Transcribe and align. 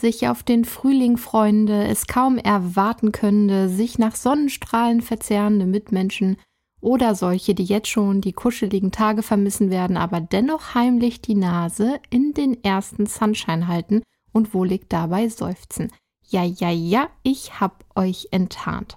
sich 0.00 0.28
auf 0.28 0.42
den 0.42 0.64
Frühling 0.64 1.16
freuende, 1.16 1.84
es 1.84 2.06
kaum 2.06 2.38
erwarten 2.38 3.12
könnende, 3.12 3.68
sich 3.68 3.98
nach 3.98 4.16
Sonnenstrahlen 4.16 5.00
verzehrende 5.02 5.66
Mitmenschen 5.66 6.36
oder 6.80 7.14
solche, 7.14 7.54
die 7.54 7.64
jetzt 7.64 7.88
schon 7.88 8.20
die 8.20 8.32
kuscheligen 8.32 8.90
Tage 8.90 9.22
vermissen 9.22 9.70
werden, 9.70 9.96
aber 9.96 10.20
dennoch 10.20 10.74
heimlich 10.74 11.20
die 11.20 11.34
Nase 11.34 12.00
in 12.10 12.32
den 12.32 12.64
ersten 12.64 13.06
Sunshine 13.06 13.68
halten 13.68 14.02
und 14.32 14.54
wohlig 14.54 14.88
dabei 14.88 15.28
seufzen. 15.28 15.92
Ja, 16.26 16.44
ja, 16.44 16.70
ja, 16.70 17.08
ich 17.22 17.60
hab 17.60 17.84
euch 17.94 18.28
enttarnt. 18.30 18.96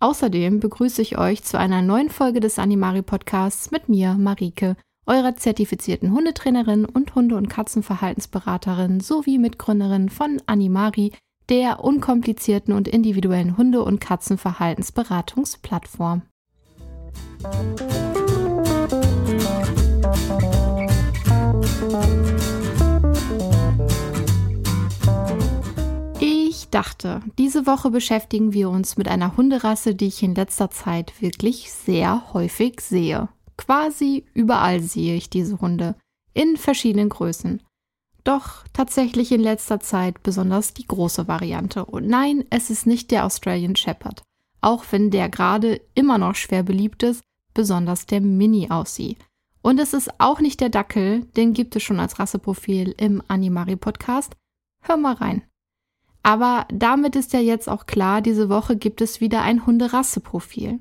Außerdem 0.00 0.60
begrüße 0.60 1.00
ich 1.00 1.16
euch 1.16 1.42
zu 1.42 1.58
einer 1.58 1.80
neuen 1.80 2.10
Folge 2.10 2.40
des 2.40 2.58
Animari 2.58 3.02
Podcasts 3.02 3.70
mit 3.70 3.88
mir, 3.88 4.14
Marike, 4.14 4.76
eurer 5.06 5.36
zertifizierten 5.36 6.12
Hundetrainerin 6.12 6.84
und 6.84 7.14
Hunde- 7.14 7.36
und 7.36 7.48
Katzenverhaltensberaterin 7.48 8.98
sowie 9.00 9.38
Mitgründerin 9.38 10.08
von 10.08 10.42
Animari, 10.46 11.12
der 11.48 11.84
unkomplizierten 11.84 12.74
und 12.74 12.88
individuellen 12.88 13.56
Hunde- 13.56 13.84
und 13.84 14.00
Katzenverhaltensberatungsplattform. 14.00 16.22
Ich 26.18 26.70
dachte, 26.70 27.20
diese 27.38 27.66
Woche 27.66 27.90
beschäftigen 27.90 28.52
wir 28.52 28.68
uns 28.68 28.96
mit 28.96 29.06
einer 29.08 29.36
Hunderasse, 29.36 29.94
die 29.94 30.08
ich 30.08 30.24
in 30.24 30.34
letzter 30.34 30.70
Zeit 30.70 31.22
wirklich 31.22 31.70
sehr 31.70 32.32
häufig 32.32 32.80
sehe. 32.80 33.28
Quasi 33.56 34.24
überall 34.34 34.80
sehe 34.80 35.16
ich 35.16 35.30
diese 35.30 35.60
Hunde, 35.60 35.94
in 36.34 36.56
verschiedenen 36.56 37.08
Größen. 37.08 37.62
Doch 38.24 38.64
tatsächlich 38.72 39.32
in 39.32 39.40
letzter 39.40 39.80
Zeit 39.80 40.22
besonders 40.22 40.74
die 40.74 40.86
große 40.86 41.28
Variante. 41.28 41.84
Und 41.84 42.08
nein, 42.08 42.44
es 42.50 42.70
ist 42.70 42.86
nicht 42.86 43.10
der 43.10 43.24
Australian 43.24 43.76
Shepherd, 43.76 44.22
auch 44.60 44.84
wenn 44.90 45.10
der 45.10 45.28
gerade 45.28 45.80
immer 45.94 46.18
noch 46.18 46.34
schwer 46.34 46.62
beliebt 46.62 47.02
ist, 47.02 47.22
besonders 47.54 48.06
der 48.06 48.20
Mini 48.20 48.70
aussieht. 48.70 49.18
Und 49.62 49.80
es 49.80 49.94
ist 49.94 50.20
auch 50.20 50.40
nicht 50.40 50.60
der 50.60 50.68
Dackel, 50.68 51.24
den 51.36 51.52
gibt 51.52 51.74
es 51.76 51.82
schon 51.82 51.98
als 51.98 52.18
Rasseprofil 52.18 52.94
im 52.98 53.22
Animari 53.26 53.76
Podcast. 53.76 54.36
Hör 54.82 54.96
mal 54.96 55.14
rein. 55.14 55.42
Aber 56.22 56.66
damit 56.72 57.16
ist 57.16 57.32
ja 57.32 57.40
jetzt 57.40 57.68
auch 57.68 57.86
klar, 57.86 58.20
diese 58.20 58.48
Woche 58.48 58.76
gibt 58.76 59.00
es 59.00 59.20
wieder 59.20 59.42
ein 59.42 59.64
Hunderasseprofil. 59.64 60.80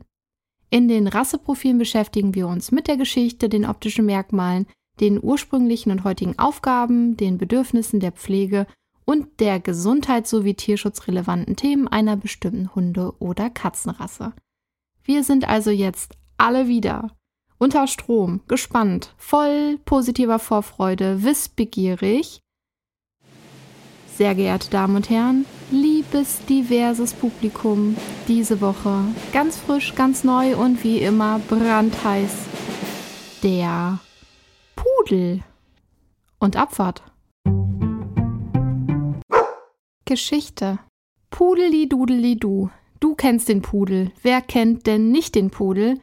In 0.76 0.90
den 0.90 1.08
Rasseprofilen 1.08 1.78
beschäftigen 1.78 2.36
wir 2.36 2.50
uns 2.50 2.70
mit 2.70 2.90
der 2.90 2.98
Geschichte, 2.98 3.48
den 3.48 3.66
optischen 3.66 4.06
Merkmalen, 4.06 4.68
den 5.00 5.24
ursprünglichen 5.24 5.90
und 5.90 6.04
heutigen 6.04 6.38
Aufgaben, 6.38 7.16
den 7.16 7.38
Bedürfnissen 7.38 8.02
der 8.02 8.12
Pflege 8.12 8.68
und 9.06 9.40
der 9.40 9.62
Gesundheit 9.62 10.28
sowie 10.28 10.54
tierschutzrelevanten 10.54 11.56
Themen 11.56 11.88
einer 11.88 12.18
bestimmten 12.18 12.76
Hunde- 12.76 13.14
oder 13.20 13.50
Katzenrasse. 13.50 14.34
Wir 15.02 15.24
sind 15.24 15.48
also 15.48 15.72
jetzt 15.72 16.18
alle 16.38 16.68
wieder. 16.68 17.16
Unter 17.58 17.88
Strom, 17.88 18.42
gespannt, 18.50 19.16
voll 19.16 19.80
positiver 19.86 20.40
Vorfreude, 20.40 21.24
wissbegierig. 21.24 22.42
Sehr 24.18 24.34
geehrte 24.34 24.70
Damen 24.70 24.96
und 24.96 25.10
Herren, 25.10 25.46
liebes 25.72 26.40
diverses 26.46 27.14
Publikum, 27.14 27.98
diese 28.30 28.62
Woche 28.62 29.04
ganz 29.34 29.58
frisch, 29.58 29.94
ganz 29.94 30.24
neu 30.24 30.56
und 30.56 30.86
wie 30.86 31.00
immer 31.00 31.40
brandheiß 31.50 32.32
der 33.44 34.00
Pudel 34.78 35.44
und 36.40 36.56
Abfahrt. 36.56 37.04
Geschichte. 40.06 40.80
Pudeli 41.30 41.90
dudeli 41.90 42.38
du. 42.38 42.70
Du 43.02 43.16
kennst 43.16 43.50
den 43.50 43.62
Pudel. 43.62 44.14
Wer 44.22 44.40
kennt 44.42 44.88
denn 44.88 45.12
nicht 45.12 45.36
den 45.36 45.52
Pudel? 45.52 46.00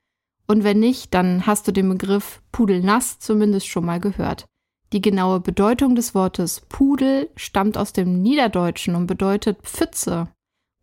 Und 0.46 0.64
wenn 0.64 0.80
nicht, 0.80 1.14
dann 1.14 1.46
hast 1.46 1.66
du 1.66 1.72
den 1.72 1.88
Begriff 1.88 2.42
Pudelnass 2.52 3.20
zumindest 3.20 3.68
schon 3.68 3.86
mal 3.86 4.00
gehört. 4.00 4.44
Die 4.92 5.00
genaue 5.00 5.40
Bedeutung 5.40 5.94
des 5.94 6.14
Wortes 6.14 6.60
Pudel 6.68 7.30
stammt 7.34 7.78
aus 7.78 7.94
dem 7.94 8.20
Niederdeutschen 8.20 8.94
und 8.94 9.06
bedeutet 9.06 9.62
Pfütze 9.62 10.28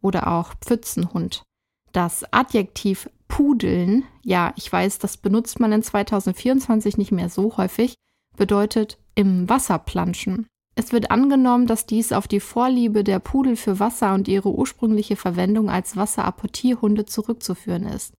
oder 0.01 0.27
auch 0.27 0.53
Pfützenhund. 0.61 1.43
Das 1.91 2.25
Adjektiv 2.33 3.09
Pudeln, 3.27 4.03
ja, 4.23 4.53
ich 4.55 4.71
weiß, 4.71 4.97
das 4.97 5.17
benutzt 5.17 5.59
man 5.59 5.71
in 5.71 5.83
2024 5.83 6.97
nicht 6.97 7.11
mehr 7.11 7.29
so 7.29 7.57
häufig, 7.57 7.93
bedeutet 8.35 8.97
im 9.13 9.47
Wasser 9.47 9.77
planschen. 9.77 10.47
Es 10.75 10.91
wird 10.91 11.11
angenommen, 11.11 11.67
dass 11.67 11.85
dies 11.85 12.11
auf 12.11 12.27
die 12.27 12.39
Vorliebe 12.39 13.03
der 13.03 13.19
Pudel 13.19 13.55
für 13.55 13.79
Wasser 13.79 14.15
und 14.15 14.27
ihre 14.27 14.49
ursprüngliche 14.49 15.17
Verwendung 15.17 15.69
als 15.69 15.97
Wasserapportierhunde 15.97 17.05
zurückzuführen 17.05 17.85
ist. 17.85 18.13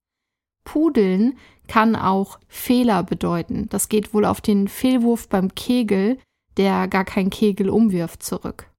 Pudeln 0.70 1.36
kann 1.66 1.96
auch 1.96 2.38
Fehler 2.46 3.02
bedeuten. 3.02 3.68
Das 3.70 3.88
geht 3.88 4.14
wohl 4.14 4.24
auf 4.24 4.40
den 4.40 4.68
Fehlwurf 4.68 5.28
beim 5.28 5.52
Kegel, 5.56 6.16
der 6.56 6.86
gar 6.86 7.04
kein 7.04 7.28
Kegel 7.28 7.70
umwirft, 7.70 8.22
zurück. 8.22 8.70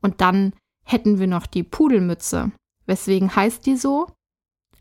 Und 0.00 0.20
dann 0.20 0.52
hätten 0.84 1.18
wir 1.18 1.26
noch 1.26 1.48
die 1.48 1.64
Pudelmütze. 1.64 2.52
Weswegen 2.86 3.34
heißt 3.34 3.66
die 3.66 3.74
so? 3.74 4.06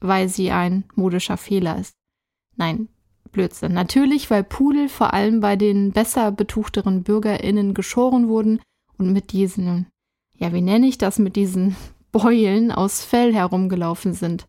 Weil 0.02 0.30
sie 0.30 0.52
ein 0.52 0.84
modischer 0.94 1.38
Fehler 1.38 1.80
ist. 1.80 1.94
Nein, 2.58 2.90
Blödsinn. 3.32 3.74
Natürlich, 3.74 4.30
weil 4.30 4.44
Pudel 4.44 4.88
vor 4.88 5.16
allem 5.16 5.40
bei 5.40 5.56
den 5.56 5.94
besser 5.94 6.32
betuchteren 6.32 7.02
BürgerInnen 7.02 7.74
geschoren 7.74 8.28
wurden 8.28 8.62
und 9.00 9.12
mit 9.14 9.32
diesen, 9.32 9.88
ja, 10.38 10.54
wie 10.54 10.62
nenne 10.62 10.86
ich 10.86 11.00
das, 11.00 11.18
mit 11.18 11.38
diesen 11.38 11.76
Beulen 12.12 12.72
aus 12.72 13.04
Fell 13.04 13.34
herumgelaufen 13.34 14.14
sind. 14.14 14.46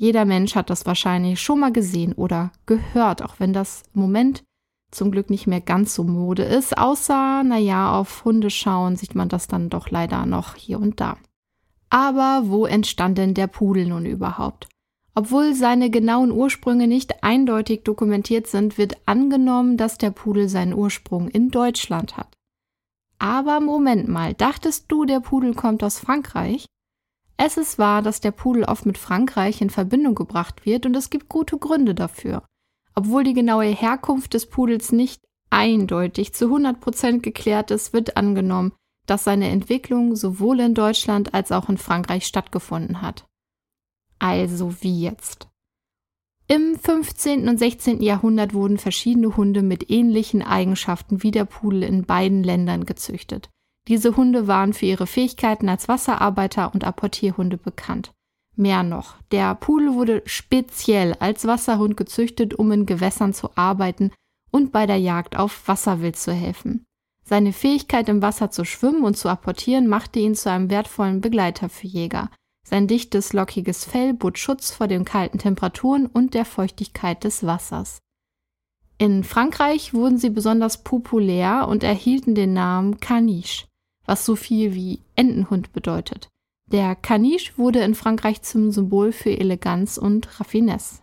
Jeder 0.00 0.24
Mensch 0.24 0.54
hat 0.54 0.70
das 0.70 0.86
wahrscheinlich 0.86 1.40
schon 1.40 1.58
mal 1.58 1.72
gesehen 1.72 2.12
oder 2.12 2.52
gehört, 2.66 3.20
auch 3.20 3.34
wenn 3.40 3.52
das 3.52 3.82
im 3.94 4.02
Moment 4.02 4.44
zum 4.92 5.10
Glück 5.10 5.28
nicht 5.28 5.48
mehr 5.48 5.60
ganz 5.60 5.92
so 5.92 6.04
Mode 6.04 6.44
ist, 6.44 6.78
außer, 6.78 7.42
naja, 7.42 7.98
auf 7.98 8.24
Hunde 8.24 8.48
schauen 8.48 8.94
sieht 8.94 9.16
man 9.16 9.28
das 9.28 9.48
dann 9.48 9.68
doch 9.70 9.90
leider 9.90 10.24
noch 10.24 10.54
hier 10.54 10.78
und 10.78 11.00
da. 11.00 11.18
Aber 11.90 12.44
wo 12.44 12.64
entstand 12.64 13.18
denn 13.18 13.34
der 13.34 13.48
Pudel 13.48 13.86
nun 13.86 14.06
überhaupt? 14.06 14.68
Obwohl 15.16 15.54
seine 15.54 15.90
genauen 15.90 16.30
Ursprünge 16.30 16.86
nicht 16.86 17.24
eindeutig 17.24 17.82
dokumentiert 17.82 18.46
sind, 18.46 18.78
wird 18.78 18.96
angenommen, 19.06 19.76
dass 19.76 19.98
der 19.98 20.12
Pudel 20.12 20.48
seinen 20.48 20.74
Ursprung 20.74 21.28
in 21.28 21.50
Deutschland 21.50 22.16
hat. 22.16 22.32
Aber 23.18 23.58
Moment 23.58 24.06
mal, 24.06 24.32
dachtest 24.32 24.84
du, 24.92 25.04
der 25.04 25.18
Pudel 25.18 25.54
kommt 25.54 25.82
aus 25.82 25.98
Frankreich? 25.98 26.66
Es 27.40 27.56
ist 27.56 27.78
wahr, 27.78 28.02
dass 28.02 28.20
der 28.20 28.32
Pudel 28.32 28.64
oft 28.64 28.84
mit 28.84 28.98
Frankreich 28.98 29.60
in 29.60 29.70
Verbindung 29.70 30.16
gebracht 30.16 30.66
wird 30.66 30.86
und 30.86 30.96
es 30.96 31.08
gibt 31.08 31.28
gute 31.28 31.56
Gründe 31.56 31.94
dafür. 31.94 32.42
Obwohl 32.96 33.22
die 33.22 33.32
genaue 33.32 33.66
Herkunft 33.66 34.34
des 34.34 34.46
Pudels 34.46 34.90
nicht 34.90 35.22
eindeutig 35.48 36.34
zu 36.34 36.46
100% 36.46 37.20
geklärt 37.20 37.70
ist, 37.70 37.92
wird 37.92 38.16
angenommen, 38.16 38.72
dass 39.06 39.22
seine 39.22 39.48
Entwicklung 39.48 40.16
sowohl 40.16 40.58
in 40.58 40.74
Deutschland 40.74 41.32
als 41.32 41.52
auch 41.52 41.68
in 41.68 41.78
Frankreich 41.78 42.26
stattgefunden 42.26 43.02
hat. 43.02 43.24
Also 44.18 44.82
wie 44.82 45.00
jetzt? 45.00 45.48
Im 46.48 46.76
15. 46.76 47.48
und 47.48 47.58
16. 47.58 48.02
Jahrhundert 48.02 48.52
wurden 48.52 48.78
verschiedene 48.78 49.36
Hunde 49.36 49.62
mit 49.62 49.90
ähnlichen 49.90 50.42
Eigenschaften 50.42 51.22
wie 51.22 51.30
der 51.30 51.44
Pudel 51.44 51.84
in 51.84 52.04
beiden 52.04 52.42
Ländern 52.42 52.84
gezüchtet. 52.84 53.48
Diese 53.88 54.16
Hunde 54.16 54.46
waren 54.46 54.74
für 54.74 54.84
ihre 54.84 55.06
Fähigkeiten 55.06 55.68
als 55.70 55.88
Wasserarbeiter 55.88 56.72
und 56.74 56.84
Apportierhunde 56.84 57.56
bekannt. 57.56 58.12
Mehr 58.54 58.82
noch, 58.82 59.16
der 59.30 59.54
Pudel 59.54 59.94
wurde 59.94 60.22
speziell 60.26 61.14
als 61.20 61.46
Wasserhund 61.46 61.96
gezüchtet, 61.96 62.54
um 62.54 62.70
in 62.70 62.84
Gewässern 62.84 63.32
zu 63.32 63.56
arbeiten 63.56 64.10
und 64.50 64.72
bei 64.72 64.84
der 64.84 64.98
Jagd 64.98 65.36
auf 65.36 65.66
Wasserwild 65.66 66.16
zu 66.16 66.32
helfen. 66.32 66.84
Seine 67.24 67.52
Fähigkeit 67.52 68.08
im 68.10 68.20
Wasser 68.20 68.50
zu 68.50 68.64
schwimmen 68.64 69.04
und 69.04 69.16
zu 69.16 69.28
apportieren 69.28 69.86
machte 69.86 70.18
ihn 70.18 70.34
zu 70.34 70.50
einem 70.50 70.70
wertvollen 70.70 71.20
Begleiter 71.20 71.68
für 71.68 71.86
Jäger. 71.86 72.30
Sein 72.66 72.88
dichtes, 72.88 73.32
lockiges 73.32 73.84
Fell 73.86 74.12
bot 74.12 74.38
Schutz 74.38 74.70
vor 74.70 74.88
den 74.88 75.06
kalten 75.06 75.38
Temperaturen 75.38 76.06
und 76.06 76.34
der 76.34 76.44
Feuchtigkeit 76.44 77.24
des 77.24 77.46
Wassers. 77.46 78.00
In 78.98 79.24
Frankreich 79.24 79.94
wurden 79.94 80.18
sie 80.18 80.30
besonders 80.30 80.82
populär 80.82 81.68
und 81.68 81.84
erhielten 81.84 82.34
den 82.34 82.52
Namen 82.52 82.98
Caniche 82.98 83.67
was 84.08 84.24
so 84.24 84.34
viel 84.34 84.74
wie 84.74 85.00
Entenhund 85.14 85.72
bedeutet. 85.72 86.28
Der 86.66 86.96
Caniche 86.96 87.52
wurde 87.56 87.80
in 87.80 87.94
Frankreich 87.94 88.42
zum 88.42 88.72
Symbol 88.72 89.12
für 89.12 89.30
Eleganz 89.30 89.96
und 89.98 90.40
Raffinesse. 90.40 91.00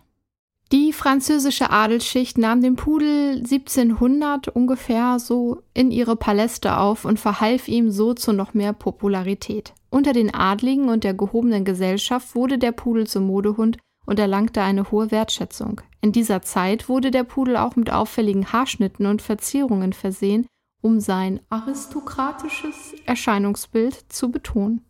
Die 0.72 0.94
französische 0.94 1.69
Adelsschicht 1.69 2.40
nahm 2.40 2.62
den 2.62 2.75
Pudel 2.75 3.38
1700 3.38 4.48
ungefähr 4.48 5.19
so 5.19 5.62
in 5.75 5.92
ihre 5.92 6.16
Paläste 6.16 6.78
auf 6.78 7.06
und 7.06 7.19
verhalf 7.19 7.68
ihm 7.68 7.92
so 7.92 8.16
zu 8.16 8.34
noch 8.34 8.56
mehr 8.56 8.74
Popularität. 8.74 9.74
Unter 9.92 10.12
den 10.12 10.34
Adligen 10.34 10.90
und 10.90 11.04
der 11.04 11.13
gehobenen 11.13 11.66
Gesellschaft 11.66 12.34
wurde 12.34 12.57
der 12.57 12.72
Pudel 12.72 13.06
zum 13.06 13.28
Modehund 13.28 13.78
und 14.07 14.19
erlangte 14.19 14.62
eine 14.62 14.92
hohe 14.92 15.12
Wertschätzung. 15.12 15.81
In 16.02 16.12
dieser 16.12 16.42
Zeit 16.42 16.90
wurde 16.90 17.12
der 17.12 17.24
Pudel 17.24 17.57
auch 17.57 17.75
mit 17.75 17.92
auffälligen 17.92 18.52
Haarschnitten 18.52 19.06
und 19.06 19.22
Verzierungen 19.22 19.94
versehen 19.94 20.48
um 20.86 21.00
sein 21.00 21.40
aristokratisches 21.50 22.94
Erscheinungsbild 23.08 24.06
zu 24.10 24.30
betonen. 24.30 24.86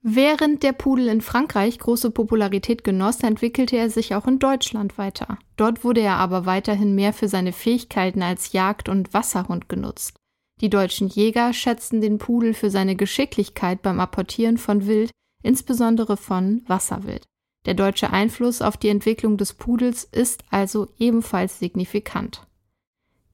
Während 0.00 0.62
der 0.62 0.72
Pudel 0.72 1.08
in 1.08 1.20
Frankreich 1.20 1.78
große 1.78 2.10
Popularität 2.12 2.82
genoss, 2.82 3.22
entwickelte 3.22 3.76
er 3.76 3.90
sich 3.90 4.14
auch 4.14 4.26
in 4.26 4.38
Deutschland 4.38 4.96
weiter. 4.96 5.38
Dort 5.58 5.84
wurde 5.84 6.00
er 6.00 6.16
aber 6.16 6.46
weiterhin 6.46 6.94
mehr 6.94 7.12
für 7.12 7.28
seine 7.28 7.52
Fähigkeiten 7.52 8.22
als 8.22 8.52
Jagd- 8.52 8.88
und 8.88 9.12
Wasserhund 9.12 9.68
genutzt. 9.68 10.16
Die 10.62 10.70
deutschen 10.70 11.08
Jäger 11.08 11.52
schätzten 11.52 12.00
den 12.00 12.16
Pudel 12.16 12.54
für 12.54 12.70
seine 12.70 12.96
Geschicklichkeit 12.96 13.82
beim 13.82 14.00
Apportieren 14.00 14.56
von 14.56 14.86
Wild, 14.86 15.10
insbesondere 15.42 16.16
von 16.16 16.62
Wasserwild. 16.66 17.24
Der 17.66 17.74
deutsche 17.74 18.08
Einfluss 18.10 18.62
auf 18.62 18.78
die 18.78 18.88
Entwicklung 18.88 19.36
des 19.36 19.52
Pudels 19.52 20.04
ist 20.04 20.42
also 20.48 20.88
ebenfalls 20.98 21.58
signifikant. 21.58 22.47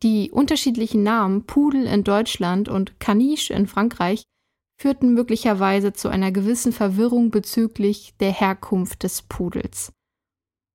Die 0.04 0.30
unterschiedlichen 0.30 1.02
Namen 1.02 1.46
Pudel 1.46 1.86
in 1.86 2.04
Deutschland 2.04 2.68
und 2.68 3.00
Caniche 3.00 3.54
in 3.54 3.66
Frankreich 3.66 4.24
führten 4.78 5.14
möglicherweise 5.14 5.94
zu 5.94 6.08
einer 6.08 6.30
gewissen 6.30 6.72
Verwirrung 6.72 7.30
bezüglich 7.30 8.14
der 8.20 8.30
Herkunft 8.30 9.02
des 9.02 9.22
Pudels. 9.22 9.94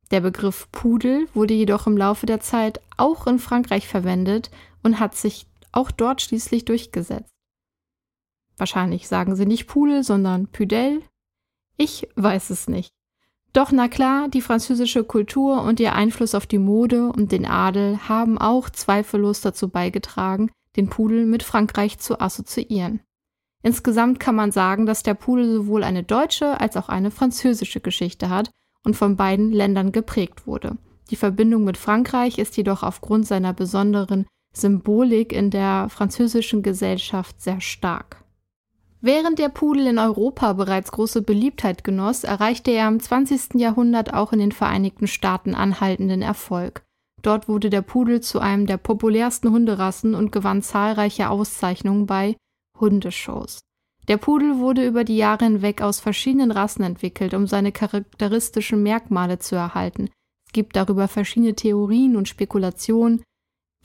Der 0.10 0.22
Begriff 0.22 0.68
Pudel 0.72 1.28
wurde 1.36 1.54
jedoch 1.54 1.86
im 1.86 1.96
Laufe 1.96 2.26
der 2.26 2.40
Zeit 2.40 2.82
auch 2.98 3.28
in 3.28 3.38
Frankreich 3.38 3.88
verwendet 3.88 4.50
und 4.82 5.00
hat 5.00 5.16
sich 5.16 5.46
auch 5.72 5.92
dort 5.92 6.24
schließlich 6.24 6.66
durchgesetzt. 6.66 7.30
Wahrscheinlich 8.58 9.08
sagen 9.08 9.36
sie 9.36 9.46
nicht 9.46 9.68
Pudel, 9.68 10.04
sondern 10.04 10.48
Pudel. 10.48 11.04
Ich 11.78 12.10
weiß 12.16 12.50
es 12.50 12.68
nicht. 12.68 12.90
Doch 13.54 13.72
na 13.72 13.88
klar, 13.88 14.28
die 14.30 14.42
französische 14.42 15.04
Kultur 15.04 15.64
und 15.64 15.80
ihr 15.80 15.94
Einfluss 15.94 16.36
auf 16.36 16.46
die 16.46 16.60
Mode 16.60 17.08
und 17.08 17.32
den 17.32 17.46
Adel 17.46 17.98
haben 18.08 18.38
auch 18.38 18.70
zweifellos 18.70 19.42
dazu 19.42 19.70
beigetragen, 19.70 20.52
den 20.76 20.90
Pudel 20.90 21.26
mit 21.26 21.42
Frankreich 21.42 21.98
zu 21.98 22.22
assoziieren. 22.22 23.02
Insgesamt 23.64 24.20
kann 24.20 24.36
man 24.36 24.52
sagen, 24.52 24.86
dass 24.86 25.04
der 25.04 25.16
Pudel 25.16 25.52
sowohl 25.54 25.84
eine 25.84 26.04
deutsche 26.04 26.62
als 26.62 26.78
auch 26.78 26.90
eine 26.90 27.12
französische 27.12 27.82
Geschichte 27.82 28.30
hat 28.30 28.52
und 28.86 28.96
von 28.96 29.18
beiden 29.18 29.52
Ländern 29.52 29.92
geprägt 29.92 30.48
wurde. 30.48 30.78
Die 31.10 31.16
Verbindung 31.16 31.64
mit 31.64 31.76
Frankreich 31.76 32.38
ist 32.38 32.56
jedoch 32.56 32.84
aufgrund 32.84 33.28
seiner 33.28 33.54
besonderen 33.54 34.28
Symbolik 34.54 35.34
in 35.34 35.50
der 35.50 35.90
französischen 35.90 36.62
Gesellschaft 36.64 37.42
sehr 37.42 37.62
stark. 37.62 38.24
Während 39.02 39.40
der 39.40 39.48
Pudel 39.48 39.88
in 39.88 39.98
Europa 39.98 40.52
bereits 40.54 40.92
große 40.92 41.22
Beliebtheit 41.22 41.86
genoss, 41.86 42.26
erreichte 42.26 42.72
er 42.72 42.90
im 42.90 43.00
20. 43.00 43.56
Jahrhundert 43.56 44.14
auch 44.14 44.34
in 44.34 44.40
den 44.40 44.52
Vereinigten 44.52 45.08
Staaten 45.08 45.56
anhaltenden 45.56 46.22
Erfolg. 46.22 46.84
Dort 47.22 47.48
wurde 47.48 47.70
der 47.70 47.82
Pudel 47.82 48.22
zu 48.22 48.40
einem 48.40 48.66
der 48.66 48.78
populärsten 48.78 49.52
Hunderassen 49.52 50.16
und 50.16 50.32
gewann 50.32 50.62
zahlreiche 50.62 51.30
Auszeichnungen 51.30 52.08
bei 52.08 52.36
Hundeshows. 52.80 53.60
Der 54.10 54.18
Pudel 54.18 54.58
wurde 54.58 54.86
über 54.86 55.04
die 55.04 55.18
Jahre 55.18 55.46
hinweg 55.46 55.82
aus 55.82 56.00
verschiedenen 56.00 56.52
Rassen 56.52 56.84
entwickelt, 56.84 57.34
um 57.34 57.48
seine 57.48 57.72
charakteristischen 57.72 58.82
Merkmale 58.84 59.40
zu 59.40 59.56
erhalten. 59.56 60.10
Es 60.48 60.54
gibt 60.54 60.76
darüber 60.76 61.08
verschiedene 61.08 61.54
Theorien 61.54 62.16
und 62.16 62.28
Spekulationen, 62.28 63.22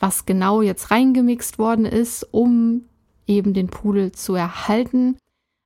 was 0.01 0.27
genau 0.27 0.63
jetzt 0.63 0.91
reingemixt 0.91 1.59
worden 1.59 1.85
ist, 1.85 2.27
um 2.33 2.87
eben 3.27 3.55
den 3.55 3.69
Pudel 3.69 4.13
zu 4.13 4.35
erhalten. 4.35 5.17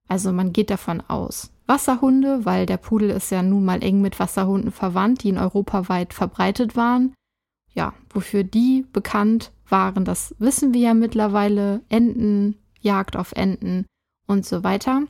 Also 0.09 0.33
man 0.33 0.53
geht 0.53 0.71
davon 0.71 1.01
aus. 1.01 1.51
Wasserhunde, 1.67 2.45
weil 2.45 2.65
der 2.65 2.79
Pudel 2.79 3.11
ist 3.11 3.31
ja 3.31 3.43
nun 3.43 3.65
mal 3.65 3.83
eng 3.83 4.01
mit 4.01 4.19
Wasserhunden 4.19 4.73
verwandt, 4.73 5.23
die 5.23 5.29
in 5.29 5.39
Europa 5.39 5.89
weit 5.89 6.15
verbreitet 6.15 6.77
waren. 6.77 7.13
Ja, 7.75 7.93
wofür 8.11 8.43
die 8.43 8.87
bekannt 8.93 9.53
waren, 9.69 10.05
das 10.05 10.35
wissen 10.39 10.73
wir 10.73 10.81
ja 10.81 10.95
mittlerweile. 10.95 11.83
Enten, 11.89 12.57
Jagd 12.81 13.17
auf 13.17 13.33
Enten 13.33 13.87
und 14.27 14.47
so 14.47 14.65
weiter. 14.65 15.03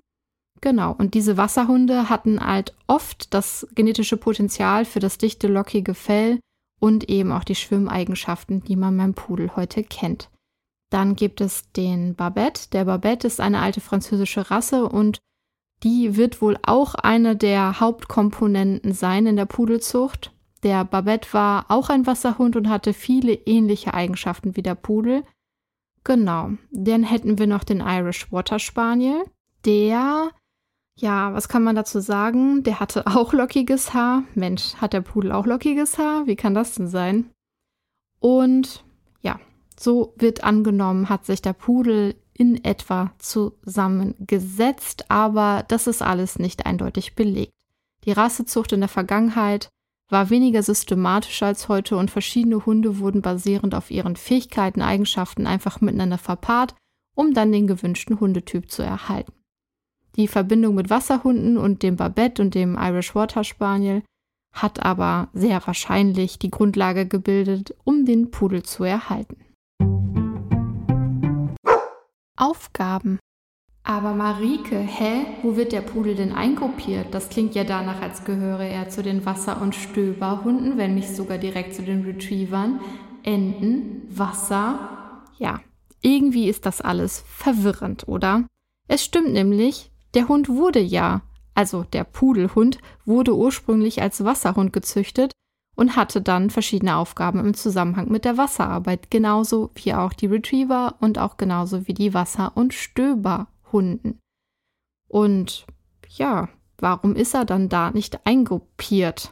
Genau, 0.61 0.93
und 0.93 1.15
diese 1.15 1.37
Wasserhunde 1.37 2.09
hatten 2.09 2.45
halt 2.45 2.75
oft 2.87 3.33
das 3.33 3.69
genetische 3.75 4.17
Potenzial 4.17 4.85
für 4.85 4.99
das 4.99 5.19
dichte, 5.19 5.47
lockige 5.47 5.95
Fell 5.95 6.41
und 6.81 7.09
eben 7.09 7.31
auch 7.31 7.45
die 7.45 7.55
Schwimmeigenschaften, 7.55 8.63
die 8.65 8.77
man 8.77 8.97
beim 8.97 9.15
Pudel 9.15 9.55
heute 9.55 9.85
kennt. 9.85 10.29
Dann 10.91 11.17
gibt 11.17 11.41
es 11.41 11.71
den 11.73 12.15
Babette. 12.15 12.71
Der 12.71 12.85
Babette 12.85 13.27
ist 13.27 13.41
eine 13.41 13.61
alte 13.61 13.81
französische 13.81 14.51
Rasse 14.51 14.89
und 14.89 15.19
die 15.83 16.17
wird 16.17 16.43
wohl 16.43 16.59
auch 16.63 16.95
eine 16.95 17.37
der 17.37 17.81
Hauptkomponenten 17.81 18.93
sein 18.93 19.27
in 19.27 19.37
der 19.37 19.47
Pudelzucht. 19.47 20.33
Der 20.63 20.85
Babette 20.85 21.33
war 21.33 21.67
auch 21.69 21.89
ein 21.89 22.07
Wasserhund 22.07 22.57
und 22.57 22.69
hatte 22.69 22.93
viele 22.93 23.33
ähnliche 23.33 23.95
Eigenschaften 23.95 24.57
wie 24.57 24.63
der 24.63 24.75
Pudel. 24.75 25.23
Genau. 26.03 26.51
Dann 26.73 27.05
hätten 27.05 27.39
wir 27.39 27.47
noch 27.47 27.65
den 27.65 27.81
Irish 27.81 28.33
Water 28.33 28.59
Spaniel. 28.59 29.25
Der, 29.65 30.31
ja, 30.97 31.33
was 31.33 31.49
kann 31.49 31.63
man 31.63 31.77
dazu 31.77 32.01
sagen? 32.01 32.65
Der 32.65 32.81
hatte 32.81 33.07
auch 33.07 33.33
lockiges 33.33 33.95
Haar. 33.95 34.25
Mensch, 34.35 34.75
hat 34.77 34.95
der 34.95 35.03
Pudel 35.03 35.31
auch 35.31 35.47
lockiges 35.47 35.99
Haar? 35.99 36.27
Wie 36.27 36.37
kann 36.37 36.55
das 36.55 36.75
denn 36.75 36.89
sein? 36.89 37.31
Und 38.19 38.85
ja, 39.21 39.39
so 39.79 40.15
wird 40.17 40.45
angenommen, 40.45 41.09
hat 41.09 41.27
sich 41.27 41.43
der 41.43 41.53
Pudel 41.53 42.17
in 42.35 42.65
etwa 42.65 43.13
zusammengesetzt, 43.19 45.11
aber 45.11 45.65
das 45.69 45.87
ist 45.87 46.03
alles 46.03 46.39
nicht 46.39 46.67
eindeutig 46.67 47.15
belegt. 47.15 47.53
Die 48.05 48.13
Rassezucht 48.13 48.73
in 48.73 48.81
der 48.81 48.89
Vergangenheit 48.89 49.69
war 50.09 50.31
weniger 50.31 50.63
systematisch 50.63 51.43
als 51.43 51.69
heute 51.69 51.97
und 51.97 52.11
verschiedene 52.11 52.65
Hunde 52.65 52.99
wurden 52.99 53.23
basierend 53.23 53.75
auf 53.75 53.91
ihren 53.91 54.17
Fähigkeiten, 54.17 54.81
Eigenschaften 54.81 55.47
einfach 55.47 55.81
miteinander 55.81 56.19
verpaart, 56.19 56.75
um 57.15 57.35
dann 57.35 57.53
den 57.53 57.67
gewünschten 57.67 58.21
Hundetyp 58.21 58.71
zu 58.71 58.83
erhalten. 58.83 59.33
Die 60.17 60.29
Verbindung 60.29 60.75
mit 60.75 60.91
Wasserhunden 60.91 61.59
und 61.59 61.83
dem 61.83 61.97
Babette 61.97 62.41
und 62.43 62.55
dem 62.55 62.77
Irish 62.81 63.15
Water 63.15 63.45
Spaniel 63.45 64.03
hat 64.53 64.85
aber 64.85 65.29
sehr 65.35 65.65
wahrscheinlich 65.67 66.39
die 66.39 66.51
Grundlage 66.51 67.07
gebildet, 67.07 67.75
um 67.85 68.07
den 68.07 68.31
Pudel 68.31 68.63
zu 68.63 68.85
erhalten. 68.85 69.37
Aufgaben 72.37 73.19
aber 73.89 74.13
Marike, 74.13 74.77
hä? 74.77 75.25
Wo 75.43 75.57
wird 75.57 75.73
der 75.73 75.81
Pudel 75.81 76.15
denn 76.15 76.33
eingruppiert? 76.33 77.07
Das 77.15 77.31
klingt 77.31 77.55
ja 77.55 77.65
danach, 77.65 78.03
als 78.03 78.27
gehöre 78.27 78.67
er 78.67 78.91
zu 78.91 79.03
den 79.03 79.25
Wasser- 79.25 79.63
und 79.63 79.75
Stöberhunden, 79.75 80.77
wenn 80.77 80.95
nicht 80.95 81.17
sogar 81.17 81.39
direkt 81.39 81.75
zu 81.75 81.83
den 81.83 82.05
Retrievern. 82.05 82.81
Enten, 83.23 84.03
Wasser. 84.11 85.25
Ja, 85.39 85.61
irgendwie 86.03 86.51
ist 86.51 86.67
das 86.67 86.83
alles 86.83 87.25
verwirrend, 87.27 88.07
oder? 88.09 88.45
Es 88.89 89.03
stimmt 89.03 89.33
nämlich, 89.33 89.91
der 90.13 90.29
Hund 90.29 90.51
wurde 90.51 90.81
ja, 90.81 91.23
also 91.55 91.83
der 91.83 92.05
Pudelhund, 92.05 92.79
wurde 93.07 93.35
ursprünglich 93.35 94.03
als 94.03 94.23
Wasserhund 94.23 94.75
gezüchtet 94.75 95.33
und 95.79 95.95
hatte 95.95 96.21
dann 96.21 96.51
verschiedene 96.51 96.97
Aufgaben 96.97 97.39
im 97.39 97.55
Zusammenhang 97.55 98.09
mit 98.11 98.25
der 98.25 98.37
Wasserarbeit, 98.37 99.13
genauso 99.13 99.71
wie 99.77 99.95
auch 99.95 100.13
die 100.13 100.27
Retriever 100.27 100.97
und 100.99 101.21
auch 101.21 101.37
genauso 101.37 101.87
wie 101.87 101.95
die 101.95 102.15
Wasser- 102.15 102.57
und 102.57 102.75
Stöber. 102.75 103.47
Hunden. 103.71 104.19
Und 105.09 105.67
ja, 106.09 106.49
warum 106.79 107.15
ist 107.15 107.35
er 107.35 107.45
dann 107.45 107.69
da 107.69 107.93
nicht 107.93 108.27
eingruppiert? 108.27 109.31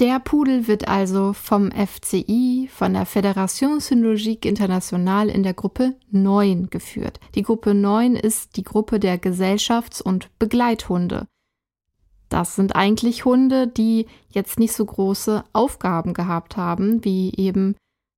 Der 0.00 0.20
Pudel 0.20 0.68
wird 0.68 0.88
also 0.88 1.34
vom 1.34 1.70
FCI, 1.70 2.70
von 2.72 2.94
der 2.94 3.06
Fédération 3.06 3.78
Synologique 3.80 4.46
Internationale 4.46 5.32
in 5.32 5.42
der 5.42 5.54
Gruppe 5.54 5.96
9 6.10 6.70
geführt. 6.70 7.20
Die 7.34 7.42
Gruppe 7.42 7.74
9 7.74 8.16
ist 8.16 8.56
die 8.56 8.64
Gruppe 8.64 8.98
der 8.98 9.18
Gesellschafts- 9.18 10.00
und 10.00 10.36
Begleithunde. 10.38 11.26
Das 12.34 12.56
sind 12.56 12.74
eigentlich 12.74 13.24
Hunde, 13.24 13.68
die 13.68 14.06
jetzt 14.28 14.58
nicht 14.58 14.72
so 14.72 14.84
große 14.84 15.44
Aufgaben 15.52 16.14
gehabt 16.14 16.56
haben, 16.56 17.04
wie 17.04 17.32
eben 17.36 17.76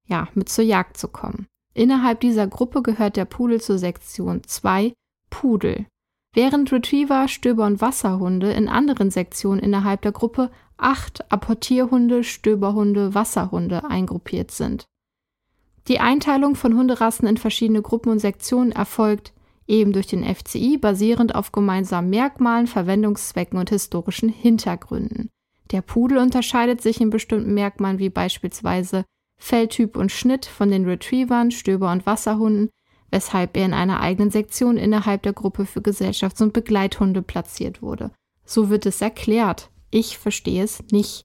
ja, 0.08 0.28
mit 0.32 0.48
zur 0.48 0.64
Jagd 0.64 0.96
zu 0.96 1.08
kommen. 1.08 1.46
Innerhalb 1.74 2.20
dieser 2.20 2.46
Gruppe 2.46 2.80
gehört 2.80 3.18
der 3.18 3.26
Pudel 3.26 3.60
zur 3.60 3.76
Sektion 3.76 4.42
2 4.42 4.94
Pudel, 5.28 5.84
während 6.32 6.72
Retriever, 6.72 7.28
Stöber 7.28 7.66
und 7.66 7.82
Wasserhunde 7.82 8.52
in 8.52 8.70
anderen 8.70 9.10
Sektionen 9.10 9.60
innerhalb 9.60 10.00
der 10.00 10.12
Gruppe 10.12 10.50
acht 10.78 11.30
Apportierhunde, 11.30 12.24
Stöberhunde, 12.24 13.14
Wasserhunde 13.14 13.84
eingruppiert 13.84 14.50
sind. 14.50 14.86
Die 15.88 16.00
Einteilung 16.00 16.54
von 16.54 16.74
Hunderassen 16.74 17.28
in 17.28 17.36
verschiedene 17.36 17.82
Gruppen 17.82 18.12
und 18.12 18.20
Sektionen 18.20 18.72
erfolgt 18.72 19.34
eben 19.66 19.92
durch 19.92 20.06
den 20.06 20.24
FCI 20.24 20.78
basierend 20.78 21.34
auf 21.34 21.52
gemeinsamen 21.52 22.10
Merkmalen, 22.10 22.66
Verwendungszwecken 22.66 23.58
und 23.58 23.70
historischen 23.70 24.28
Hintergründen. 24.28 25.30
Der 25.72 25.82
Pudel 25.82 26.18
unterscheidet 26.18 26.80
sich 26.80 27.00
in 27.00 27.10
bestimmten 27.10 27.54
Merkmalen 27.54 27.98
wie 27.98 28.10
beispielsweise 28.10 29.04
Felltyp 29.38 29.96
und 29.96 30.12
Schnitt 30.12 30.46
von 30.46 30.70
den 30.70 30.84
Retrievern, 30.84 31.50
Stöber- 31.50 31.92
und 31.92 32.06
Wasserhunden, 32.06 32.70
weshalb 33.10 33.56
er 33.56 33.66
in 33.66 33.74
einer 33.74 34.00
eigenen 34.00 34.30
Sektion 34.30 34.76
innerhalb 34.76 35.22
der 35.22 35.32
Gruppe 35.32 35.66
für 35.66 35.80
Gesellschafts- 35.80 36.42
und 36.42 36.52
Begleithunde 36.52 37.22
platziert 37.22 37.82
wurde. 37.82 38.10
So 38.44 38.70
wird 38.70 38.86
es 38.86 39.00
erklärt. 39.00 39.70
Ich 39.90 40.18
verstehe 40.18 40.62
es 40.62 40.82
nicht. 40.90 41.22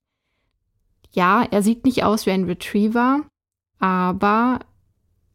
Ja, 1.12 1.44
er 1.50 1.62
sieht 1.62 1.86
nicht 1.86 2.04
aus 2.04 2.26
wie 2.26 2.32
ein 2.32 2.46
Retriever, 2.46 3.22
aber 3.80 4.60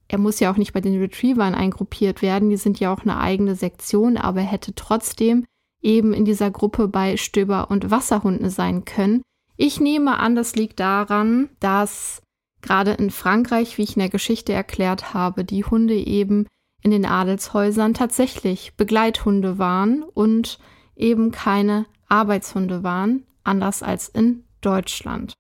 er 0.09 0.19
muss 0.19 0.41
ja 0.41 0.53
auch 0.53 0.57
nicht 0.57 0.73
bei 0.73 0.81
den 0.81 0.99
Retrievern 0.99 1.55
eingruppiert 1.55 2.23
werden, 2.23 2.49
die 2.49 2.57
sind 2.57 2.79
ja 2.79 2.93
auch 2.93 3.03
eine 3.03 3.19
eigene 3.19 3.55
Sektion, 3.55 4.17
aber 4.17 4.41
er 4.41 4.47
hätte 4.47 4.75
trotzdem 4.75 5.45
eben 5.83 6.13
in 6.13 6.25
dieser 6.25 6.51
Gruppe 6.51 6.89
bei 6.89 7.17
Stöber- 7.17 7.71
und 7.71 7.91
Wasserhunden 7.91 8.51
sein 8.51 8.85
können. 8.85 9.23
Ich 9.57 9.81
nehme 9.81 10.19
an, 10.19 10.35
das 10.35 10.55
liegt 10.55 10.81
daran, 10.81 11.49
dass 11.61 12.23
gerade 12.63 12.93
in 12.93 13.11
Frankreich, 13.11 13.79
wie 13.79 13.83
ich 13.83 13.97
in 13.97 14.01
der 14.01 14.09
Geschichte 14.09 14.53
erklärt 14.53 15.15
habe, 15.15 15.45
die 15.45 15.65
Hunde 15.65 15.95
eben 15.95 16.47
in 16.83 16.91
den 16.91 17.07
Adelshäusern 17.07 17.95
tatsächlich 17.95 18.75
Begleithunde 18.77 19.59
waren 19.59 20.03
und 20.03 20.59
eben 20.95 21.31
keine 21.31 21.87
Arbeitshunde 22.09 22.83
waren, 22.83 23.25
anders 23.45 23.83
als 23.83 24.09
in 24.09 24.45
Deutschland. 24.61 25.35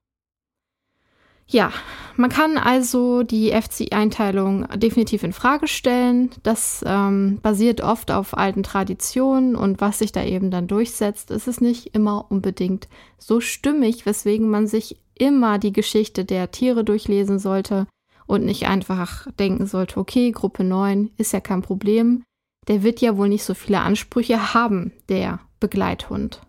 Ja, 1.48 1.72
man 2.16 2.30
kann 2.30 2.58
also 2.58 3.22
die 3.22 3.52
FCI-Einteilung 3.52 4.66
definitiv 4.76 5.22
in 5.22 5.32
Frage 5.32 5.68
stellen. 5.68 6.30
Das 6.42 6.84
ähm, 6.86 7.38
basiert 7.40 7.80
oft 7.82 8.10
auf 8.10 8.36
alten 8.36 8.64
Traditionen 8.64 9.54
und 9.54 9.80
was 9.80 10.00
sich 10.00 10.10
da 10.10 10.24
eben 10.24 10.50
dann 10.50 10.66
durchsetzt, 10.66 11.30
ist 11.30 11.46
es 11.46 11.60
nicht 11.60 11.94
immer 11.94 12.26
unbedingt 12.30 12.88
so 13.18 13.40
stimmig, 13.40 14.06
weswegen 14.06 14.48
man 14.50 14.66
sich 14.66 14.96
immer 15.14 15.58
die 15.58 15.72
Geschichte 15.72 16.24
der 16.24 16.50
Tiere 16.50 16.84
durchlesen 16.84 17.38
sollte 17.38 17.86
und 18.26 18.44
nicht 18.44 18.66
einfach 18.66 19.28
denken 19.38 19.66
sollte, 19.66 20.00
okay, 20.00 20.32
Gruppe 20.32 20.64
9 20.64 21.10
ist 21.16 21.32
ja 21.32 21.40
kein 21.40 21.62
Problem. 21.62 22.24
Der 22.66 22.82
wird 22.82 23.00
ja 23.00 23.16
wohl 23.16 23.28
nicht 23.28 23.44
so 23.44 23.54
viele 23.54 23.80
Ansprüche 23.80 24.52
haben, 24.52 24.92
der 25.08 25.38
Begleithund. 25.60 26.40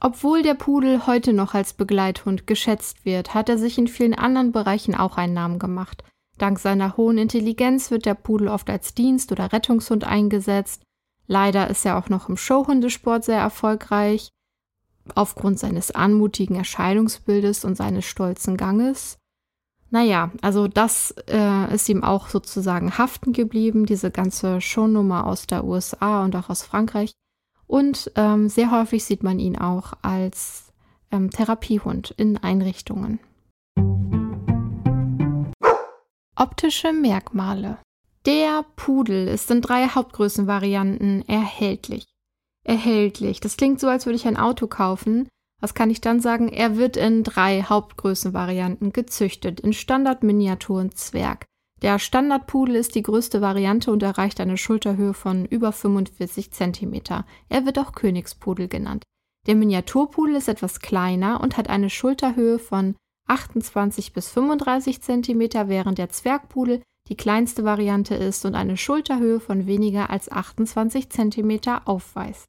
Obwohl 0.00 0.42
der 0.42 0.54
Pudel 0.54 1.06
heute 1.06 1.32
noch 1.32 1.54
als 1.54 1.72
Begleithund 1.72 2.46
geschätzt 2.46 3.04
wird, 3.04 3.34
hat 3.34 3.48
er 3.48 3.58
sich 3.58 3.78
in 3.78 3.88
vielen 3.88 4.14
anderen 4.14 4.52
Bereichen 4.52 4.94
auch 4.94 5.16
einen 5.16 5.34
Namen 5.34 5.58
gemacht. 5.58 6.04
Dank 6.38 6.60
seiner 6.60 6.96
hohen 6.96 7.18
Intelligenz 7.18 7.90
wird 7.90 8.06
der 8.06 8.14
Pudel 8.14 8.46
oft 8.48 8.70
als 8.70 8.94
Dienst- 8.94 9.32
oder 9.32 9.52
Rettungshund 9.52 10.04
eingesetzt. 10.04 10.82
Leider 11.26 11.68
ist 11.68 11.84
er 11.84 11.98
auch 11.98 12.08
noch 12.08 12.28
im 12.28 12.36
Showhundesport 12.36 13.24
sehr 13.24 13.40
erfolgreich, 13.40 14.30
aufgrund 15.14 15.58
seines 15.58 15.90
anmutigen 15.90 16.54
Erscheinungsbildes 16.54 17.64
und 17.64 17.76
seines 17.76 18.04
stolzen 18.04 18.56
Ganges. 18.56 19.18
Naja, 19.90 20.30
also 20.42 20.68
das 20.68 21.14
äh, 21.28 21.74
ist 21.74 21.88
ihm 21.88 22.04
auch 22.04 22.28
sozusagen 22.28 22.98
haften 22.98 23.32
geblieben, 23.32 23.86
diese 23.86 24.10
ganze 24.10 24.60
Shownummer 24.60 25.26
aus 25.26 25.46
der 25.46 25.64
USA 25.64 26.24
und 26.24 26.36
auch 26.36 26.50
aus 26.50 26.62
Frankreich. 26.62 27.12
Und 27.68 28.10
ähm, 28.16 28.48
sehr 28.48 28.72
häufig 28.72 29.04
sieht 29.04 29.22
man 29.22 29.38
ihn 29.38 29.56
auch 29.56 29.92
als 30.02 30.72
ähm, 31.12 31.30
Therapiehund 31.30 32.12
in 32.16 32.38
Einrichtungen. 32.38 33.20
Optische 36.34 36.92
Merkmale. 36.92 37.78
Der 38.24 38.64
Pudel 38.76 39.28
ist 39.28 39.50
in 39.50 39.60
drei 39.60 39.88
Hauptgrößenvarianten 39.88 41.28
erhältlich. 41.28 42.06
Erhältlich. 42.64 43.40
Das 43.40 43.56
klingt 43.56 43.80
so, 43.80 43.88
als 43.88 44.06
würde 44.06 44.16
ich 44.16 44.26
ein 44.26 44.36
Auto 44.36 44.66
kaufen. 44.66 45.28
Was 45.60 45.74
kann 45.74 45.90
ich 45.90 46.00
dann 46.00 46.20
sagen? 46.20 46.48
Er 46.48 46.76
wird 46.76 46.96
in 46.96 47.22
drei 47.22 47.62
Hauptgrößenvarianten 47.62 48.92
gezüchtet. 48.92 49.60
In 49.60 49.72
Standard, 49.72 50.22
Miniatur 50.22 50.80
und 50.80 50.96
Zwerg. 50.96 51.46
Der 51.82 51.98
Standardpudel 51.98 52.74
ist 52.74 52.94
die 52.94 53.02
größte 53.02 53.40
Variante 53.40 53.92
und 53.92 54.02
erreicht 54.02 54.40
eine 54.40 54.56
Schulterhöhe 54.56 55.14
von 55.14 55.44
über 55.44 55.70
45 55.72 56.50
cm. 56.50 57.02
Er 57.48 57.66
wird 57.66 57.78
auch 57.78 57.92
Königspudel 57.92 58.66
genannt. 58.68 59.04
Der 59.46 59.54
Miniaturpudel 59.54 60.36
ist 60.36 60.48
etwas 60.48 60.80
kleiner 60.80 61.40
und 61.40 61.56
hat 61.56 61.70
eine 61.70 61.88
Schulterhöhe 61.88 62.58
von 62.58 62.96
28 63.28 64.12
bis 64.12 64.28
35 64.30 65.00
cm, 65.00 65.68
während 65.68 65.98
der 65.98 66.10
Zwergpudel 66.10 66.82
die 67.08 67.16
kleinste 67.16 67.64
Variante 67.64 68.14
ist 68.14 68.44
und 68.44 68.54
eine 68.54 68.76
Schulterhöhe 68.76 69.40
von 69.40 69.66
weniger 69.66 70.10
als 70.10 70.30
28 70.30 71.08
cm 71.08 71.60
aufweist. 71.84 72.44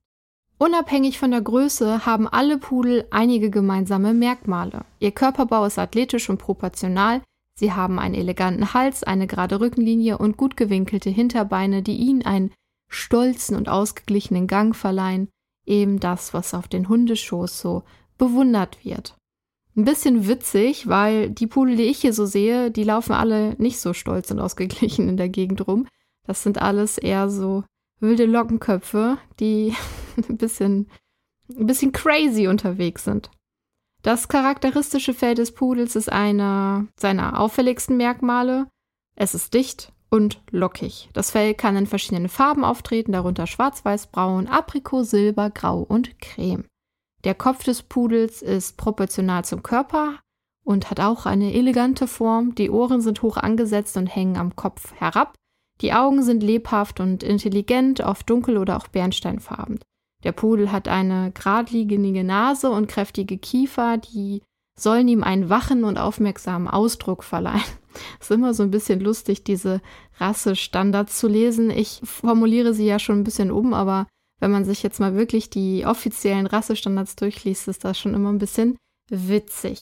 Unabhängig 0.58 1.20
von 1.20 1.32
der 1.32 1.42
Größe 1.42 2.06
haben 2.06 2.28
alle 2.28 2.58
Pudel 2.58 3.08
einige 3.12 3.50
gemeinsame 3.50 4.14
Merkmale. 4.14 4.82
Ihr 5.00 5.12
Körperbau 5.12 5.64
ist 5.66 5.80
athletisch 5.80 6.30
und 6.30 6.38
proportional, 6.38 7.22
Sie 7.60 7.74
haben 7.74 8.00
einen 8.00 8.16
eleganten 8.16 8.74
Hals, 8.74 9.04
eine 9.04 9.28
gerade 9.28 9.60
Rückenlinie 9.60 10.18
und 10.18 10.38
gut 10.38 10.56
gewinkelte 10.56 11.10
Hinterbeine, 11.10 11.84
die 11.84 11.98
ihnen 11.98 12.22
einen 12.22 12.54
stolzen 12.88 13.58
und 13.58 13.68
ausgeglichenen 13.68 14.48
Gang 14.48 14.74
verleihen, 14.74 15.28
eben 15.66 16.00
das, 16.00 16.34
was 16.34 16.54
auf 16.54 16.70
den 16.70 16.88
Hundeschoß 16.88 17.60
so 17.60 17.84
bewundert 18.18 18.86
wird. 18.86 19.18
Ein 19.76 19.84
bisschen 19.84 20.26
witzig, 20.30 20.88
weil 20.88 21.32
die 21.32 21.48
Pudel, 21.48 21.76
die 21.76 21.84
ich 21.84 22.00
hier 22.00 22.14
so 22.14 22.26
sehe, 22.26 22.72
die 22.72 22.86
laufen 22.86 23.12
alle 23.12 23.56
nicht 23.58 23.82
so 23.82 23.92
stolz 23.92 24.32
und 24.32 24.40
ausgeglichen 24.40 25.10
in 25.10 25.18
der 25.18 25.28
Gegend 25.28 25.68
rum. 25.68 25.86
Das 26.26 26.44
sind 26.44 26.62
alles 26.62 26.98
eher 26.98 27.30
so 27.30 27.66
wilde 28.00 28.26
Lockenköpfe, 28.26 29.18
die 29.42 29.76
ein 30.30 30.38
bisschen, 30.38 30.90
ein 31.50 31.66
bisschen 31.66 31.92
crazy 31.92 32.48
unterwegs 32.48 33.04
sind. 33.04 33.30
Das 34.02 34.30
charakteristische 34.30 35.14
Fell 35.14 35.36
des 35.36 35.54
Pudels 35.54 35.96
ist 35.96 36.12
einer 36.12 36.88
seiner 36.96 37.40
auffälligsten 37.40 37.98
Merkmale. 37.98 38.68
Es 39.16 39.36
ist 39.36 39.54
dicht 39.54 39.92
und 40.10 40.42
lockig. 40.52 41.10
Das 41.14 41.32
Fell 41.32 41.54
kann 41.54 41.76
in 41.76 41.86
verschiedenen 41.86 42.30
Farben 42.30 42.64
auftreten, 42.64 43.12
darunter 43.12 43.46
schwarz, 43.46 43.84
weiß, 43.84 44.08
braun, 44.08 44.48
Aprikot, 44.48 45.04
Silber, 45.04 45.50
Grau 45.50 45.82
und 45.82 46.20
Creme. 46.20 46.66
Der 47.26 47.36
Kopf 47.36 47.64
des 47.64 47.84
Pudels 47.84 48.42
ist 48.42 48.78
proportional 48.78 49.44
zum 49.44 49.64
Körper 49.64 50.20
und 50.64 50.90
hat 50.90 51.02
auch 51.02 51.26
eine 51.26 51.54
elegante 51.54 52.08
Form. 52.08 52.56
Die 52.56 52.70
Ohren 52.70 53.02
sind 53.02 53.22
hoch 53.22 53.36
angesetzt 53.36 53.98
und 53.98 54.08
hängen 54.08 54.38
am 54.38 54.56
Kopf 54.56 54.94
herab. 54.96 55.36
Die 55.82 55.94
Augen 55.94 56.24
sind 56.24 56.42
lebhaft 56.42 57.00
und 57.00 57.24
intelligent, 57.24 58.02
oft 58.02 58.30
dunkel 58.30 58.58
oder 58.58 58.78
auch 58.78 58.88
bernsteinfarben. 58.88 59.80
Der 60.24 60.32
Pudel 60.34 60.72
hat 60.72 60.88
eine 60.88 61.32
geradlinige 61.32 62.24
Nase 62.24 62.70
und 62.70 62.88
kräftige 62.88 63.38
Kiefer, 63.38 63.98
die 63.98 64.42
sollen 64.78 65.08
ihm 65.08 65.24
einen 65.24 65.50
wachen 65.50 65.84
und 65.84 65.98
aufmerksamen 65.98 66.68
Ausdruck 66.68 67.24
verleihen. 67.24 67.64
Es 68.20 68.28
ist 68.30 68.32
immer 68.32 68.54
so 68.54 68.64
ein 68.64 68.72
bisschen 68.72 69.00
lustig, 69.00 69.44
diese 69.44 69.82
Rassestandards 70.18 71.20
zu 71.20 71.28
lesen. 71.28 71.70
Ich 71.70 72.02
formuliere 72.04 72.74
sie 72.74 72.86
ja 72.86 73.00
schon 73.00 73.20
ein 73.20 73.24
bisschen 73.24 73.52
um, 73.52 73.74
aber 73.74 74.08
wenn 74.40 74.52
man 74.52 74.66
sich 74.66 74.84
jetzt 74.84 75.00
mal 75.00 75.16
wirklich 75.16 75.50
die 75.50 75.86
offiziellen 75.86 76.48
Rassestandards 76.48 77.16
durchliest, 77.16 77.68
ist 77.68 77.84
das 77.84 78.00
schon 78.00 78.14
immer 78.14 78.32
ein 78.32 78.38
bisschen 78.38 78.78
witzig. 79.10 79.82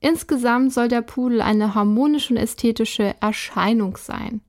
Insgesamt 0.00 0.72
soll 0.72 0.88
der 0.88 1.02
Pudel 1.02 1.40
eine 1.40 1.76
harmonische 1.76 2.34
und 2.34 2.40
ästhetische 2.40 3.14
Erscheinung 3.20 3.96
sein. 3.96 4.40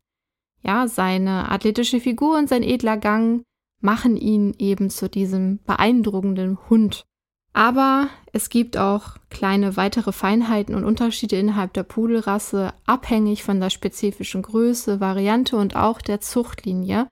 Ja, 0.63 0.87
seine 0.87 1.51
athletische 1.51 1.99
Figur 1.99 2.37
und 2.37 2.49
sein 2.49 2.63
edler 2.63 2.97
Gang 2.97 3.43
machen 3.83 4.15
ihn 4.15 4.55
eben 4.57 4.89
zu 4.89 5.09
diesem 5.09 5.59
beeindruckenden 5.65 6.57
Hund. 6.69 7.03
Aber 7.51 8.07
es 8.31 8.49
gibt 8.49 8.77
auch 8.77 9.17
kleine 9.29 9.77
weitere 9.77 10.11
Feinheiten 10.11 10.73
und 10.73 10.85
Unterschiede 10.85 11.37
innerhalb 11.37 11.73
der 11.73 11.83
Pudelrasse, 11.83 12.73
abhängig 12.85 13.43
von 13.43 13.59
der 13.59 13.69
spezifischen 13.69 14.41
Größe, 14.41 14.99
Variante 14.99 15.57
und 15.57 15.75
auch 15.75 16.01
der 16.01 16.19
Zuchtlinie. 16.19 17.07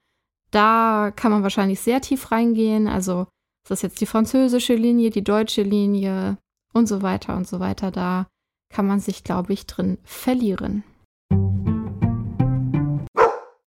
Da 0.50 1.12
kann 1.14 1.30
man 1.30 1.44
wahrscheinlich 1.44 1.80
sehr 1.80 2.00
tief 2.00 2.32
reingehen. 2.32 2.88
Also 2.88 3.26
ist 3.64 3.70
das 3.70 3.82
jetzt 3.82 4.00
die 4.00 4.06
französische 4.06 4.74
Linie, 4.74 5.10
die 5.10 5.22
deutsche 5.22 5.62
Linie 5.62 6.38
und 6.72 6.88
so 6.88 7.02
weiter 7.02 7.36
und 7.36 7.46
so 7.46 7.60
weiter. 7.60 7.92
Da 7.92 8.26
kann 8.72 8.86
man 8.86 8.98
sich, 8.98 9.22
glaube 9.22 9.52
ich, 9.52 9.66
drin 9.66 9.98
verlieren. 10.02 10.82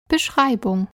Beschreibung 0.09 0.89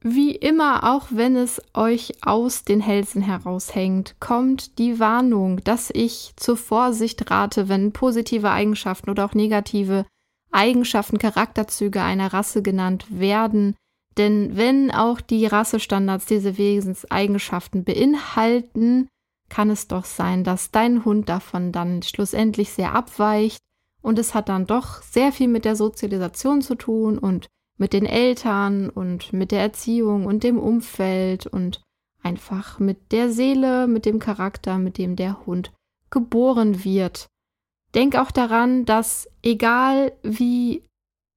wie 0.00 0.34
immer, 0.34 0.94
auch 0.94 1.08
wenn 1.10 1.34
es 1.34 1.60
euch 1.74 2.14
aus 2.22 2.64
den 2.64 2.80
Hälsen 2.80 3.20
heraushängt, 3.20 4.14
kommt 4.20 4.78
die 4.78 5.00
Warnung, 5.00 5.62
dass 5.64 5.90
ich 5.92 6.32
zur 6.36 6.56
Vorsicht 6.56 7.30
rate, 7.30 7.68
wenn 7.68 7.92
positive 7.92 8.50
Eigenschaften 8.50 9.10
oder 9.10 9.24
auch 9.24 9.34
negative 9.34 10.06
Eigenschaften, 10.52 11.18
Charakterzüge 11.18 12.02
einer 12.02 12.32
Rasse 12.32 12.62
genannt 12.62 13.06
werden. 13.10 13.74
Denn 14.16 14.56
wenn 14.56 14.90
auch 14.90 15.20
die 15.20 15.46
Rassestandards 15.46 16.26
diese 16.26 16.58
Wesenseigenschaften 16.58 17.84
beinhalten, 17.84 19.08
kann 19.48 19.70
es 19.70 19.88
doch 19.88 20.04
sein, 20.04 20.44
dass 20.44 20.70
dein 20.70 21.04
Hund 21.04 21.28
davon 21.28 21.72
dann 21.72 22.02
schlussendlich 22.02 22.70
sehr 22.70 22.94
abweicht 22.94 23.58
und 24.02 24.18
es 24.18 24.34
hat 24.34 24.48
dann 24.48 24.66
doch 24.66 25.02
sehr 25.02 25.32
viel 25.32 25.48
mit 25.48 25.64
der 25.64 25.76
Sozialisation 25.76 26.62
zu 26.62 26.76
tun 26.76 27.18
und 27.18 27.48
mit 27.78 27.92
den 27.92 28.06
Eltern 28.06 28.90
und 28.90 29.32
mit 29.32 29.52
der 29.52 29.60
Erziehung 29.60 30.26
und 30.26 30.42
dem 30.42 30.58
Umfeld 30.58 31.46
und 31.46 31.80
einfach 32.22 32.78
mit 32.78 33.12
der 33.12 33.30
Seele, 33.30 33.86
mit 33.86 34.04
dem 34.04 34.18
Charakter, 34.18 34.78
mit 34.78 34.98
dem 34.98 35.16
der 35.16 35.46
Hund 35.46 35.72
geboren 36.10 36.84
wird. 36.84 37.28
Denk 37.94 38.16
auch 38.16 38.30
daran, 38.30 38.84
dass 38.84 39.28
egal 39.42 40.12
wie 40.22 40.84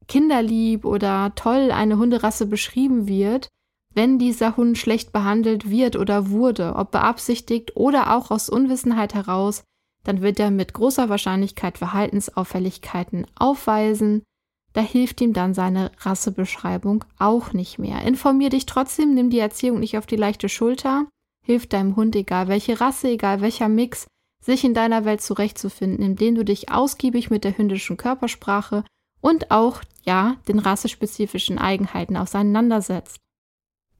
kinderlieb 0.08 0.84
oder 0.84 1.34
toll 1.36 1.72
eine 1.72 1.98
Hunderasse 1.98 2.46
beschrieben 2.46 3.08
wird, 3.08 3.48
wenn 3.94 4.20
dieser 4.20 4.58
Hund 4.58 4.78
schlecht 4.78 5.12
behandelt 5.12 5.70
wird 5.70 5.96
oder 5.96 6.30
wurde, 6.30 6.76
ob 6.76 6.92
beabsichtigt 6.92 7.76
oder 7.76 8.16
auch 8.16 8.32
aus 8.32 8.50
Unwissenheit 8.50 9.14
heraus, 9.14 9.64
dann 10.04 10.22
wird 10.22 10.40
er 10.40 10.52
mit 10.52 10.74
großer 10.74 11.10
Wahrscheinlichkeit 11.10 11.78
Verhaltensauffälligkeiten 11.78 13.28
aufweisen, 13.36 14.24
da 14.74 14.82
hilft 14.82 15.22
ihm 15.22 15.34
dann 15.34 15.54
seine 15.54 15.92
Rassebeschreibung 16.00 17.04
auch 17.20 17.54
nicht 17.54 17.78
mehr. 17.78 18.02
Informier 18.04 18.50
dich 18.50 18.66
trotzdem, 18.66 19.14
nimm 19.14 19.30
die 19.30 19.40
Erziehung 19.40 19.80
nicht 19.80 19.98
auf 19.98 20.06
die 20.06 20.16
leichte 20.16 20.50
Schulter, 20.50 21.08
hilf 21.46 21.68
deinem 21.68 21.96
Hund, 21.96 22.16
egal 22.16 22.48
welche 22.48 22.80
Rasse, 22.80 23.10
egal 23.10 23.42
welcher 23.42 23.68
Mix, 23.68 24.08
sich 24.44 24.64
in 24.64 24.74
deiner 24.74 25.06
Welt 25.06 25.22
zurechtzufinden, 25.22 26.04
indem 26.04 26.36
du 26.36 26.46
dich 26.46 26.72
ausgiebig 26.72 27.30
mit 27.30 27.44
der 27.44 27.58
hündischen 27.58 27.98
Körpersprache 27.98 28.84
und 29.20 29.52
auch, 29.52 29.82
ja, 30.04 30.38
den 30.48 30.60
rassespezifischen 30.60 31.60
Eigenheiten 31.60 32.18
auseinandersetzt. 32.18 33.18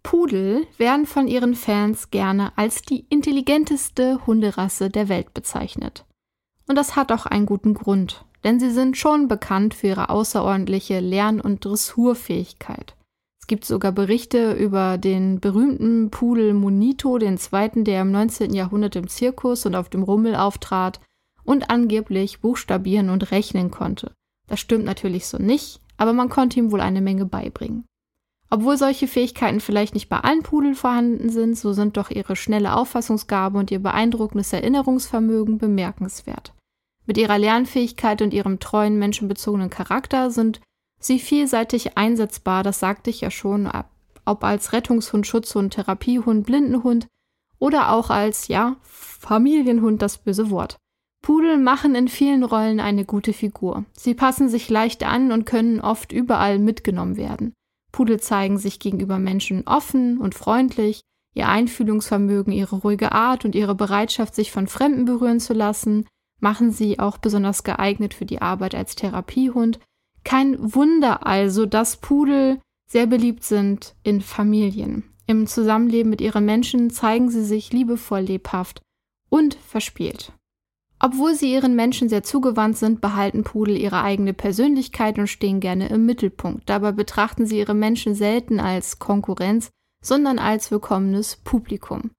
Pudel 0.04 0.66
werden 0.78 1.06
von 1.06 1.28
ihren 1.28 1.54
Fans 1.54 2.10
gerne 2.10 2.54
als 2.56 2.82
die 2.82 3.06
intelligenteste 3.10 4.26
Hunderasse 4.26 4.90
der 4.90 5.10
Welt 5.10 5.34
bezeichnet. 5.36 6.06
Und 6.68 6.76
das 6.76 6.96
hat 6.96 7.12
auch 7.12 7.28
einen 7.28 7.46
guten 7.46 7.76
Grund 7.76 8.26
denn 8.44 8.60
sie 8.60 8.72
sind 8.72 8.98
schon 8.98 9.28
bekannt 9.28 9.74
für 9.74 9.88
ihre 9.88 10.10
außerordentliche 10.10 11.00
Lern- 11.00 11.42
und 11.42 11.64
Dressurfähigkeit. 11.64 12.96
Es 13.40 13.48
gibt 13.48 13.66
sogar 13.66 13.92
Berichte 13.92 14.54
über 14.54 14.98
den 14.98 15.40
berühmten 15.40 16.10
Pudel 16.10 16.54
Monito, 16.54 17.18
den 17.18 17.38
zweiten, 17.38 17.84
der 17.84 18.02
im 18.02 18.12
19. 18.12 18.54
Jahrhundert 18.54 18.96
im 18.96 19.08
Zirkus 19.08 19.66
und 19.66 19.76
auf 19.76 19.90
dem 19.90 20.04
Rummel 20.04 20.36
auftrat 20.36 21.00
und 21.44 21.70
angeblich 21.70 22.40
buchstabieren 22.40 23.10
und 23.10 23.32
rechnen 23.32 23.72
konnte. 23.72 24.14
Das 24.48 24.60
stimmt 24.60 24.86
natürlich 24.86 25.28
so 25.28 25.38
nicht, 25.38 25.82
aber 25.98 26.14
man 26.14 26.30
konnte 26.30 26.60
ihm 26.60 26.72
wohl 26.72 26.82
eine 26.82 27.02
Menge 27.02 27.26
beibringen. 27.26 27.86
Obwohl 28.50 28.78
solche 28.78 29.08
Fähigkeiten 29.08 29.62
vielleicht 29.62 29.94
nicht 29.94 30.10
bei 30.10 30.20
allen 30.20 30.44
Pudeln 30.44 30.76
vorhanden 30.76 31.30
sind, 31.30 31.58
so 31.58 31.72
sind 31.72 31.96
doch 31.96 32.12
ihre 32.12 32.36
schnelle 32.36 32.76
Auffassungsgabe 32.76 33.58
und 33.58 33.72
ihr 33.72 33.80
beeindruckendes 33.80 34.52
Erinnerungsvermögen 34.52 35.58
bemerkenswert. 35.58 36.54
Mit 37.06 37.18
ihrer 37.18 37.38
Lernfähigkeit 37.38 38.22
und 38.22 38.34
ihrem 38.34 38.60
treuen, 38.60 39.00
menschenbezogenen 39.00 39.70
Charakter 39.70 40.32
sind 40.32 40.62
sie 41.00 41.20
vielseitig 41.20 41.98
einsetzbar, 41.98 42.64
das 42.64 42.80
sagte 42.80 43.10
ich 43.10 43.22
ja 43.22 43.32
schon, 43.32 43.70
ob 44.26 44.44
als 44.44 44.74
Rettungshund, 44.74 45.26
Schutzhund, 45.26 45.74
Therapiehund, 45.74 46.46
Blindenhund 46.46 47.08
oder 47.60 47.92
auch 47.92 48.10
als, 48.10 48.48
ja, 48.48 48.78
Familienhund, 48.82 50.02
das 50.02 50.20
böse 50.20 50.50
Wort. 50.50 50.78
Pudel 51.22 51.58
machen 51.58 51.94
in 51.94 52.08
vielen 52.08 52.44
Rollen 52.44 52.80
eine 52.80 53.06
gute 53.06 53.34
Figur. 53.34 53.86
Sie 53.94 54.16
passen 54.16 54.50
sich 54.50 54.70
leicht 54.70 55.04
an 55.04 55.32
und 55.32 55.46
können 55.46 55.80
oft 55.80 56.12
überall 56.12 56.58
mitgenommen 56.58 57.16
werden. 57.16 57.54
Pudel 57.92 58.20
zeigen 58.20 58.58
sich 58.58 58.80
gegenüber 58.80 59.20
Menschen 59.20 59.68
offen 59.68 60.18
und 60.18 60.34
freundlich, 60.34 61.02
ihr 61.36 61.48
Einfühlungsvermögen, 61.48 62.52
ihre 62.52 62.78
ruhige 62.78 63.12
Art 63.12 63.46
und 63.46 63.54
ihre 63.54 63.76
Bereitschaft, 63.76 64.34
sich 64.34 64.52
von 64.52 64.68
Fremden 64.68 65.06
berühren 65.06 65.40
zu 65.40 65.54
lassen, 65.54 66.08
machen 66.42 66.72
sie 66.72 67.00
auch 67.00 67.18
besonders 67.18 67.64
geeignet 67.64 68.14
für 68.14 68.26
die 68.26 68.42
Arbeit 68.42 68.76
als 68.76 68.96
Therapiehund. 68.96 69.80
Kein 70.24 70.58
Wunder 70.76 71.26
also, 71.26 71.66
dass 71.66 71.98
Pudel 71.98 72.60
sehr 72.88 73.08
beliebt 73.08 73.44
sind 73.44 73.96
in 74.04 74.22
Familien. 74.22 75.06
Im 75.28 75.48
Zusammenleben 75.48 76.10
mit 76.10 76.20
ihren 76.20 76.46
Menschen 76.46 76.90
zeigen 76.90 77.30
sie 77.30 77.46
sich 77.46 77.72
liebevoll 77.72 78.22
lebhaft 78.22 78.82
und 79.30 79.54
verspielt. 79.54 80.34
Obwohl 81.00 81.34
sie 81.34 81.52
ihren 81.52 81.76
Menschen 81.76 82.10
sehr 82.10 82.22
zugewandt 82.22 82.78
sind, 82.78 83.02
behalten 83.02 83.44
Pudel 83.44 83.76
ihre 83.76 84.04
eigene 84.04 84.34
Persönlichkeit 84.34 85.18
und 85.18 85.28
stehen 85.28 85.60
gerne 85.60 85.90
im 85.90 86.06
Mittelpunkt. 86.06 86.70
Dabei 86.70 86.92
betrachten 86.92 87.48
sie 87.48 87.58
ihre 87.58 87.74
Menschen 87.74 88.14
selten 88.14 88.60
als 88.60 89.00
Konkurrenz, 89.00 89.72
sondern 90.04 90.38
als 90.38 90.70
willkommenes 90.70 91.38
Publikum. 91.38 92.12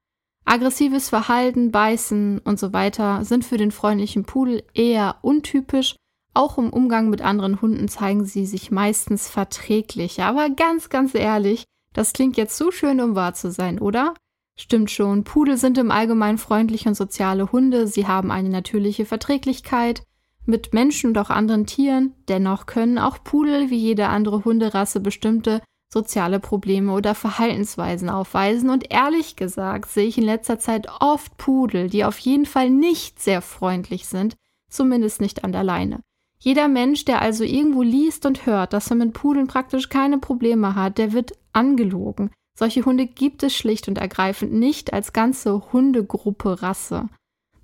Aggressives 0.44 1.08
Verhalten, 1.08 1.70
Beißen 1.70 2.40
und 2.40 2.58
so 2.58 2.72
weiter 2.72 3.24
sind 3.24 3.44
für 3.44 3.56
den 3.56 3.70
freundlichen 3.70 4.24
Pudel 4.24 4.62
eher 4.74 5.16
untypisch. 5.22 5.96
Auch 6.34 6.58
im 6.58 6.70
Umgang 6.70 7.10
mit 7.10 7.22
anderen 7.22 7.60
Hunden 7.60 7.88
zeigen 7.88 8.24
sie 8.24 8.46
sich 8.46 8.70
meistens 8.70 9.28
verträglich. 9.28 10.22
Aber 10.22 10.50
ganz, 10.50 10.88
ganz 10.88 11.14
ehrlich, 11.14 11.64
das 11.92 12.12
klingt 12.12 12.36
jetzt 12.36 12.56
zu 12.56 12.70
schön, 12.70 13.00
um 13.00 13.14
wahr 13.14 13.34
zu 13.34 13.50
sein, 13.50 13.78
oder? 13.78 14.14
Stimmt 14.58 14.90
schon, 14.90 15.24
Pudel 15.24 15.56
sind 15.56 15.78
im 15.78 15.90
Allgemeinen 15.90 16.38
freundliche 16.38 16.88
und 16.88 16.94
soziale 16.94 17.52
Hunde. 17.52 17.86
Sie 17.86 18.06
haben 18.06 18.30
eine 18.30 18.48
natürliche 18.48 19.06
Verträglichkeit 19.06 20.02
mit 20.44 20.74
Menschen 20.74 21.08
und 21.08 21.18
auch 21.18 21.30
anderen 21.30 21.66
Tieren. 21.66 22.14
Dennoch 22.28 22.66
können 22.66 22.98
auch 22.98 23.22
Pudel 23.22 23.70
wie 23.70 23.78
jede 23.78 24.08
andere 24.08 24.44
Hunderasse 24.44 25.00
bestimmte 25.00 25.62
soziale 25.92 26.40
Probleme 26.40 26.92
oder 26.92 27.14
Verhaltensweisen 27.14 28.08
aufweisen. 28.08 28.70
Und 28.70 28.90
ehrlich 28.90 29.36
gesagt 29.36 29.90
sehe 29.90 30.06
ich 30.06 30.16
in 30.16 30.24
letzter 30.24 30.58
Zeit 30.58 30.88
oft 31.00 31.36
Pudel, 31.36 31.90
die 31.90 32.04
auf 32.04 32.18
jeden 32.18 32.46
Fall 32.46 32.70
nicht 32.70 33.20
sehr 33.20 33.42
freundlich 33.42 34.06
sind, 34.06 34.34
zumindest 34.70 35.20
nicht 35.20 35.44
an 35.44 35.52
der 35.52 35.64
Leine. 35.64 36.00
Jeder 36.38 36.66
Mensch, 36.66 37.04
der 37.04 37.20
also 37.20 37.44
irgendwo 37.44 37.82
liest 37.82 38.24
und 38.24 38.46
hört, 38.46 38.72
dass 38.72 38.90
er 38.90 38.96
mit 38.96 39.12
Pudeln 39.12 39.46
praktisch 39.46 39.90
keine 39.90 40.18
Probleme 40.18 40.74
hat, 40.74 40.98
der 40.98 41.12
wird 41.12 41.32
angelogen. 41.52 42.30
Solche 42.58 42.84
Hunde 42.84 43.06
gibt 43.06 43.42
es 43.42 43.54
schlicht 43.54 43.86
und 43.86 43.98
ergreifend 43.98 44.52
nicht 44.52 44.92
als 44.92 45.12
ganze 45.12 45.72
Hundegruppe 45.72 46.62
Rasse. 46.62 47.08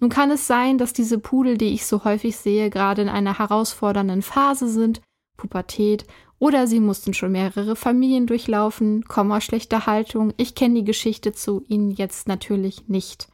Nun 0.01 0.11
kann 0.11 0.31
es 0.31 0.47
sein, 0.47 0.79
dass 0.79 0.93
diese 0.93 1.19
Pudel, 1.19 1.59
die 1.59 1.73
ich 1.73 1.87
so 1.87 2.05
häufig 2.05 2.37
sehe, 2.37 2.71
gerade 2.71 3.03
in 3.03 3.09
einer 3.09 3.39
herausfordernden 3.39 4.23
Phase 4.23 4.69
sind, 4.69 5.01
Pubertät 5.39 6.05
oder 6.39 6.67
sie 6.67 6.81
mussten 6.81 7.15
schon 7.15 7.33
mehrere 7.33 7.75
Familien 7.75 8.27
durchlaufen, 8.27 9.05
kommen 9.05 9.33
aus 9.33 9.45
schlechter 9.45 9.87
Haltung. 9.87 10.35
Ich 10.37 10.55
kenne 10.55 10.75
die 10.75 10.85
Geschichte 10.85 11.33
zu 11.33 11.65
ihnen 11.69 11.91
jetzt 11.91 12.29
natürlich 12.29 12.89
nicht. 12.89 13.29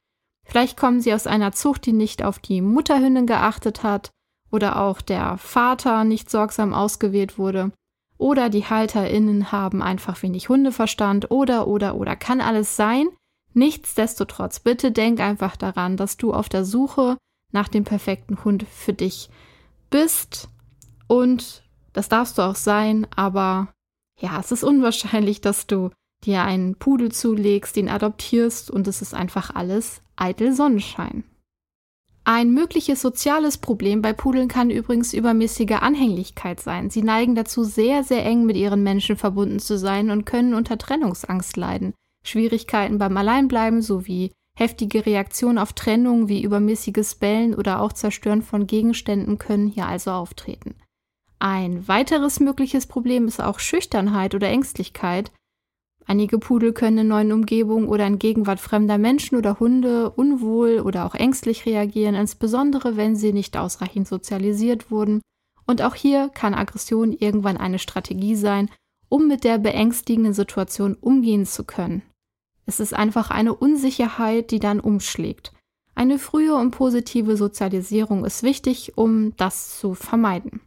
Vielleicht 0.47 0.77
kommen 0.77 1.01
sie 1.01 1.13
aus 1.13 1.27
einer 1.27 1.53
Zucht, 1.53 1.87
die 1.87 1.93
nicht 1.93 2.23
auf 2.23 2.39
die 2.39 2.61
Mutterhündin 2.61 3.27
geachtet 3.27 3.83
hat 3.83 4.11
oder 4.51 4.81
auch 4.81 5.01
der 5.01 5.37
Vater 5.39 6.05
nicht 6.05 6.31
sorgsam 6.31 6.73
ausgewählt 6.73 7.39
wurde. 7.39 7.73
Oder 8.17 8.49
die 8.49 8.65
HalterInnen 8.65 9.51
haben 9.51 9.83
einfach 9.83 10.23
wenig 10.23 10.49
Hundeverstand 10.49 11.31
oder, 11.31 11.67
oder, 11.67 11.97
oder 11.97 12.15
kann 12.15 12.41
alles 12.41 12.77
sein. 12.77 13.09
Nichtsdestotrotz, 13.55 14.61
bitte 14.61 14.93
denk 14.93 15.21
einfach 15.21 15.57
daran, 15.57 15.97
dass 15.97 16.17
du 16.17 16.33
auf 16.33 16.49
der 16.49 16.65
Suche 16.65 17.17
nach 17.53 17.69
dem 17.69 17.85
perfekten 17.85 18.45
Hund 18.45 18.65
für 18.71 18.93
dich 18.93 19.31
bist 19.91 20.49
und 21.09 21.64
das 21.95 22.11
darfst 22.11 22.37
du 22.37 22.43
auch 22.43 22.57
sein, 22.57 23.07
aber 23.17 23.73
ja, 24.21 24.39
es 24.39 24.53
ist 24.53 24.65
unwahrscheinlich, 24.65 25.41
dass 25.41 25.67
du 25.67 25.91
dir 26.25 26.43
einen 26.43 26.77
Pudel 26.77 27.13
zulegst, 27.13 27.77
den 27.77 27.89
adoptierst 27.89 28.71
und 28.71 28.87
es 28.87 29.01
ist 29.01 29.15
einfach 29.15 29.55
alles 29.55 30.03
eitel 30.17 30.53
Sonnenschein. 30.53 31.25
Ein 32.27 32.53
mögliches 32.53 33.03
soziales 33.03 33.59
Problem 33.59 34.01
bei 34.01 34.15
Pudeln 34.15 34.49
kann 34.49 34.71
übrigens 34.71 35.13
übermäßige 35.13 35.83
Anhänglichkeit 35.83 36.59
sein. 36.59 36.89
Sie 36.89 37.03
neigen 37.03 37.35
dazu, 37.35 37.65
sehr, 37.65 38.03
sehr 38.03 38.25
eng 38.25 38.47
mit 38.47 38.57
ihren 38.57 38.83
Menschen 38.83 39.19
verbunden 39.19 39.59
zu 39.59 39.77
sein 39.77 40.11
und 40.11 40.25
können 40.25 40.55
unter 40.55 40.79
Trennungsangst 40.79 41.59
leiden. 41.59 41.93
Schwierigkeiten 42.27 42.97
beim 42.97 43.15
Alleinbleiben 43.19 43.83
sowie 43.83 44.33
heftige 44.57 45.05
Reaktionen 45.05 45.59
auf 45.59 45.75
Trennung 45.75 46.29
wie 46.29 46.43
übermäßiges 46.43 47.17
Bellen 47.17 47.55
oder 47.55 47.81
auch 47.81 47.93
Zerstören 47.93 48.41
von 48.41 48.67
Gegenständen 48.67 49.37
können 49.37 49.69
hier 49.69 49.87
also 49.87 50.11
auftreten. 50.13 50.77
Ein 51.47 51.87
weiteres 51.89 52.41
mögliches 52.41 52.87
Problem 52.87 53.29
ist 53.29 53.39
auch 53.39 53.59
Schüchternheit 53.59 54.35
oder 54.35 54.49
Ängstlichkeit. 54.49 55.31
Einige 56.07 56.39
Pudel 56.39 56.73
können 56.73 56.97
in 56.97 57.09
neuen 57.09 57.33
Umgebungen 57.33 57.87
oder 57.87 58.07
in 58.07 58.19
Gegenwart 58.19 58.61
fremder 58.61 58.97
Menschen 58.97 59.37
oder 59.37 59.61
Hunde 59.61 60.09
unwohl 60.09 60.81
oder 60.81 61.05
auch 61.05 61.15
ängstlich 61.15 61.67
reagieren, 61.67 62.15
insbesondere 62.15 62.97
wenn 62.97 63.15
sie 63.15 63.35
nicht 63.35 63.59
ausreichend 63.59 64.09
sozialisiert 64.09 64.91
wurden. 64.91 65.21
Und 65.67 65.83
auch 65.83 65.95
hier 65.95 66.31
kann 66.31 66.55
Aggression 66.55 67.13
irgendwann 67.13 67.59
eine 67.59 67.79
Strategie 67.79 68.37
sein, 68.37 68.71
um 69.11 69.29
mit 69.29 69.45
der 69.45 69.59
beängstigenden 69.59 70.33
Situation 70.33 70.95
umgehen 70.95 71.45
zu 71.45 71.65
können. 71.65 72.01
Es 72.65 72.81
ist 72.81 72.95
einfach 72.95 73.29
eine 73.29 73.53
Unsicherheit, 73.53 74.51
die 74.51 74.61
dann 74.61 74.81
umschlägt. 74.81 75.53
Eine 75.95 76.19
frühe 76.19 76.55
und 76.55 76.71
positive 76.71 77.37
Sozialisierung 77.37 78.25
ist 78.25 78.43
wichtig, 78.43 78.97
um 78.97 79.37
das 79.37 79.79
zu 79.79 79.93
vermeiden. 79.93 80.63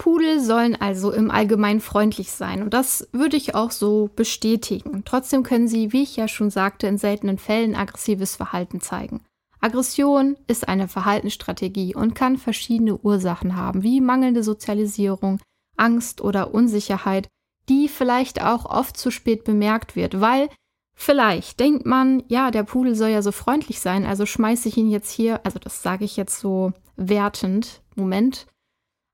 Pudel 0.00 0.40
sollen 0.40 0.80
also 0.80 1.12
im 1.12 1.30
Allgemeinen 1.30 1.82
freundlich 1.82 2.32
sein 2.32 2.62
und 2.62 2.72
das 2.72 3.06
würde 3.12 3.36
ich 3.36 3.54
auch 3.54 3.70
so 3.70 4.08
bestätigen. 4.16 5.02
Trotzdem 5.04 5.42
können 5.42 5.68
sie, 5.68 5.92
wie 5.92 6.04
ich 6.04 6.16
ja 6.16 6.26
schon 6.26 6.48
sagte, 6.48 6.86
in 6.86 6.96
seltenen 6.96 7.36
Fällen 7.36 7.74
aggressives 7.74 8.34
Verhalten 8.34 8.80
zeigen. 8.80 9.20
Aggression 9.60 10.38
ist 10.46 10.66
eine 10.68 10.88
Verhaltensstrategie 10.88 11.94
und 11.94 12.14
kann 12.14 12.38
verschiedene 12.38 12.96
Ursachen 12.96 13.56
haben, 13.56 13.82
wie 13.82 14.00
mangelnde 14.00 14.42
Sozialisierung, 14.42 15.38
Angst 15.76 16.22
oder 16.22 16.54
Unsicherheit, 16.54 17.28
die 17.68 17.86
vielleicht 17.86 18.42
auch 18.42 18.64
oft 18.64 18.96
zu 18.96 19.10
spät 19.10 19.44
bemerkt 19.44 19.96
wird, 19.96 20.18
weil 20.18 20.48
vielleicht 20.94 21.60
denkt 21.60 21.84
man, 21.84 22.22
ja, 22.26 22.50
der 22.50 22.62
Pudel 22.62 22.94
soll 22.94 23.10
ja 23.10 23.20
so 23.20 23.32
freundlich 23.32 23.80
sein, 23.80 24.06
also 24.06 24.24
schmeiße 24.24 24.66
ich 24.66 24.78
ihn 24.78 24.88
jetzt 24.88 25.10
hier, 25.10 25.44
also 25.44 25.58
das 25.58 25.82
sage 25.82 26.06
ich 26.06 26.16
jetzt 26.16 26.40
so 26.40 26.72
wertend, 26.96 27.82
Moment, 27.96 28.46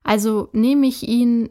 also 0.07 0.47
nehme 0.53 0.87
ich 0.87 1.05
ihn 1.05 1.49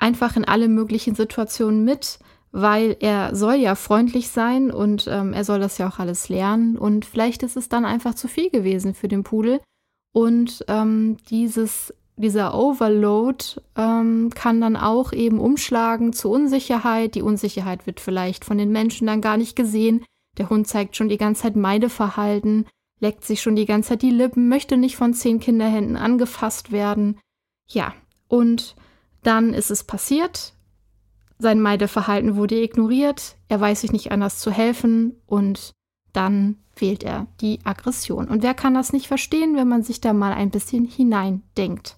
einfach 0.00 0.36
in 0.36 0.46
alle 0.46 0.68
möglichen 0.68 1.14
Situationen 1.14 1.84
mit, 1.84 2.18
weil 2.50 2.96
er 3.00 3.36
soll 3.36 3.56
ja 3.56 3.74
freundlich 3.74 4.28
sein 4.28 4.70
und 4.70 5.06
ähm, 5.10 5.34
er 5.34 5.44
soll 5.44 5.60
das 5.60 5.76
ja 5.76 5.88
auch 5.88 5.98
alles 5.98 6.30
lernen. 6.30 6.78
Und 6.78 7.04
vielleicht 7.04 7.42
ist 7.42 7.56
es 7.56 7.68
dann 7.68 7.84
einfach 7.84 8.14
zu 8.14 8.28
viel 8.28 8.48
gewesen 8.48 8.94
für 8.94 9.08
den 9.08 9.24
Pudel. 9.24 9.60
Und 10.14 10.64
ähm, 10.68 11.18
dieses, 11.28 11.92
dieser 12.16 12.54
Overload 12.58 13.44
ähm, 13.76 14.30
kann 14.34 14.62
dann 14.62 14.76
auch 14.76 15.12
eben 15.12 15.38
umschlagen 15.38 16.14
zu 16.14 16.30
Unsicherheit. 16.30 17.14
Die 17.14 17.22
Unsicherheit 17.22 17.86
wird 17.86 18.00
vielleicht 18.00 18.46
von 18.46 18.56
den 18.56 18.72
Menschen 18.72 19.06
dann 19.06 19.20
gar 19.20 19.36
nicht 19.36 19.54
gesehen. 19.54 20.02
Der 20.38 20.48
Hund 20.48 20.66
zeigt 20.66 20.96
schon 20.96 21.10
die 21.10 21.18
ganze 21.18 21.42
Zeit 21.42 21.56
Meideverhalten, 21.56 22.64
leckt 23.00 23.24
sich 23.24 23.42
schon 23.42 23.54
die 23.54 23.66
ganze 23.66 23.90
Zeit 23.90 24.02
die 24.02 24.10
Lippen, 24.10 24.48
möchte 24.48 24.78
nicht 24.78 24.96
von 24.96 25.12
zehn 25.12 25.40
Kinderhänden 25.40 25.98
angefasst 25.98 26.72
werden. 26.72 27.18
Ja, 27.68 27.94
und 28.28 28.76
dann 29.22 29.54
ist 29.54 29.70
es 29.70 29.84
passiert. 29.84 30.54
Sein 31.38 31.60
Meideverhalten 31.60 32.36
wurde 32.36 32.62
ignoriert. 32.62 33.36
Er 33.48 33.60
weiß 33.60 33.80
sich 33.80 33.92
nicht 33.92 34.12
anders 34.12 34.38
zu 34.38 34.50
helfen 34.50 35.16
und 35.26 35.72
dann 36.12 36.56
wählt 36.76 37.02
er 37.02 37.26
die 37.40 37.60
Aggression. 37.64 38.28
Und 38.28 38.42
wer 38.42 38.54
kann 38.54 38.74
das 38.74 38.92
nicht 38.92 39.08
verstehen, 39.08 39.56
wenn 39.56 39.68
man 39.68 39.82
sich 39.82 40.00
da 40.00 40.12
mal 40.12 40.32
ein 40.32 40.50
bisschen 40.50 40.84
hineindenkt? 40.84 41.96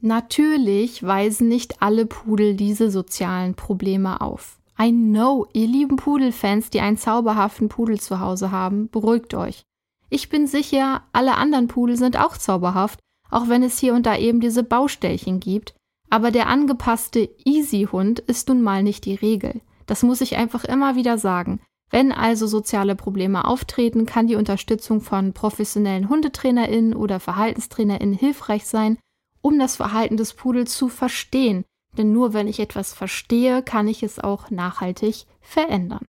Natürlich 0.00 1.02
weisen 1.02 1.48
nicht 1.48 1.82
alle 1.82 2.06
Pudel 2.06 2.54
diese 2.54 2.90
sozialen 2.90 3.54
Probleme 3.54 4.20
auf. 4.20 4.58
I 4.80 4.92
know, 4.92 5.48
ihr 5.52 5.66
lieben 5.66 5.96
Pudelfans, 5.96 6.70
die 6.70 6.80
einen 6.80 6.96
zauberhaften 6.96 7.68
Pudel 7.68 7.98
zu 7.98 8.20
Hause 8.20 8.52
haben, 8.52 8.88
beruhigt 8.90 9.34
euch. 9.34 9.62
Ich 10.08 10.28
bin 10.28 10.46
sicher, 10.46 11.02
alle 11.12 11.36
anderen 11.36 11.66
Pudel 11.66 11.96
sind 11.96 12.16
auch 12.16 12.36
zauberhaft, 12.36 13.00
auch 13.30 13.48
wenn 13.48 13.62
es 13.62 13.78
hier 13.78 13.94
und 13.94 14.06
da 14.06 14.16
eben 14.16 14.40
diese 14.40 14.62
Baustellchen 14.62 15.40
gibt. 15.40 15.74
Aber 16.10 16.30
der 16.30 16.48
angepasste 16.48 17.28
Easy-Hund 17.44 18.20
ist 18.20 18.48
nun 18.48 18.62
mal 18.62 18.82
nicht 18.82 19.04
die 19.04 19.14
Regel. 19.14 19.60
Das 19.86 20.02
muss 20.02 20.20
ich 20.20 20.36
einfach 20.36 20.64
immer 20.64 20.96
wieder 20.96 21.18
sagen. 21.18 21.60
Wenn 21.90 22.12
also 22.12 22.46
soziale 22.46 22.94
Probleme 22.94 23.46
auftreten, 23.46 24.04
kann 24.04 24.26
die 24.26 24.36
Unterstützung 24.36 25.00
von 25.00 25.32
professionellen 25.32 26.08
HundetrainerInnen 26.08 26.94
oder 26.94 27.18
VerhaltenstrainerInnen 27.18 28.14
hilfreich 28.14 28.66
sein, 28.66 28.98
um 29.40 29.58
das 29.58 29.76
Verhalten 29.76 30.16
des 30.16 30.34
Pudels 30.34 30.76
zu 30.76 30.88
verstehen. 30.88 31.64
Denn 31.96 32.12
nur 32.12 32.34
wenn 32.34 32.46
ich 32.46 32.60
etwas 32.60 32.92
verstehe, 32.92 33.62
kann 33.62 33.88
ich 33.88 34.02
es 34.02 34.18
auch 34.18 34.50
nachhaltig 34.50 35.24
verändern. 35.40 36.04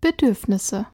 Bedürfnisse. 0.00 0.86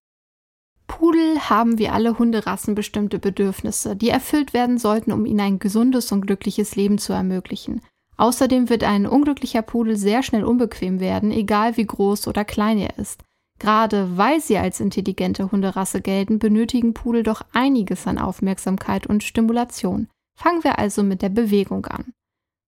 Pudel 0.89 1.39
haben 1.49 1.79
wie 1.79 1.89
alle 1.89 2.19
Hunderassen 2.19 2.75
bestimmte 2.75 3.21
Bedürfnisse, 3.21 3.95
die 3.95 4.09
erfüllt 4.09 4.53
werden 4.53 4.79
sollten, 4.79 5.13
um 5.13 5.27
ihnen 5.27 5.41
ein 5.41 5.59
gesundes 5.61 6.11
und 6.11 6.23
glückliches 6.23 6.75
Leben 6.75 6.99
zu 6.99 7.13
ermöglichen. 7.13 7.83
Außerdem 8.17 8.69
wird 8.69 8.83
ein 8.83 9.07
unglücklicher 9.07 9.63
Pudel 9.63 9.97
sehr 9.97 10.25
schnell 10.25 10.43
unbequem 10.43 10.99
werden, 10.99 11.31
egal 11.31 11.77
wie 11.77 11.87
groß 11.87 12.27
oder 12.27 12.45
klein 12.45 12.79
er 12.79 12.99
ist. 12.99 13.23
Gerade 13.61 14.17
weil 14.17 14.41
sie 14.41 14.59
als 14.59 14.81
intelligente 14.81 15.53
Hunderasse 15.53 16.01
gelten, 16.01 16.39
benötigen 16.39 16.95
Pudel 16.95 17.23
doch 17.23 17.43
einiges 17.53 18.07
an 18.07 18.19
Aufmerksamkeit 18.19 19.07
und 19.07 19.23
Stimulation. 19.23 20.09
Fangen 20.37 20.65
wir 20.65 20.79
also 20.79 21.03
mit 21.03 21.23
der 21.23 21.29
Bewegung 21.29 21.87
an. 21.87 22.13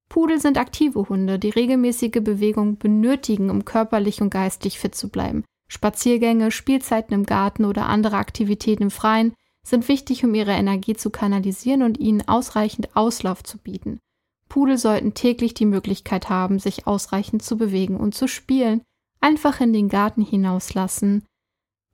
Pudel 0.08 0.40
sind 0.40 0.58
aktive 0.58 1.08
Hunde, 1.08 1.38
die 1.38 1.50
regelmäßige 1.50 2.20
Bewegung 2.20 2.78
benötigen, 2.78 3.48
um 3.48 3.64
körperlich 3.64 4.20
und 4.20 4.30
geistig 4.30 4.78
fit 4.78 4.94
zu 4.94 5.08
bleiben. 5.08 5.44
Spaziergänge, 5.70 6.50
Spielzeiten 6.50 7.14
im 7.14 7.24
Garten 7.24 7.64
oder 7.64 7.86
andere 7.86 8.16
Aktivitäten 8.16 8.82
im 8.82 8.90
Freien 8.90 9.34
sind 9.62 9.86
wichtig, 9.86 10.24
um 10.24 10.34
ihre 10.34 10.50
Energie 10.50 10.94
zu 10.94 11.10
kanalisieren 11.10 11.84
und 11.84 12.00
ihnen 12.00 12.26
ausreichend 12.26 12.96
Auslauf 12.96 13.44
zu 13.44 13.56
bieten. 13.56 14.00
Pudel 14.48 14.78
sollten 14.78 15.14
täglich 15.14 15.54
die 15.54 15.66
Möglichkeit 15.66 16.28
haben, 16.28 16.58
sich 16.58 16.88
ausreichend 16.88 17.42
zu 17.42 17.56
bewegen 17.56 17.96
und 17.96 18.16
zu 18.16 18.26
spielen, 18.26 18.82
einfach 19.20 19.60
in 19.60 19.72
den 19.72 19.88
Garten 19.88 20.22
hinauslassen, 20.22 21.24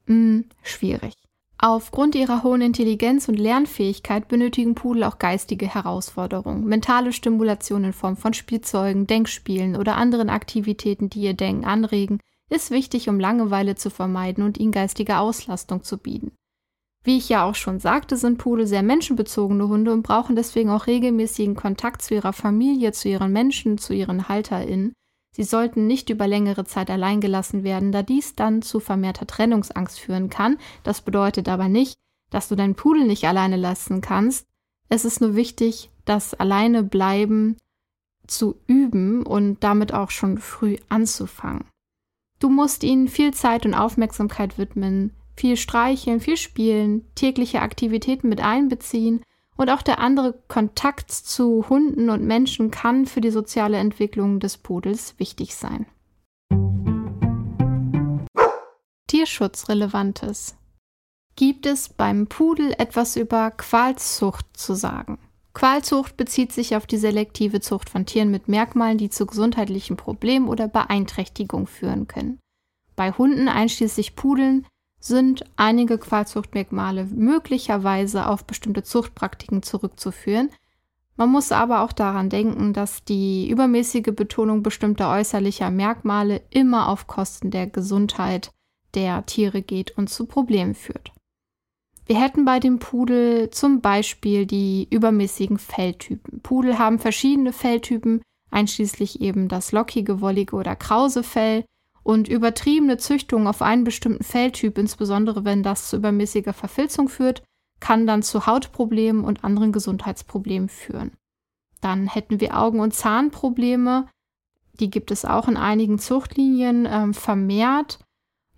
hm, 0.06 0.46
schwierig. 0.62 1.14
Aufgrund 1.58 2.14
ihrer 2.14 2.42
hohen 2.42 2.62
Intelligenz 2.62 3.28
und 3.28 3.38
Lernfähigkeit 3.38 4.26
benötigen 4.26 4.74
Pudel 4.74 5.04
auch 5.04 5.18
geistige 5.18 5.66
Herausforderungen, 5.74 6.64
mentale 6.64 7.12
Stimulation 7.12 7.84
in 7.84 7.92
Form 7.92 8.16
von 8.16 8.32
Spielzeugen, 8.32 9.06
Denkspielen 9.06 9.76
oder 9.76 9.96
anderen 9.96 10.30
Aktivitäten, 10.30 11.10
die 11.10 11.20
ihr 11.20 11.34
Denken 11.34 11.66
anregen, 11.66 12.20
ist 12.50 12.70
wichtig, 12.70 13.08
um 13.08 13.18
Langeweile 13.18 13.74
zu 13.74 13.90
vermeiden 13.90 14.44
und 14.44 14.58
ihnen 14.58 14.72
geistige 14.72 15.18
Auslastung 15.18 15.82
zu 15.82 15.98
bieten. 15.98 16.32
Wie 17.04 17.18
ich 17.18 17.28
ja 17.28 17.44
auch 17.44 17.54
schon 17.54 17.78
sagte, 17.78 18.16
sind 18.16 18.38
Pudel 18.38 18.66
sehr 18.66 18.82
menschenbezogene 18.82 19.68
Hunde 19.68 19.92
und 19.92 20.02
brauchen 20.02 20.36
deswegen 20.36 20.70
auch 20.70 20.86
regelmäßigen 20.86 21.54
Kontakt 21.54 22.02
zu 22.02 22.14
ihrer 22.14 22.32
Familie, 22.32 22.92
zu 22.92 23.08
ihren 23.08 23.32
Menschen, 23.32 23.78
zu 23.78 23.94
ihren 23.94 24.28
HalterInnen, 24.28 24.92
Sie 25.36 25.44
sollten 25.44 25.86
nicht 25.86 26.08
über 26.08 26.26
längere 26.26 26.64
Zeit 26.64 26.88
allein 26.88 27.20
gelassen 27.20 27.62
werden, 27.62 27.92
da 27.92 28.02
dies 28.02 28.36
dann 28.36 28.62
zu 28.62 28.80
vermehrter 28.80 29.26
Trennungsangst 29.26 30.00
führen 30.00 30.30
kann. 30.30 30.56
Das 30.82 31.02
bedeutet 31.02 31.46
aber 31.50 31.68
nicht, 31.68 31.98
dass 32.30 32.48
du 32.48 32.56
deinen 32.56 32.74
Pudel 32.74 33.06
nicht 33.06 33.24
alleine 33.24 33.56
lassen 33.56 34.00
kannst. 34.00 34.46
Es 34.88 35.04
ist 35.04 35.20
nur 35.20 35.36
wichtig, 35.36 35.90
das 36.06 36.32
alleine 36.32 36.82
bleiben 36.82 37.58
zu 38.26 38.58
üben 38.66 39.26
und 39.26 39.62
damit 39.62 39.92
auch 39.92 40.10
schon 40.10 40.38
früh 40.38 40.78
anzufangen. 40.88 41.66
Du 42.38 42.50
musst 42.50 42.84
ihnen 42.84 43.08
viel 43.08 43.32
Zeit 43.32 43.64
und 43.64 43.74
Aufmerksamkeit 43.74 44.58
widmen, 44.58 45.14
viel 45.36 45.56
streicheln, 45.56 46.20
viel 46.20 46.36
spielen, 46.36 47.06
tägliche 47.14 47.62
Aktivitäten 47.62 48.28
mit 48.28 48.42
einbeziehen 48.42 49.22
und 49.56 49.70
auch 49.70 49.80
der 49.80 50.00
andere 50.00 50.34
Kontakt 50.48 51.10
zu 51.10 51.66
Hunden 51.68 52.10
und 52.10 52.22
Menschen 52.22 52.70
kann 52.70 53.06
für 53.06 53.22
die 53.22 53.30
soziale 53.30 53.78
Entwicklung 53.78 54.38
des 54.38 54.58
Pudels 54.58 55.18
wichtig 55.18 55.54
sein. 55.54 55.86
Tierschutzrelevantes. 59.08 60.56
Gibt 61.36 61.64
es 61.64 61.88
beim 61.88 62.26
Pudel 62.26 62.74
etwas 62.76 63.16
über 63.16 63.50
Qualzucht 63.50 64.46
zu 64.54 64.74
sagen? 64.74 65.18
Qualzucht 65.56 66.18
bezieht 66.18 66.52
sich 66.52 66.76
auf 66.76 66.86
die 66.86 66.98
selektive 66.98 67.62
Zucht 67.62 67.88
von 67.88 68.04
Tieren 68.04 68.30
mit 68.30 68.46
Merkmalen, 68.46 68.98
die 68.98 69.08
zu 69.08 69.24
gesundheitlichen 69.24 69.96
Problemen 69.96 70.48
oder 70.48 70.68
Beeinträchtigungen 70.68 71.66
führen 71.66 72.06
können. 72.06 72.38
Bei 72.94 73.10
Hunden, 73.12 73.48
einschließlich 73.48 74.16
Pudeln, 74.16 74.66
sind 75.00 75.46
einige 75.56 75.96
Qualzuchtmerkmale 75.96 77.06
möglicherweise 77.06 78.26
auf 78.26 78.44
bestimmte 78.44 78.82
Zuchtpraktiken 78.82 79.62
zurückzuführen. 79.62 80.50
Man 81.16 81.30
muss 81.30 81.50
aber 81.52 81.80
auch 81.80 81.94
daran 81.94 82.28
denken, 82.28 82.74
dass 82.74 83.04
die 83.04 83.48
übermäßige 83.48 84.14
Betonung 84.14 84.62
bestimmter 84.62 85.10
äußerlicher 85.10 85.70
Merkmale 85.70 86.42
immer 86.50 86.90
auf 86.90 87.06
Kosten 87.06 87.50
der 87.50 87.66
Gesundheit 87.66 88.50
der 88.92 89.24
Tiere 89.24 89.62
geht 89.62 89.96
und 89.96 90.10
zu 90.10 90.26
Problemen 90.26 90.74
führt. 90.74 91.15
Wir 92.06 92.20
hätten 92.20 92.44
bei 92.44 92.60
dem 92.60 92.78
Pudel 92.78 93.50
zum 93.50 93.80
Beispiel 93.80 94.46
die 94.46 94.86
übermäßigen 94.90 95.58
Felltypen. 95.58 96.40
Pudel 96.40 96.78
haben 96.78 96.98
verschiedene 97.00 97.52
Felltypen, 97.52 98.22
einschließlich 98.50 99.20
eben 99.20 99.48
das 99.48 99.72
lockige, 99.72 100.20
wollige 100.20 100.54
oder 100.54 100.76
krause 100.76 101.22
Fell, 101.22 101.64
und 102.06 102.28
übertriebene 102.28 102.98
Züchtung 102.98 103.48
auf 103.48 103.62
einen 103.62 103.82
bestimmten 103.82 104.22
Felltyp, 104.22 104.78
insbesondere 104.78 105.44
wenn 105.44 105.64
das 105.64 105.90
zu 105.90 105.96
übermäßiger 105.96 106.52
Verfilzung 106.52 107.08
führt, 107.08 107.42
kann 107.80 108.06
dann 108.06 108.22
zu 108.22 108.46
Hautproblemen 108.46 109.24
und 109.24 109.42
anderen 109.42 109.72
Gesundheitsproblemen 109.72 110.68
führen. 110.68 111.10
Dann 111.80 112.06
hätten 112.06 112.40
wir 112.40 112.56
Augen- 112.56 112.78
und 112.78 112.94
Zahnprobleme. 112.94 114.06
Die 114.78 114.88
gibt 114.88 115.10
es 115.10 115.24
auch 115.24 115.48
in 115.48 115.56
einigen 115.56 115.98
Zuchtlinien 115.98 116.86
ähm, 116.88 117.12
vermehrt. 117.12 117.98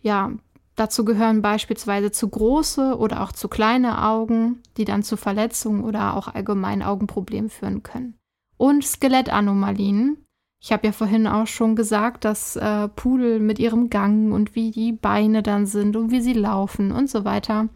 Ja, 0.02 0.32
dazu 0.78 1.04
gehören 1.04 1.42
beispielsweise 1.42 2.10
zu 2.10 2.28
große 2.28 2.96
oder 2.96 3.22
auch 3.22 3.32
zu 3.32 3.48
kleine 3.48 4.04
Augen, 4.04 4.62
die 4.76 4.84
dann 4.84 5.02
zu 5.02 5.16
Verletzungen 5.16 5.84
oder 5.84 6.16
auch 6.16 6.28
allgemeinen 6.28 6.82
Augenproblemen 6.82 7.50
führen 7.50 7.82
können. 7.82 8.14
Und 8.56 8.84
Skelettanomalien, 8.84 10.24
ich 10.60 10.72
habe 10.72 10.88
ja 10.88 10.92
vorhin 10.92 11.26
auch 11.26 11.46
schon 11.46 11.76
gesagt, 11.76 12.24
dass 12.24 12.56
äh, 12.56 12.88
Pudel 12.88 13.38
mit 13.38 13.58
ihrem 13.58 13.90
Gang 13.90 14.32
und 14.32 14.54
wie 14.54 14.70
die 14.70 14.92
Beine 14.92 15.42
dann 15.42 15.66
sind 15.66 15.96
und 15.96 16.10
wie 16.10 16.20
sie 16.20 16.32
laufen 16.32 16.90
und 16.90 17.08
so 17.08 17.24
weiter. 17.24 17.68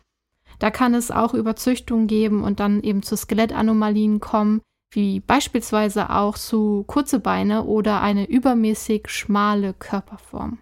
Da 0.59 0.71
kann 0.71 0.95
es 0.95 1.11
auch 1.11 1.35
Überzüchtung 1.35 2.07
geben 2.07 2.43
und 2.43 2.61
dann 2.61 2.83
eben 2.83 3.03
zu 3.03 3.17
Skelettanomalien 3.17 4.21
kommen, 4.21 4.61
wie 4.91 5.21
beispielsweise 5.21 6.11
auch 6.11 6.37
zu 6.37 6.85
kurze 6.87 7.19
Beine 7.19 7.65
oder 7.65 8.01
eine 8.01 8.29
übermäßig 8.29 9.09
schmale 9.09 9.75
Körperform. 9.75 10.59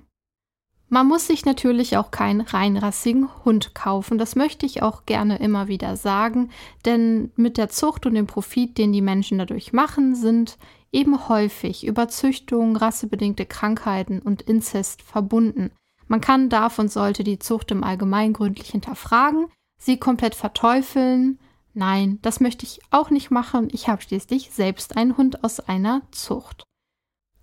Man 0.93 1.07
muss 1.07 1.29
sich 1.29 1.45
natürlich 1.45 1.97
auch 1.97 2.11
keinen 2.11 2.41
reinrassigen 2.41 3.29
Hund 3.45 3.77
kaufen. 3.77 4.19
Das 4.19 4.35
möchte 4.35 4.67
ich 4.67 4.83
auch 4.83 5.07
gerne 5.07 5.39
immer 5.39 5.69
wieder 5.69 5.97
sagen, 5.97 6.51
denn 6.85 7.31
mit 7.37 7.59
der 7.59 7.69
Zucht 7.69 8.07
und 8.07 8.15
dem 8.15 8.27
Profit, 8.27 8.77
den 8.77 8.93
die 8.93 9.01
Menschen 9.01 9.39
dadurch 9.39 9.73
machen, 9.73 10.17
sind 10.17 10.59
eben 10.91 11.29
häufig 11.29 11.87
Überzüchtung, 11.87 12.75
rassebedingte 12.75 13.47
Krankheiten 13.47 14.19
und 14.19 14.43
Inzest 14.43 15.03
verbunden. 15.03 15.71
Man 16.09 16.21
kann, 16.21 16.49
darf 16.49 16.81
und 16.81 16.91
sollte 16.91 17.23
die 17.23 17.39
Zucht 17.39 17.71
im 17.71 17.85
Allgemeinen 17.85 18.33
gründlich 18.33 18.71
hinterfragen, 18.71 19.47
sie 19.79 19.97
komplett 19.97 20.35
verteufeln. 20.35 21.39
Nein, 21.73 22.19
das 22.23 22.41
möchte 22.41 22.67
ich 22.67 22.81
auch 22.91 23.11
nicht 23.11 23.31
machen. 23.31 23.69
Ich 23.71 23.89
habe 23.89 24.03
schließlich 24.03 24.51
selbst 24.51 24.97
einen 24.97 25.17
Hund 25.17 25.45
aus 25.45 25.61
einer 25.61 26.03
Zucht. 26.11 26.65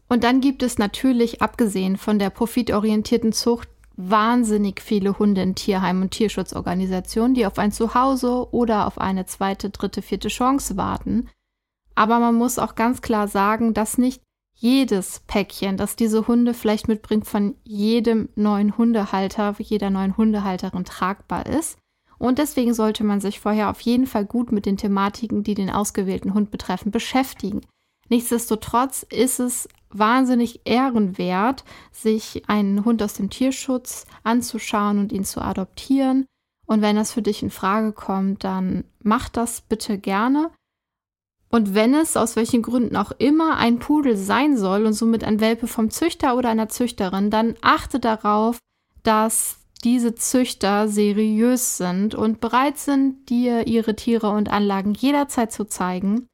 Und 0.10 0.24
dann 0.24 0.42
gibt 0.42 0.64
es 0.64 0.78
natürlich, 0.78 1.42
abgesehen 1.42 1.98
von 1.98 2.20
der 2.20 2.30
profitorientierten 2.30 3.34
Zucht, 3.34 3.70
wahnsinnig 3.98 4.80
viele 4.82 5.18
Hunde 5.18 5.42
in 5.42 5.56
Tierheimen 5.56 6.04
und 6.04 6.12
Tierschutzorganisationen, 6.12 7.34
die 7.34 7.46
auf 7.46 7.58
ein 7.58 7.72
Zuhause 7.72 8.48
oder 8.54 8.86
auf 8.86 9.00
eine 9.00 9.26
zweite, 9.26 9.72
dritte, 9.72 10.02
vierte 10.02 10.28
Chance 10.28 10.78
warten. 10.78 11.30
Aber 11.96 12.20
man 12.20 12.36
muss 12.36 12.60
auch 12.60 12.76
ganz 12.76 13.02
klar 13.02 13.28
sagen, 13.28 13.74
dass 13.74 13.98
nicht 13.98 14.22
jedes 14.54 15.22
Päckchen, 15.28 15.78
das 15.78 15.96
diese 15.96 16.28
Hunde 16.28 16.54
vielleicht 16.54 16.88
mitbringt, 16.88 17.26
von 17.28 17.56
jedem 17.64 18.30
neuen 18.36 18.78
Hundehalter, 18.78 19.56
jeder 19.60 19.90
neuen 19.90 20.16
Hundehalterin 20.16 20.86
tragbar 20.86 21.46
ist. 21.48 21.78
Und 22.20 22.40
deswegen 22.40 22.74
sollte 22.74 23.04
man 23.04 23.20
sich 23.20 23.40
vorher 23.40 23.70
auf 23.70 23.82
jeden 23.82 24.08
Fall 24.08 24.26
gut 24.26 24.52
mit 24.52 24.66
den 24.66 24.78
Thematiken, 24.78 25.44
die 25.44 25.54
den 25.54 25.70
ausgewählten 25.70 26.34
Hund 26.34 26.50
betreffen, 26.50 26.92
beschäftigen. 26.92 27.62
Nichtsdestotrotz 28.10 29.04
ist 29.04 29.40
es 29.40 29.68
wahnsinnig 29.90 30.62
ehrenwert, 30.66 31.64
sich 31.92 32.48
einen 32.48 32.86
Hund 32.86 33.02
aus 33.02 33.14
dem 33.14 33.30
Tierschutz 33.30 34.06
anzuschauen 34.24 35.00
und 35.00 35.12
ihn 35.12 35.24
zu 35.24 35.42
adoptieren. 35.42 36.26
Und 36.66 36.82
wenn 36.82 36.96
das 36.96 37.14
für 37.14 37.22
dich 37.22 37.44
in 37.44 37.50
Frage 37.50 37.94
kommt, 37.94 38.44
dann 38.44 38.84
mach 39.02 39.30
das 39.30 39.62
bitte 39.62 39.98
gerne. 39.98 40.52
Und 41.50 41.74
wenn 41.74 41.94
es 41.94 42.18
aus 42.18 42.36
welchen 42.36 42.62
Gründen 42.62 42.98
auch 42.98 43.12
immer 43.20 43.58
ein 43.58 43.80
Pudel 43.80 44.18
sein 44.18 44.58
soll 44.58 44.86
und 44.86 44.94
somit 44.94 45.24
ein 45.24 45.40
Welpe 45.40 45.68
vom 45.68 45.90
Züchter 45.90 46.36
oder 46.36 46.50
einer 46.50 46.68
Züchterin, 46.68 47.30
dann 47.30 47.56
achte 47.62 48.00
darauf, 48.00 48.60
dass 49.04 49.60
diese 49.84 50.16
Züchter 50.16 50.90
seriös 50.90 51.78
sind 51.78 52.16
und 52.16 52.42
bereit 52.42 52.78
sind, 52.78 53.30
dir 53.30 53.68
ihre 53.68 53.96
Tiere 53.96 54.30
und 54.30 54.50
Anlagen 54.50 54.94
jederzeit 54.94 55.54
zu 55.54 55.66
zeigen. 55.66 56.28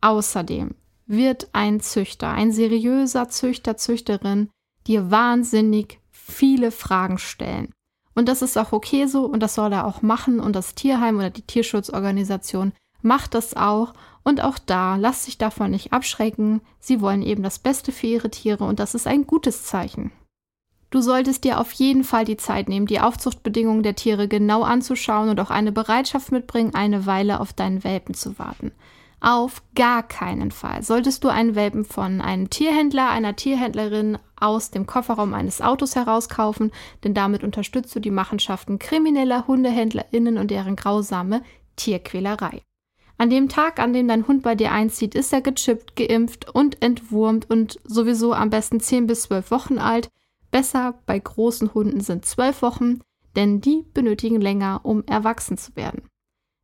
Außerdem 0.00 0.74
wird 1.10 1.48
ein 1.52 1.80
Züchter, 1.80 2.30
ein 2.30 2.52
seriöser 2.52 3.28
Züchter, 3.28 3.76
Züchterin 3.76 4.48
dir 4.86 5.10
wahnsinnig 5.10 5.98
viele 6.12 6.70
Fragen 6.70 7.18
stellen. 7.18 7.72
Und 8.14 8.28
das 8.28 8.42
ist 8.42 8.56
auch 8.56 8.72
okay 8.72 9.06
so 9.06 9.24
und 9.24 9.40
das 9.40 9.54
soll 9.54 9.72
er 9.72 9.86
auch 9.86 10.02
machen 10.02 10.40
und 10.40 10.54
das 10.54 10.74
Tierheim 10.74 11.16
oder 11.16 11.30
die 11.30 11.42
Tierschutzorganisation 11.42 12.72
macht 13.02 13.34
das 13.34 13.56
auch 13.56 13.94
und 14.22 14.42
auch 14.42 14.58
da 14.58 14.96
lass 14.96 15.24
dich 15.24 15.38
davon 15.38 15.72
nicht 15.72 15.92
abschrecken. 15.92 16.60
Sie 16.78 17.00
wollen 17.00 17.22
eben 17.22 17.42
das 17.42 17.58
Beste 17.58 17.92
für 17.92 18.06
ihre 18.06 18.30
Tiere 18.30 18.64
und 18.64 18.78
das 18.78 18.94
ist 18.94 19.06
ein 19.06 19.26
gutes 19.26 19.64
Zeichen. 19.64 20.12
Du 20.90 21.00
solltest 21.00 21.44
dir 21.44 21.60
auf 21.60 21.72
jeden 21.72 22.04
Fall 22.04 22.24
die 22.24 22.36
Zeit 22.36 22.68
nehmen, 22.68 22.86
die 22.86 23.00
Aufzuchtbedingungen 23.00 23.82
der 23.82 23.94
Tiere 23.96 24.28
genau 24.28 24.62
anzuschauen 24.62 25.28
und 25.28 25.40
auch 25.40 25.50
eine 25.50 25.72
Bereitschaft 25.72 26.30
mitbringen, 26.32 26.74
eine 26.74 27.06
Weile 27.06 27.40
auf 27.40 27.52
deinen 27.52 27.84
Welpen 27.84 28.14
zu 28.14 28.38
warten. 28.38 28.72
Auf 29.22 29.62
gar 29.74 30.02
keinen 30.02 30.50
Fall 30.50 30.82
solltest 30.82 31.24
du 31.24 31.28
einen 31.28 31.54
Welpen 31.54 31.84
von 31.84 32.22
einem 32.22 32.48
Tierhändler, 32.48 33.10
einer 33.10 33.36
Tierhändlerin 33.36 34.16
aus 34.36 34.70
dem 34.70 34.86
Kofferraum 34.86 35.34
eines 35.34 35.60
Autos 35.60 35.94
herauskaufen, 35.94 36.72
denn 37.04 37.12
damit 37.12 37.44
unterstützt 37.44 37.94
du 37.94 38.00
die 38.00 38.10
Machenschaften 38.10 38.78
krimineller 38.78 39.46
HundehändlerInnen 39.46 40.38
und 40.38 40.50
deren 40.50 40.74
grausame 40.74 41.42
Tierquälerei. 41.76 42.62
An 43.18 43.28
dem 43.28 43.50
Tag, 43.50 43.78
an 43.78 43.92
dem 43.92 44.08
dein 44.08 44.26
Hund 44.26 44.42
bei 44.42 44.54
dir 44.54 44.72
einzieht, 44.72 45.14
ist 45.14 45.30
er 45.34 45.42
gechippt, 45.42 45.96
geimpft 45.96 46.48
und 46.54 46.82
entwurmt 46.82 47.50
und 47.50 47.78
sowieso 47.84 48.32
am 48.32 48.48
besten 48.48 48.80
10 48.80 49.06
bis 49.06 49.24
12 49.24 49.50
Wochen 49.50 49.78
alt. 49.78 50.08
Besser 50.50 50.94
bei 51.04 51.18
großen 51.18 51.74
Hunden 51.74 52.00
sind 52.00 52.24
12 52.24 52.62
Wochen, 52.62 53.00
denn 53.36 53.60
die 53.60 53.84
benötigen 53.92 54.40
länger, 54.40 54.80
um 54.84 55.04
erwachsen 55.04 55.58
zu 55.58 55.76
werden. 55.76 56.09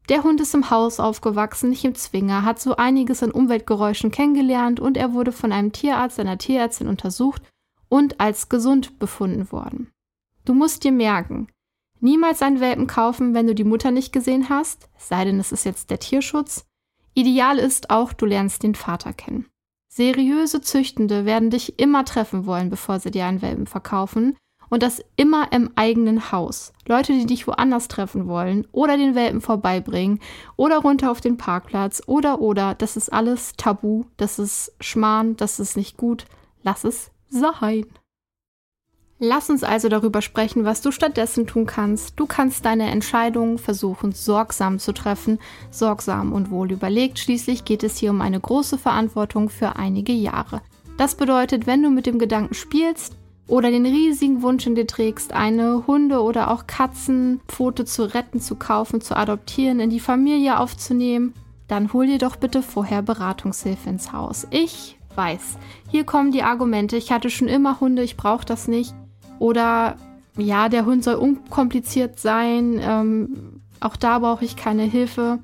Der 0.09 0.23
Hund 0.23 0.40
ist 0.40 0.55
im 0.55 0.71
Haus 0.71 1.01
aufgewachsen, 1.01 1.71
nicht 1.71 1.85
im 1.85 1.97
Zwinger, 1.97 2.45
hat 2.45 2.61
so 2.61 2.77
einiges 2.77 3.23
an 3.23 3.33
Umweltgeräuschen 3.33 4.12
kennengelernt 4.12 4.79
und 4.79 4.97
er 4.97 5.14
wurde 5.14 5.33
von 5.33 5.51
einem 5.51 5.73
Tierarzt, 5.73 6.21
einer 6.21 6.38
Tierärztin 6.38 6.87
untersucht 6.87 7.42
und 7.88 8.21
als 8.21 8.49
gesund 8.49 8.99
befunden 9.01 9.51
worden. 9.51 9.90
Du 10.45 10.55
musst 10.55 10.85
dir 10.85 10.92
merken, 10.92 11.49
niemals 12.01 12.40
einen 12.40 12.61
Welpen 12.61 12.87
kaufen, 12.87 13.35
wenn 13.35 13.49
du 13.49 13.55
die 13.55 13.64
Mutter 13.64 13.90
nicht 13.90 14.12
gesehen 14.12 14.49
hast, 14.49 14.88
sei 14.97 15.25
denn, 15.25 15.40
es 15.40 15.51
ist 15.51 15.64
jetzt 15.64 15.90
der 15.90 15.99
Tierschutz. 15.99 16.64
Ideal 17.14 17.59
ist 17.59 17.90
auch, 17.90 18.12
du 18.12 18.27
lernst 18.27 18.62
den 18.62 18.77
Vater 18.77 19.12
kennen. 19.12 19.47
Seriöse 19.88 20.61
Züchtende 20.61 21.25
werden 21.25 21.51
dich 21.51 21.81
immer 21.81 22.05
treffen 22.05 22.47
wollen, 22.47 22.71
bevor 22.71 23.01
sie 23.01 23.11
dir 23.11 23.25
einen 23.25 23.42
Welpen 23.42 23.66
verkaufen 23.66 24.37
und 24.69 24.83
das 24.83 25.03
immer 25.17 25.53
im 25.53 25.71
eigenen 25.77 26.33
Haus. 26.33 26.73
Leute, 26.87 27.13
die 27.13 27.27
dich 27.27 27.47
woanders 27.47 27.89
treffen 27.89 28.27
wollen 28.27 28.67
oder 28.73 28.97
den 28.97 29.15
Welpen 29.15 29.41
vorbeibringen 29.41 30.21
oder 30.57 30.79
runter 30.79 31.11
auf 31.11 31.21
den 31.21 31.37
Parkplatz 31.37 32.03
oder 32.07 32.41
oder, 32.41 32.75
das 32.75 32.97
ist 32.97 33.13
alles 33.13 33.53
tabu, 33.57 34.05
das 34.17 34.39
ist 34.39 34.73
Schmarrn, 34.81 35.37
das 35.37 35.61
ist 35.61 35.77
nicht 35.77 35.97
gut. 35.97 36.27
Lass 36.63 36.85
es 36.85 37.11
sein. 37.29 37.87
Lass 39.19 39.49
uns 39.49 39.65
also 39.65 39.89
darüber 39.89 40.21
sprechen, 40.21 40.67
was 40.67 40.83
du 40.83 40.91
stattdessen 40.91 41.47
tun 41.47 41.65
kannst. 41.65 42.21
Du 42.21 42.27
kannst 42.27 42.67
deine 42.67 42.91
Entscheidungen 42.91 43.57
versuchen, 43.57 44.13
sorgsam 44.13 44.79
zu 44.79 44.93
treffen, 44.93 45.39
sorgsam 45.71 46.35
und 46.35 46.51
wohl 46.51 46.71
überlegt. 46.71 47.19
Schließlich 47.19 47.65
geht 47.65 47.83
es 47.83 47.97
hier 47.97 48.11
um 48.11 48.21
eine 48.21 48.39
große 48.39 48.77
Verantwortung 48.77 49.49
für 49.49 49.77
einige 49.77 50.13
Jahre. 50.13 50.61
Das 50.99 51.15
bedeutet, 51.15 51.67
wenn 51.67 51.83
du 51.83 51.91
mit 51.91 52.05
dem 52.05 52.19
Gedanken 52.19 52.55
spielst, 52.55 53.17
oder 53.49 53.71
den 53.71 53.87
riesigen 53.87 54.43
Wunsch 54.43 54.67
in 54.67 54.75
dir 54.75 54.87
trägst, 54.87 55.33
eine 55.33 55.87
Hunde- 55.87 56.23
oder 56.23 56.51
auch 56.51 56.67
Katzenpfote 56.67 57.85
zu 57.85 58.13
retten, 58.15 58.41
zu 58.41 58.57
kaufen, 58.57 59.01
zu 59.01 59.17
adoptieren, 59.17 59.81
in 59.81 59.91
die 59.91 60.01
Familie 60.01 60.59
aufzunehmen, 60.59 61.35
dann 61.69 61.93
hol 61.93 62.07
dir 62.07 62.19
doch 62.19 62.37
bitte 62.37 62.63
vorher 62.63 63.03
Beratungshilfe 63.03 63.89
ins 63.89 64.13
Haus. 64.13 64.47
Ich 64.51 64.99
weiß, 65.15 65.59
hier 65.91 66.05
kommen 66.05 66.33
die 66.33 66.43
Argumente, 66.43 66.97
ich 66.97 67.13
hatte 67.13 67.31
schon 67.31 67.49
immer 67.49 67.81
Hunde, 67.81 68.03
ich 68.03 68.17
brauche 68.17 68.45
das 68.45 68.69
nicht. 68.69 68.95
Oder 69.39 69.97
ja, 70.37 70.69
der 70.69 70.85
Hund 70.85 71.05
soll 71.05 71.15
unkompliziert 71.15 72.19
sein, 72.19 72.81
ähm, 72.83 73.63
auch 73.81 73.97
da 73.97 74.19
brauche 74.19 74.45
ich 74.45 74.57
keine 74.57 74.85
Hilfe. 74.85 75.39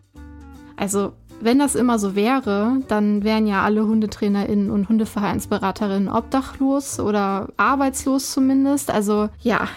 Also 0.76 1.12
wenn 1.42 1.58
das 1.58 1.74
immer 1.74 1.98
so 1.98 2.14
wäre, 2.14 2.78
dann 2.88 3.24
wären 3.24 3.46
ja 3.46 3.62
alle 3.62 3.86
HundetrainerInnen 3.86 4.70
und 4.70 4.88
Hundeverhaltensberaterinnen 4.88 6.08
obdachlos 6.08 7.00
oder 7.00 7.48
arbeitslos 7.56 8.30
zumindest. 8.32 8.90
Also 8.90 9.28
ja, 9.40 9.68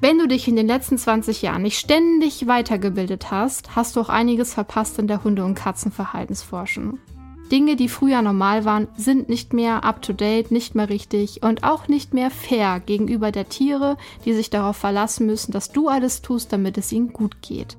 wenn 0.00 0.18
du 0.18 0.28
dich 0.28 0.46
in 0.46 0.56
den 0.56 0.66
letzten 0.66 0.98
20 0.98 1.42
Jahren 1.42 1.62
nicht 1.62 1.78
ständig 1.78 2.46
weitergebildet 2.46 3.30
hast, 3.30 3.74
hast 3.74 3.96
du 3.96 4.00
auch 4.00 4.08
einiges 4.08 4.54
verpasst 4.54 4.98
in 4.98 5.08
der 5.08 5.24
Hunde- 5.24 5.44
und 5.44 5.54
Katzenverhaltensforschung. 5.54 6.98
Dinge, 7.50 7.76
die 7.76 7.88
früher 7.88 8.20
normal 8.20 8.64
waren, 8.64 8.88
sind 8.96 9.28
nicht 9.28 9.54
mehr 9.54 9.84
up-to-date, 9.84 10.50
nicht 10.50 10.74
mehr 10.74 10.88
richtig 10.88 11.42
und 11.42 11.64
auch 11.64 11.88
nicht 11.88 12.12
mehr 12.12 12.30
fair 12.30 12.80
gegenüber 12.80 13.32
der 13.32 13.48
Tiere, 13.48 13.96
die 14.24 14.34
sich 14.34 14.50
darauf 14.50 14.76
verlassen 14.76 15.26
müssen, 15.26 15.52
dass 15.52 15.72
du 15.72 15.88
alles 15.88 16.20
tust, 16.20 16.52
damit 16.52 16.76
es 16.76 16.92
ihnen 16.92 17.12
gut 17.12 17.40
geht. 17.40 17.78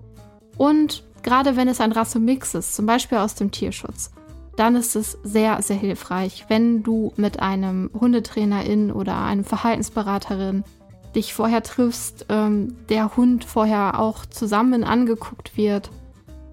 Und 0.58 1.04
Gerade 1.24 1.56
wenn 1.56 1.68
es 1.68 1.82
ein 1.82 1.92
Rassemix 1.92 2.56
ist, 2.56 2.76
zum 2.76 2.86
Beispiel 2.86 3.18
aus 3.18 3.36
dem 3.36 3.52
Tierschutz, 3.52 4.12
dann 4.56 4.76
ist 4.76 4.96
es 4.96 5.18
sehr, 5.24 5.62
sehr 5.62 5.78
hilfreich, 5.78 6.46
wenn 6.50 6.84
du 6.84 7.14
mit 7.16 7.40
einem 7.40 7.90
Hundetrainerin 7.98 8.92
oder 8.92 9.18
einem 9.18 9.46
Verhaltensberaterin 9.46 10.64
dich 11.16 11.34
vorher 11.34 11.64
triffst, 11.64 12.26
ähm, 12.30 12.76
der 12.90 13.16
Hund 13.16 13.46
vorher 13.46 14.00
auch 14.00 14.26
zusammen 14.26 14.84
angeguckt 14.84 15.58
wird 15.58 15.90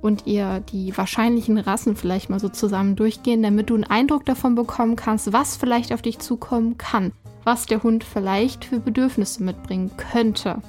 und 0.02 0.26
ihr 0.26 0.60
die 0.60 0.96
wahrscheinlichen 0.96 1.58
Rassen 1.58 1.96
vielleicht 1.96 2.30
mal 2.30 2.40
so 2.40 2.48
zusammen 2.48 2.96
durchgehen, 2.96 3.42
damit 3.42 3.70
du 3.70 3.74
einen 3.74 3.84
Eindruck 3.84 4.24
davon 4.24 4.54
bekommen 4.54 4.96
kannst, 4.96 5.32
was 5.32 5.56
vielleicht 5.56 5.92
auf 5.92 6.00
dich 6.00 6.20
zukommen 6.20 6.78
kann, 6.78 7.12
was 7.44 7.66
der 7.66 7.82
Hund 7.82 8.04
vielleicht 8.04 8.64
für 8.64 8.78
Bedürfnisse 8.78 9.42
mitbringen 9.42 9.90
könnte. 9.96 10.62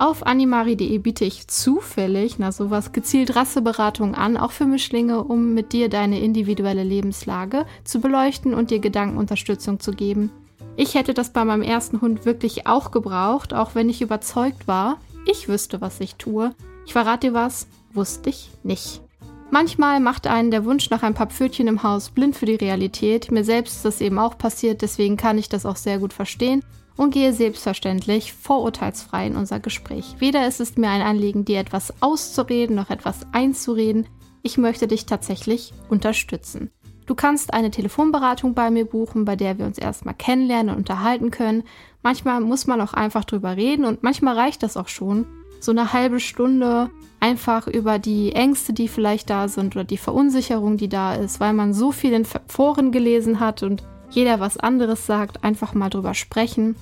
Auf 0.00 0.26
animari.de 0.26 0.96
biete 0.96 1.26
ich 1.26 1.46
zufällig, 1.46 2.38
na 2.38 2.52
sowas, 2.52 2.92
gezielt 2.92 3.36
Rasseberatung 3.36 4.14
an, 4.14 4.38
auch 4.38 4.50
für 4.50 4.64
Mischlinge, 4.64 5.22
um 5.22 5.52
mit 5.52 5.74
dir 5.74 5.90
deine 5.90 6.20
individuelle 6.20 6.84
Lebenslage 6.84 7.66
zu 7.84 8.00
beleuchten 8.00 8.54
und 8.54 8.70
dir 8.70 8.78
Gedankenunterstützung 8.78 9.78
zu 9.78 9.92
geben. 9.92 10.30
Ich 10.74 10.94
hätte 10.94 11.12
das 11.12 11.34
bei 11.34 11.44
meinem 11.44 11.60
ersten 11.60 12.00
Hund 12.00 12.24
wirklich 12.24 12.66
auch 12.66 12.92
gebraucht, 12.92 13.52
auch 13.52 13.74
wenn 13.74 13.90
ich 13.90 14.00
überzeugt 14.00 14.66
war, 14.66 14.96
ich 15.26 15.48
wüsste, 15.48 15.82
was 15.82 16.00
ich 16.00 16.14
tue. 16.14 16.54
Ich 16.86 16.94
verrate 16.94 17.26
dir 17.26 17.34
was, 17.34 17.66
wusste 17.92 18.30
ich 18.30 18.48
nicht. 18.62 19.02
Manchmal 19.50 20.00
macht 20.00 20.26
einen 20.26 20.50
der 20.50 20.64
Wunsch 20.64 20.88
nach 20.88 21.02
ein 21.02 21.12
paar 21.12 21.26
Pfötchen 21.26 21.68
im 21.68 21.82
Haus 21.82 22.08
blind 22.08 22.36
für 22.36 22.46
die 22.46 22.54
Realität. 22.54 23.30
Mir 23.30 23.44
selbst 23.44 23.76
ist 23.76 23.84
das 23.84 24.00
eben 24.00 24.18
auch 24.18 24.38
passiert, 24.38 24.80
deswegen 24.80 25.18
kann 25.18 25.36
ich 25.36 25.50
das 25.50 25.66
auch 25.66 25.76
sehr 25.76 25.98
gut 25.98 26.14
verstehen 26.14 26.64
und 26.96 27.12
gehe 27.12 27.32
selbstverständlich 27.32 28.32
vorurteilsfrei 28.32 29.26
in 29.26 29.36
unser 29.36 29.60
Gespräch. 29.60 30.16
Weder 30.18 30.46
ist 30.46 30.60
es 30.60 30.76
mir 30.76 30.90
ein 30.90 31.02
Anliegen, 31.02 31.44
dir 31.44 31.60
etwas 31.60 31.94
auszureden 32.00 32.76
noch 32.76 32.90
etwas 32.90 33.26
einzureden. 33.32 34.06
Ich 34.42 34.58
möchte 34.58 34.86
dich 34.86 35.06
tatsächlich 35.06 35.72
unterstützen. 35.88 36.70
Du 37.06 37.16
kannst 37.16 37.52
eine 37.52 37.72
Telefonberatung 37.72 38.54
bei 38.54 38.70
mir 38.70 38.84
buchen, 38.84 39.24
bei 39.24 39.34
der 39.34 39.58
wir 39.58 39.66
uns 39.66 39.78
erstmal 39.78 40.14
kennenlernen 40.14 40.70
und 40.70 40.78
unterhalten 40.78 41.32
können. 41.32 41.64
Manchmal 42.02 42.40
muss 42.40 42.68
man 42.68 42.80
auch 42.80 42.94
einfach 42.94 43.24
drüber 43.24 43.56
reden 43.56 43.84
und 43.84 44.04
manchmal 44.04 44.36
reicht 44.36 44.62
das 44.62 44.76
auch 44.76 44.86
schon. 44.86 45.26
So 45.58 45.72
eine 45.72 45.92
halbe 45.92 46.20
Stunde 46.20 46.88
einfach 47.18 47.66
über 47.66 47.98
die 47.98 48.32
Ängste, 48.32 48.72
die 48.72 48.88
vielleicht 48.88 49.28
da 49.28 49.48
sind 49.48 49.74
oder 49.74 49.84
die 49.84 49.98
Verunsicherung, 49.98 50.76
die 50.76 50.88
da 50.88 51.14
ist, 51.14 51.40
weil 51.40 51.52
man 51.52 51.74
so 51.74 51.92
viel 51.92 52.12
in 52.12 52.24
Foren 52.24 52.92
gelesen 52.92 53.40
hat 53.40 53.62
und 53.62 53.82
jeder 54.10 54.40
was 54.40 54.56
anderes 54.56 55.06
sagt, 55.06 55.44
einfach 55.44 55.74
mal 55.74 55.88
drüber 55.88 56.14
sprechen 56.14 56.76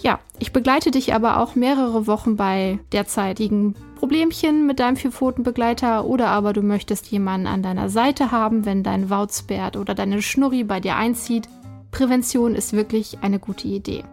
Ja, 0.00 0.20
ich 0.38 0.52
begleite 0.52 0.90
dich 0.90 1.14
aber 1.14 1.38
auch 1.38 1.54
mehrere 1.54 2.06
Wochen 2.06 2.36
bei 2.36 2.78
derzeitigen 2.92 3.74
Problemchen 3.96 4.66
mit 4.66 4.78
deinem 4.78 4.96
Vierpfotenbegleiter 4.96 6.04
oder 6.04 6.28
aber 6.28 6.52
du 6.52 6.62
möchtest 6.62 7.08
jemanden 7.08 7.46
an 7.48 7.62
deiner 7.62 7.88
Seite 7.88 8.30
haben, 8.30 8.64
wenn 8.64 8.82
dein 8.82 9.10
Wauzbert 9.10 9.76
oder 9.76 9.94
deine 9.94 10.22
Schnurri 10.22 10.62
bei 10.62 10.78
dir 10.78 10.96
einzieht. 10.96 11.48
Prävention 11.90 12.54
ist 12.54 12.74
wirklich 12.74 13.18
eine 13.22 13.38
gute 13.38 13.66
Idee. 13.66 14.04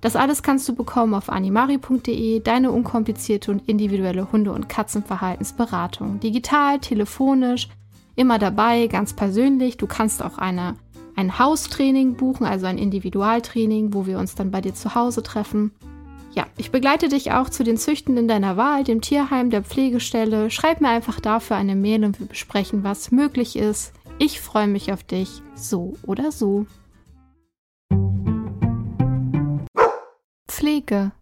Das 0.00 0.16
alles 0.16 0.42
kannst 0.42 0.68
du 0.68 0.74
bekommen 0.74 1.14
auf 1.14 1.30
animari.de, 1.30 2.40
deine 2.40 2.72
unkomplizierte 2.72 3.52
und 3.52 3.68
individuelle 3.68 4.30
Hunde- 4.32 4.52
und 4.52 4.68
Katzenverhaltensberatung. 4.68 6.18
Digital, 6.18 6.80
telefonisch, 6.80 7.68
immer 8.16 8.38
dabei, 8.40 8.88
ganz 8.88 9.12
persönlich. 9.12 9.76
Du 9.76 9.86
kannst 9.86 10.22
auch 10.22 10.38
eine 10.38 10.74
ein 11.16 11.38
Haustraining 11.38 12.14
buchen, 12.14 12.46
also 12.46 12.66
ein 12.66 12.78
Individualtraining, 12.78 13.94
wo 13.94 14.06
wir 14.06 14.18
uns 14.18 14.34
dann 14.34 14.50
bei 14.50 14.60
dir 14.60 14.74
zu 14.74 14.94
Hause 14.94 15.22
treffen. 15.22 15.72
Ja, 16.34 16.46
ich 16.56 16.70
begleite 16.70 17.08
dich 17.08 17.32
auch 17.32 17.50
zu 17.50 17.62
den 17.62 17.76
Züchtenden 17.76 18.26
deiner 18.26 18.56
Wahl, 18.56 18.84
dem 18.84 19.02
Tierheim, 19.02 19.50
der 19.50 19.62
Pflegestelle. 19.62 20.50
Schreib 20.50 20.80
mir 20.80 20.88
einfach 20.88 21.20
dafür 21.20 21.56
eine 21.56 21.76
Mail 21.76 22.04
und 22.04 22.20
wir 22.20 22.26
besprechen, 22.26 22.84
was 22.84 23.10
möglich 23.10 23.56
ist. 23.56 23.92
Ich 24.18 24.40
freue 24.40 24.68
mich 24.68 24.92
auf 24.92 25.02
dich, 25.02 25.42
so 25.54 25.94
oder 26.06 26.32
so. 26.32 26.66
Pflege 30.48 31.12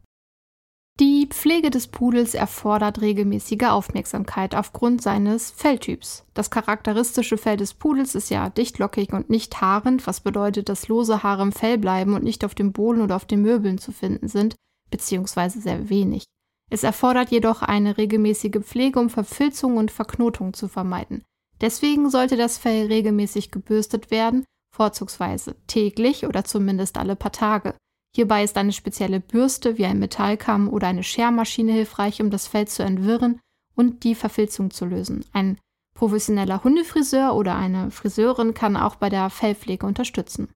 die 1.00 1.26
Pflege 1.26 1.70
des 1.70 1.88
Pudels 1.88 2.34
erfordert 2.34 3.00
regelmäßige 3.00 3.68
Aufmerksamkeit 3.70 4.54
aufgrund 4.54 5.00
seines 5.00 5.50
Felltyps. 5.50 6.26
Das 6.34 6.50
charakteristische 6.50 7.38
Fell 7.38 7.56
des 7.56 7.72
Pudels 7.72 8.14
ist 8.14 8.28
ja 8.28 8.50
dichtlockig 8.50 9.14
und 9.14 9.30
nicht 9.30 9.62
haarend, 9.62 10.06
was 10.06 10.20
bedeutet, 10.20 10.68
dass 10.68 10.88
lose 10.88 11.22
Haare 11.22 11.42
im 11.42 11.52
Fell 11.52 11.78
bleiben 11.78 12.12
und 12.12 12.22
nicht 12.22 12.44
auf 12.44 12.54
dem 12.54 12.72
Boden 12.72 13.00
oder 13.00 13.16
auf 13.16 13.24
den 13.24 13.40
Möbeln 13.40 13.78
zu 13.78 13.92
finden 13.92 14.28
sind, 14.28 14.56
beziehungsweise 14.90 15.62
sehr 15.62 15.88
wenig. 15.88 16.24
Es 16.70 16.82
erfordert 16.82 17.30
jedoch 17.30 17.62
eine 17.62 17.96
regelmäßige 17.96 18.60
Pflege, 18.60 19.00
um 19.00 19.08
Verfilzung 19.08 19.78
und 19.78 19.90
Verknotung 19.90 20.52
zu 20.52 20.68
vermeiden. 20.68 21.24
Deswegen 21.62 22.10
sollte 22.10 22.36
das 22.36 22.58
Fell 22.58 22.88
regelmäßig 22.88 23.50
gebürstet 23.50 24.10
werden, 24.10 24.44
vorzugsweise 24.76 25.56
täglich 25.66 26.26
oder 26.26 26.44
zumindest 26.44 26.98
alle 26.98 27.16
paar 27.16 27.32
Tage. 27.32 27.74
Hierbei 28.14 28.42
ist 28.42 28.57
eine 28.57 28.73
spezielle 28.73 29.20
Bürste 29.20 29.79
wie 29.79 29.87
ein 29.87 29.99
Metallkamm 29.99 30.68
oder 30.68 30.88
eine 30.88 31.05
Schermaschine 31.05 31.73
hilfreich, 31.73 32.20
um 32.20 32.31
das 32.31 32.49
Fell 32.49 32.66
zu 32.66 32.83
entwirren 32.83 33.40
und 33.77 34.03
die 34.05 34.14
Verfilzung 34.14 34.70
zu 34.70 34.85
lösen. 34.85 35.25
Ein 35.33 35.59
professioneller 35.94 36.64
Hundefriseur 36.64 37.35
oder 37.35 37.57
eine 37.57 37.90
Friseurin 37.90 38.55
kann 38.55 38.77
auch 38.77 38.96
bei 38.96 39.09
der 39.09 39.31
Fellpflege 39.31 39.87
unterstützen. 39.87 40.49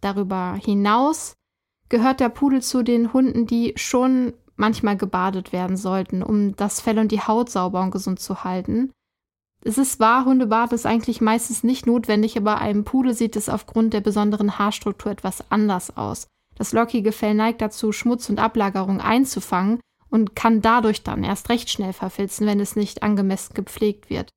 Darüber 0.00 0.54
hinaus 0.62 1.34
gehört 1.88 2.20
der 2.20 2.28
Pudel 2.28 2.62
zu 2.62 2.82
den 2.82 3.12
Hunden, 3.12 3.46
die 3.46 3.72
schon 3.76 4.34
manchmal 4.56 4.96
gebadet 4.96 5.52
werden 5.52 5.76
sollten, 5.76 6.22
um 6.22 6.54
das 6.54 6.80
Fell 6.80 6.98
und 6.98 7.10
die 7.10 7.20
Haut 7.20 7.50
sauber 7.50 7.82
und 7.82 7.90
gesund 7.90 8.20
zu 8.20 8.44
halten. 8.44 8.92
Es 9.62 9.78
ist 9.78 9.98
wahr, 9.98 10.26
Hundebad 10.26 10.72
ist 10.72 10.86
eigentlich 10.86 11.20
meistens 11.20 11.64
nicht 11.64 11.86
notwendig, 11.86 12.36
aber 12.36 12.58
einem 12.58 12.84
Pudel 12.84 13.14
sieht 13.14 13.34
es 13.34 13.48
aufgrund 13.48 13.94
der 13.94 14.02
besonderen 14.02 14.58
Haarstruktur 14.58 15.10
etwas 15.10 15.50
anders 15.50 15.96
aus. 15.96 16.26
Das 16.56 16.72
lockige 16.72 17.12
Fell 17.12 17.34
neigt 17.34 17.60
dazu, 17.60 17.92
Schmutz 17.92 18.28
und 18.28 18.38
Ablagerung 18.38 19.00
einzufangen 19.00 19.80
und 20.08 20.36
kann 20.36 20.62
dadurch 20.62 21.02
dann 21.02 21.24
erst 21.24 21.48
recht 21.48 21.70
schnell 21.70 21.92
verfilzen, 21.92 22.46
wenn 22.46 22.60
es 22.60 22.76
nicht 22.76 23.02
angemessen 23.02 23.54
gepflegt 23.54 24.10
wird. 24.10 24.30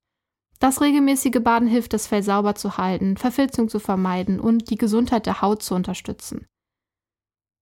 Das 0.60 0.82
regelmäßige 0.82 1.40
Baden 1.44 1.68
hilft, 1.68 1.94
das 1.94 2.08
Fell 2.08 2.24
sauber 2.24 2.56
zu 2.56 2.78
halten, 2.78 3.18
Verfilzung 3.18 3.70
zu 3.70 3.80
vermeiden 3.80 4.40
und 4.40 4.72
die 4.72 4.78
Gesundheit 4.78 5.28
der 5.28 5.42
Haut 5.42 5.62
zu 5.62 5.76
unterstützen. 5.76 6.48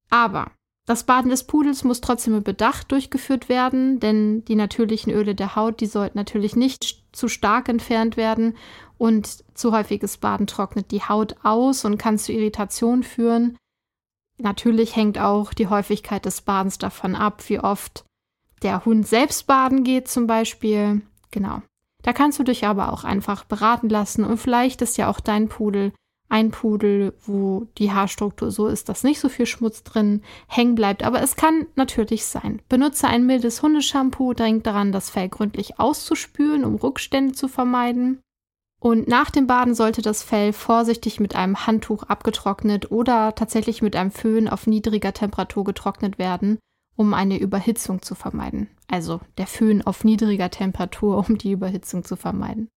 Aber 0.10 0.52
das 0.86 1.04
Baden 1.04 1.30
des 1.30 1.46
Pudels 1.46 1.84
muss 1.84 2.00
trotzdem 2.00 2.36
mit 2.36 2.44
Bedacht 2.44 2.92
durchgeführt 2.92 3.50
werden, 3.50 4.00
denn 4.00 4.46
die 4.46 4.56
natürlichen 4.56 5.12
Öle 5.12 5.34
der 5.34 5.56
Haut, 5.56 5.82
die 5.82 5.88
sollten 5.88 6.18
natürlich 6.18 6.56
nicht 6.56 7.04
zu 7.12 7.28
stark 7.28 7.70
entfernt 7.70 8.18
werden 8.18 8.56
und 8.98 9.44
zu 9.56 9.72
häufiges 9.72 10.18
Baden 10.18 10.48
trocknet 10.48 10.92
die 10.92 11.02
Haut 11.02 11.36
aus 11.44 11.86
und 11.86 11.98
kann 11.98 12.18
zu 12.18 12.32
Irritationen 12.32 13.04
führen. 13.04 13.58
Natürlich 14.38 14.96
hängt 14.96 15.18
auch 15.18 15.54
die 15.54 15.68
Häufigkeit 15.68 16.26
des 16.26 16.42
Badens 16.42 16.78
davon 16.78 17.16
ab, 17.16 17.44
wie 17.48 17.60
oft 17.60 18.06
der 18.62 18.86
Hund 18.86 19.08
selbst 19.08 19.48
baden 19.48 19.84
geht 19.84 20.08
zum 20.08 20.28
Beispiel. 20.28 21.02
Genau. 21.32 21.62
Da 22.04 22.14
kannst 22.14 22.40
du 22.40 22.44
dich 22.44 22.66
aber 22.66 22.92
auch 22.94 23.04
einfach 23.04 23.46
beraten 23.46 23.90
lassen 23.90 24.24
und 24.24 24.38
vielleicht 24.38 24.82
ist 24.82 24.98
ja 24.98 25.10
auch 25.10 25.20
dein 25.20 25.50
Pudel 25.50 25.92
ein 26.30 26.52
Pudel, 26.52 27.14
wo 27.26 27.68
die 27.78 27.92
Haarstruktur 27.92 28.52
so 28.52 28.68
ist, 28.68 28.90
dass 28.90 29.04
nicht 29.04 29.20
so 29.20 29.30
viel 29.30 29.46
Schmutz 29.46 29.84
drin 29.84 30.22
hängen 30.48 30.76
bleibt. 30.76 31.04
Aber 31.04 31.22
es 31.22 31.36
kann 31.36 31.68
natürlich 31.76 32.26
sein. 32.26 32.62
Benutze 32.68 33.08
ein 33.08 33.26
mildes 33.26 33.62
Hundeshampoo, 33.62 34.34
denk 34.34 34.64
daran, 34.64 34.92
das 34.92 35.10
Fell 35.10 35.30
gründlich 35.30 35.80
auszuspülen, 35.80 36.66
um 36.66 36.76
Rückstände 36.76 37.34
zu 37.34 37.48
vermeiden. 37.48 38.20
Und 38.86 39.08
nach 39.08 39.32
dem 39.32 39.48
Baden 39.48 39.74
sollte 39.74 40.04
das 40.04 40.22
Fell 40.22 40.54
vorsichtig 40.54 41.20
mit 41.20 41.36
einem 41.36 41.66
Handtuch 41.66 42.04
abgetrocknet 42.04 42.92
oder 42.92 43.34
tatsächlich 43.34 43.82
mit 43.82 43.96
einem 43.96 44.12
Föhn 44.12 44.48
auf 44.48 44.68
niedriger 44.68 45.12
Temperatur 45.12 45.64
getrocknet 45.64 46.20
werden, 46.20 46.60
um 46.96 47.16
eine 47.16 47.40
Überhitzung 47.40 48.04
zu 48.04 48.14
vermeiden. 48.14 48.70
Also 48.88 49.22
der 49.40 49.48
Föhn 49.48 49.82
auf 49.82 50.04
niedriger 50.04 50.52
Temperatur, 50.52 51.26
um 51.28 51.40
die 51.40 51.54
Überhitzung 51.54 52.04
zu 52.04 52.16
vermeiden. 52.16 52.70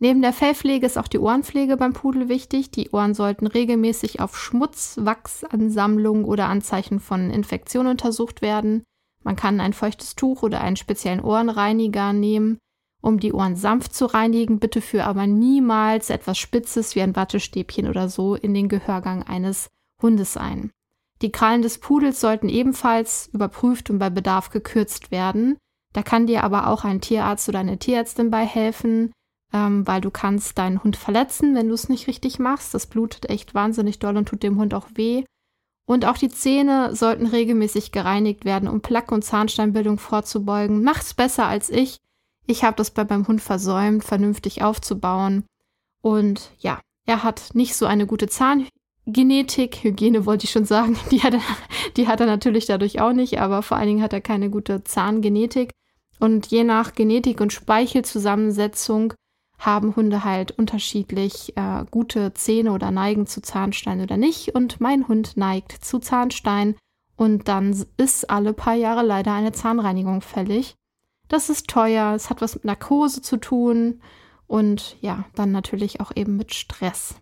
Neben 0.00 0.20
der 0.20 0.32
Fellpflege 0.32 0.84
ist 0.84 0.98
auch 0.98 1.06
die 1.06 1.20
Ohrenpflege 1.20 1.76
beim 1.76 1.92
Pudel 1.92 2.28
wichtig. 2.28 2.72
Die 2.72 2.90
Ohren 2.90 3.14
sollten 3.14 3.46
regelmäßig 3.46 4.18
auf 4.18 4.36
Schmutz, 4.36 4.98
Wachsansammlung 5.00 6.24
oder 6.24 6.48
Anzeichen 6.48 6.98
von 6.98 7.30
Infektion 7.30 7.86
untersucht 7.86 8.42
werden. 8.42 8.82
Man 9.22 9.36
kann 9.36 9.60
ein 9.60 9.74
feuchtes 9.74 10.16
Tuch 10.16 10.42
oder 10.42 10.60
einen 10.60 10.74
speziellen 10.74 11.22
Ohrenreiniger 11.22 12.12
nehmen 12.12 12.58
um 13.00 13.20
die 13.20 13.32
Ohren 13.32 13.56
sanft 13.56 13.94
zu 13.94 14.06
reinigen. 14.06 14.58
Bitte 14.58 14.80
führe 14.80 15.04
aber 15.04 15.26
niemals 15.26 16.10
etwas 16.10 16.38
Spitzes 16.38 16.94
wie 16.94 17.02
ein 17.02 17.16
Wattestäbchen 17.16 17.88
oder 17.88 18.08
so 18.08 18.34
in 18.34 18.54
den 18.54 18.68
Gehörgang 18.68 19.22
eines 19.22 19.68
Hundes 20.02 20.36
ein. 20.36 20.70
Die 21.22 21.32
Krallen 21.32 21.62
des 21.62 21.78
Pudels 21.78 22.20
sollten 22.20 22.48
ebenfalls 22.48 23.30
überprüft 23.32 23.88
und 23.90 23.98
bei 23.98 24.10
Bedarf 24.10 24.50
gekürzt 24.50 25.10
werden. 25.10 25.56
Da 25.94 26.02
kann 26.02 26.26
dir 26.26 26.44
aber 26.44 26.66
auch 26.66 26.84
ein 26.84 27.00
Tierarzt 27.00 27.48
oder 27.48 27.60
eine 27.60 27.78
Tierärztin 27.78 28.30
bei 28.30 28.44
helfen, 28.44 29.12
ähm, 29.52 29.86
weil 29.86 30.02
du 30.02 30.10
kannst 30.10 30.58
deinen 30.58 30.82
Hund 30.84 30.96
verletzen, 30.96 31.54
wenn 31.54 31.68
du 31.68 31.74
es 31.74 31.88
nicht 31.88 32.06
richtig 32.06 32.38
machst. 32.38 32.74
Das 32.74 32.86
blutet 32.86 33.30
echt 33.30 33.54
wahnsinnig 33.54 33.98
doll 33.98 34.16
und 34.16 34.28
tut 34.28 34.42
dem 34.42 34.58
Hund 34.58 34.74
auch 34.74 34.88
weh. 34.94 35.24
Und 35.88 36.04
auch 36.04 36.18
die 36.18 36.28
Zähne 36.28 36.94
sollten 36.94 37.26
regelmäßig 37.26 37.92
gereinigt 37.92 38.44
werden, 38.44 38.68
um 38.68 38.82
Plaque- 38.82 39.14
und 39.14 39.22
Zahnsteinbildung 39.22 39.98
vorzubeugen. 39.98 40.82
Macht's 40.82 41.14
besser 41.14 41.46
als 41.46 41.70
ich. 41.70 41.98
Ich 42.46 42.64
habe 42.64 42.76
das 42.76 42.90
bei 42.90 43.04
meinem 43.04 43.26
Hund 43.26 43.40
versäumt, 43.40 44.04
vernünftig 44.04 44.62
aufzubauen. 44.62 45.44
Und 46.00 46.52
ja, 46.58 46.80
er 47.06 47.22
hat 47.22 47.50
nicht 47.54 47.74
so 47.74 47.86
eine 47.86 48.06
gute 48.06 48.28
Zahngenetik. 48.28 49.82
Hygiene 49.82 50.26
wollte 50.26 50.44
ich 50.44 50.50
schon 50.50 50.64
sagen. 50.64 50.96
Die 51.10 51.22
hat, 51.22 51.34
er, 51.34 51.40
die 51.96 52.08
hat 52.08 52.20
er 52.20 52.26
natürlich 52.26 52.66
dadurch 52.66 53.00
auch 53.00 53.12
nicht, 53.12 53.40
aber 53.40 53.62
vor 53.62 53.76
allen 53.76 53.88
Dingen 53.88 54.02
hat 54.02 54.12
er 54.12 54.20
keine 54.20 54.50
gute 54.50 54.84
Zahngenetik. 54.84 55.70
Und 56.18 56.46
je 56.46 56.64
nach 56.64 56.94
Genetik 56.94 57.40
und 57.40 57.52
Speichelzusammensetzung 57.52 59.14
haben 59.58 59.96
Hunde 59.96 60.24
halt 60.24 60.52
unterschiedlich 60.52 61.56
äh, 61.56 61.84
gute 61.90 62.32
Zähne 62.34 62.72
oder 62.72 62.90
neigen 62.90 63.26
zu 63.26 63.40
Zahnstein 63.42 64.00
oder 64.00 64.16
nicht. 64.16 64.54
Und 64.54 64.80
mein 64.80 65.08
Hund 65.08 65.36
neigt 65.36 65.72
zu 65.72 65.98
Zahnstein. 65.98 66.76
Und 67.16 67.48
dann 67.48 67.84
ist 67.96 68.28
alle 68.30 68.52
paar 68.52 68.74
Jahre 68.74 69.02
leider 69.02 69.32
eine 69.32 69.52
Zahnreinigung 69.52 70.20
fällig. 70.20 70.74
Das 71.28 71.50
ist 71.50 71.68
teuer, 71.68 72.14
es 72.14 72.30
hat 72.30 72.40
was 72.40 72.54
mit 72.54 72.64
Narkose 72.64 73.22
zu 73.22 73.36
tun 73.36 74.00
und 74.46 74.96
ja, 75.00 75.24
dann 75.34 75.52
natürlich 75.52 76.00
auch 76.00 76.12
eben 76.14 76.36
mit 76.36 76.54
Stress. 76.54 77.16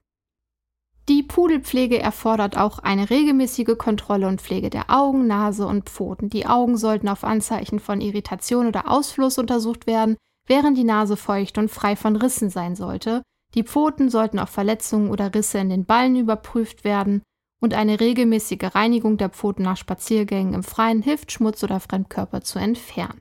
Die 1.08 1.22
Pudelpflege 1.22 1.98
erfordert 1.98 2.56
auch 2.56 2.78
eine 2.78 3.10
regelmäßige 3.10 3.76
Kontrolle 3.76 4.26
und 4.26 4.40
Pflege 4.40 4.70
der 4.70 4.88
Augen, 4.88 5.26
Nase 5.26 5.66
und 5.66 5.90
Pfoten. 5.90 6.30
Die 6.30 6.46
Augen 6.46 6.78
sollten 6.78 7.08
auf 7.08 7.24
Anzeichen 7.24 7.78
von 7.78 8.00
Irritation 8.00 8.66
oder 8.66 8.90
Ausfluss 8.90 9.36
untersucht 9.36 9.86
werden, 9.86 10.16
während 10.46 10.78
die 10.78 10.84
Nase 10.84 11.18
feucht 11.18 11.58
und 11.58 11.70
frei 11.70 11.94
von 11.94 12.16
Rissen 12.16 12.48
sein 12.48 12.74
sollte. 12.74 13.22
Die 13.54 13.64
Pfoten 13.64 14.08
sollten 14.08 14.38
auf 14.38 14.48
Verletzungen 14.48 15.10
oder 15.10 15.34
Risse 15.34 15.58
in 15.58 15.68
den 15.68 15.84
Ballen 15.84 16.16
überprüft 16.16 16.84
werden 16.84 17.22
und 17.60 17.74
eine 17.74 18.00
regelmäßige 18.00 18.74
Reinigung 18.74 19.18
der 19.18 19.28
Pfoten 19.28 19.62
nach 19.62 19.76
Spaziergängen 19.76 20.54
im 20.54 20.62
Freien 20.62 21.02
hilft, 21.02 21.32
Schmutz 21.32 21.62
oder 21.62 21.80
Fremdkörper 21.80 22.40
zu 22.40 22.58
entfernen. 22.58 23.20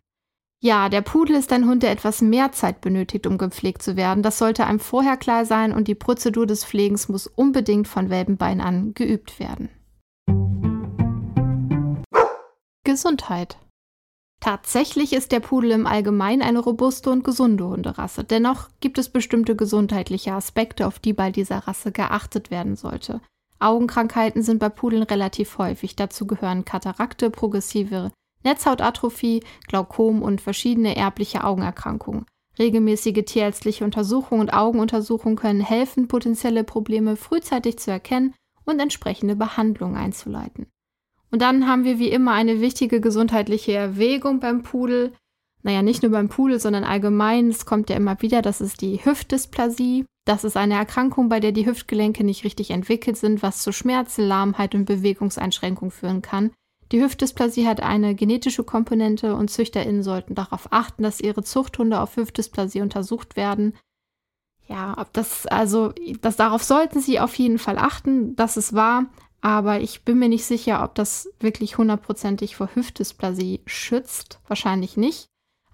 Ja, 0.66 0.88
der 0.88 1.02
Pudel 1.02 1.36
ist 1.36 1.52
ein 1.52 1.68
Hund, 1.68 1.84
der 1.84 1.92
etwas 1.92 2.22
mehr 2.22 2.54
Zeit 2.54 2.80
benötigt, 2.80 3.28
um 3.28 3.38
gepflegt 3.38 3.82
zu 3.82 3.98
werden. 3.98 4.24
Das 4.24 4.38
sollte 4.38 4.66
einem 4.66 4.80
vorher 4.80 5.18
klar 5.18 5.44
sein 5.44 5.74
und 5.74 5.90
die 5.90 5.94
Prozedur 5.94 6.48
des 6.48 6.64
Pflegens 6.64 7.10
muss 7.10 7.28
unbedingt 7.28 7.86
von 7.86 8.10
Welpenbein 8.10 8.62
an 8.62 8.94
geübt 8.94 9.42
werden. 9.42 9.68
Gesundheit. 12.86 13.58
Tatsächlich 14.40 15.12
ist 15.12 15.34
der 15.34 15.42
Pudel 15.42 15.72
im 15.72 15.86
Allgemeinen 15.86 16.42
eine 16.42 16.60
robuste 16.60 17.10
und 17.10 17.26
gesunde 17.26 17.66
Hunderasse. 17.68 18.24
Dennoch 18.24 18.70
gibt 18.80 18.98
es 18.98 19.10
bestimmte 19.10 19.58
gesundheitliche 19.58 20.32
Aspekte, 20.32 20.88
auf 20.88 20.98
die 20.98 21.12
bei 21.12 21.30
dieser 21.30 21.68
Rasse 21.68 21.92
geachtet 21.92 22.52
werden 22.52 22.78
sollte. 22.78 23.20
Augenkrankheiten 23.60 24.42
sind 24.44 24.60
bei 24.60 24.70
Pudeln 24.70 25.04
relativ 25.04 25.58
häufig. 25.58 25.98
Dazu 25.98 26.26
gehören 26.26 26.64
Katarakte, 26.64 27.30
progressive 27.30 28.14
Netzhautatrophie, 28.44 29.44
Glaukom 29.68 30.22
und 30.22 30.42
verschiedene 30.42 30.96
erbliche 30.96 31.44
Augenerkrankungen. 31.44 32.26
Regelmäßige 32.60 33.24
tierärztliche 33.26 33.84
Untersuchungen 33.84 34.42
und 34.42 34.54
Augenuntersuchungen 34.54 35.38
können 35.38 35.62
helfen, 35.62 36.08
potenzielle 36.08 36.64
Probleme 36.64 37.16
frühzeitig 37.16 37.80
zu 37.80 37.92
erkennen 37.92 38.34
und 38.66 38.80
entsprechende 38.80 39.36
Behandlungen 39.36 39.98
einzuleiten. 39.98 40.68
Und 41.32 41.42
dann 41.42 41.68
haben 41.68 41.84
wir 41.84 41.98
wie 41.98 42.10
immer 42.10 42.34
eine 42.34 42.62
wichtige 42.62 43.02
gesundheitliche 43.02 43.74
Erwägung 43.74 44.40
beim 44.40 44.62
Pudel. 44.62 45.14
Naja, 45.64 45.82
nicht 45.82 46.04
nur 46.04 46.12
beim 46.12 46.30
Pudel, 46.30 46.60
sondern 46.60 46.84
allgemein. 46.84 47.50
Es 47.50 47.66
kommt 47.66 47.90
ja 47.90 47.96
immer 47.96 48.22
wieder, 48.22 48.44
das 48.44 48.62
ist 48.62 48.82
die 48.82 49.04
Hüftdysplasie. 49.04 50.06
Das 50.26 50.44
ist 50.44 50.56
eine 50.56 50.76
Erkrankung, 50.76 51.30
bei 51.30 51.40
der 51.40 51.52
die 51.52 51.66
Hüftgelenke 51.66 52.24
nicht 52.24 52.44
richtig 52.44 52.70
entwickelt 52.70 53.18
sind, 53.18 53.42
was 53.42 53.64
zu 53.64 53.74
Schmerzen, 53.74 54.28
Lahmheit 54.28 54.76
und 54.76 54.86
Bewegungseinschränkung 54.86 55.90
führen 55.90 56.22
kann. 56.22 56.52
Die 56.94 57.02
Hüftdysplasie 57.02 57.66
hat 57.66 57.82
eine 57.82 58.14
genetische 58.14 58.64
Komponente 58.64 59.36
und 59.36 59.50
ZüchterInnen 59.50 60.04
sollten 60.04 60.36
darauf 60.36 60.68
achten, 60.70 61.02
dass 61.02 61.20
ihre 61.20 61.42
Zuchthunde 61.42 62.00
auf 62.00 62.18
Hüftdysplasie 62.18 62.82
untersucht 62.82 63.36
werden. 63.36 63.74
Ja, 64.68 65.08
das, 65.12 65.48
also, 65.48 65.92
das, 66.22 66.36
darauf 66.36 66.64
sollten 66.64 67.00
sie 67.00 67.20
auf 67.20 67.34
jeden 67.34 67.58
Fall 67.58 67.80
achten, 67.80 68.36
dass 68.36 68.58
es 68.58 68.74
wahr, 68.74 69.08
aber 69.42 69.82
ich 69.82 70.06
bin 70.06 70.20
mir 70.20 70.30
nicht 70.30 70.46
sicher, 70.46 70.84
ob 70.84 70.94
das 70.94 71.32
wirklich 71.40 71.80
hundertprozentig 71.80 72.56
vor 72.56 72.70
Hüftdysplasie 72.76 73.62
schützt. 73.66 74.40
Wahrscheinlich 74.48 74.96
nicht. 74.96 75.26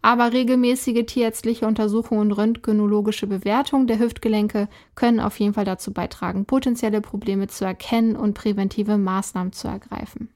Aber 0.02 0.32
regelmäßige 0.32 1.06
tierärztliche 1.06 1.68
Untersuchungen 1.68 2.22
und 2.22 2.32
röntgenologische 2.32 3.28
Bewertungen 3.28 3.88
der 3.88 4.00
Hüftgelenke 4.00 4.70
können 4.96 5.20
auf 5.20 5.38
jeden 5.38 5.54
Fall 5.54 5.66
dazu 5.66 5.92
beitragen, 5.92 6.46
potenzielle 6.46 7.02
Probleme 7.02 7.48
zu 7.48 7.66
erkennen 7.66 8.16
und 8.16 8.36
präventive 8.36 8.98
Maßnahmen 8.98 9.52
zu 9.52 9.68
ergreifen. 9.68 10.30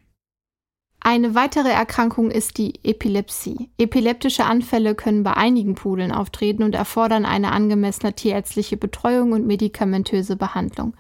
Eine 1.06 1.36
weitere 1.36 1.68
Erkrankung 1.70 2.32
ist 2.32 2.58
die 2.58 2.76
Epilepsie. 2.86 3.70
Epileptische 3.78 4.46
Anfälle 4.46 4.96
können 4.96 5.24
bei 5.24 5.34
einigen 5.34 5.76
Pudeln 5.76 6.14
auftreten 6.14 6.64
und 6.64 6.76
erfordern 6.76 7.26
eine 7.26 7.52
angemessene 7.52 8.14
tierärztliche 8.14 8.78
Betreuung 8.78 9.34
und 9.34 9.46
medikamentöse 9.46 10.38
Behandlung. 10.38 10.96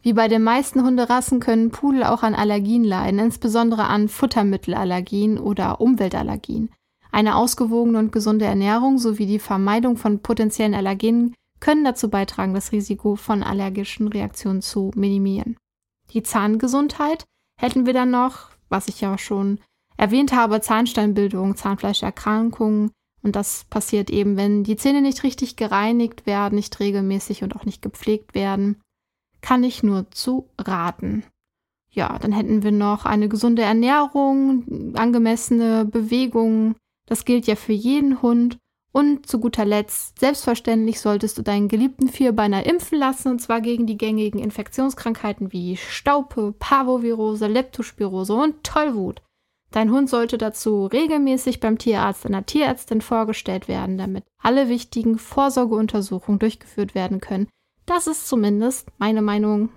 Wie 0.00 0.12
bei 0.12 0.28
den 0.28 0.44
meisten 0.44 0.84
Hunderassen 0.84 1.40
können 1.40 1.70
Pudel 1.70 2.04
auch 2.04 2.22
an 2.22 2.36
Allergien 2.36 2.84
leiden, 2.84 3.18
insbesondere 3.18 3.86
an 3.86 4.08
Futtermittelallergien 4.08 5.38
oder 5.38 5.80
Umweltallergien. 5.80 6.70
Eine 7.10 7.34
ausgewogene 7.34 7.98
und 7.98 8.12
gesunde 8.12 8.44
Ernährung 8.44 8.98
sowie 8.98 9.26
die 9.26 9.40
Vermeidung 9.40 9.96
von 9.96 10.20
potenziellen 10.20 10.74
Allergenen 10.74 11.34
können 11.58 11.82
dazu 11.82 12.08
beitragen, 12.10 12.54
das 12.54 12.70
Risiko 12.70 13.16
von 13.16 13.42
allergischen 13.42 14.06
Reaktionen 14.06 14.62
zu 14.62 14.92
minimieren. 14.94 15.56
Die 16.12 16.22
Zahngesundheit 16.22 17.24
hätten 17.60 17.86
wir 17.86 17.92
dann 17.92 18.12
noch 18.12 18.50
was 18.68 18.88
ich 18.88 19.00
ja 19.00 19.18
schon 19.18 19.60
erwähnt 19.96 20.32
habe, 20.32 20.60
Zahnsteinbildung, 20.60 21.56
Zahnfleischerkrankungen. 21.56 22.90
Und 23.22 23.36
das 23.36 23.64
passiert 23.68 24.10
eben, 24.10 24.36
wenn 24.36 24.64
die 24.64 24.76
Zähne 24.76 25.02
nicht 25.02 25.24
richtig 25.24 25.56
gereinigt 25.56 26.24
werden, 26.24 26.54
nicht 26.54 26.78
regelmäßig 26.78 27.42
und 27.42 27.56
auch 27.56 27.64
nicht 27.64 27.82
gepflegt 27.82 28.34
werden. 28.34 28.80
Kann 29.40 29.64
ich 29.64 29.82
nur 29.82 30.10
zu 30.10 30.48
raten. 30.58 31.24
Ja, 31.90 32.18
dann 32.18 32.32
hätten 32.32 32.62
wir 32.62 32.72
noch 32.72 33.04
eine 33.04 33.28
gesunde 33.28 33.62
Ernährung, 33.62 34.94
angemessene 34.94 35.84
Bewegung. 35.84 36.76
Das 37.06 37.24
gilt 37.24 37.46
ja 37.46 37.56
für 37.56 37.72
jeden 37.72 38.22
Hund. 38.22 38.58
Und 38.98 39.26
zu 39.26 39.38
guter 39.38 39.64
Letzt, 39.64 40.18
selbstverständlich 40.18 40.98
solltest 41.00 41.38
du 41.38 41.42
deinen 41.42 41.68
geliebten 41.68 42.08
Vierbeiner 42.08 42.66
impfen 42.66 42.98
lassen, 42.98 43.28
und 43.28 43.38
zwar 43.38 43.60
gegen 43.60 43.86
die 43.86 43.96
gängigen 43.96 44.40
Infektionskrankheiten 44.40 45.52
wie 45.52 45.76
Staupe, 45.76 46.52
Parvovirose, 46.58 47.46
Leptospirose 47.46 48.34
und 48.34 48.64
Tollwut. 48.64 49.22
Dein 49.70 49.92
Hund 49.92 50.10
sollte 50.10 50.36
dazu 50.36 50.86
regelmäßig 50.86 51.60
beim 51.60 51.78
Tierarzt 51.78 52.26
einer 52.26 52.44
Tierärztin 52.44 53.00
vorgestellt 53.00 53.68
werden, 53.68 53.98
damit 53.98 54.24
alle 54.42 54.68
wichtigen 54.68 55.16
Vorsorgeuntersuchungen 55.16 56.40
durchgeführt 56.40 56.96
werden 56.96 57.20
können. 57.20 57.46
Das 57.86 58.08
ist 58.08 58.26
zumindest 58.26 58.88
meine 58.98 59.22
Meinung. 59.22 59.68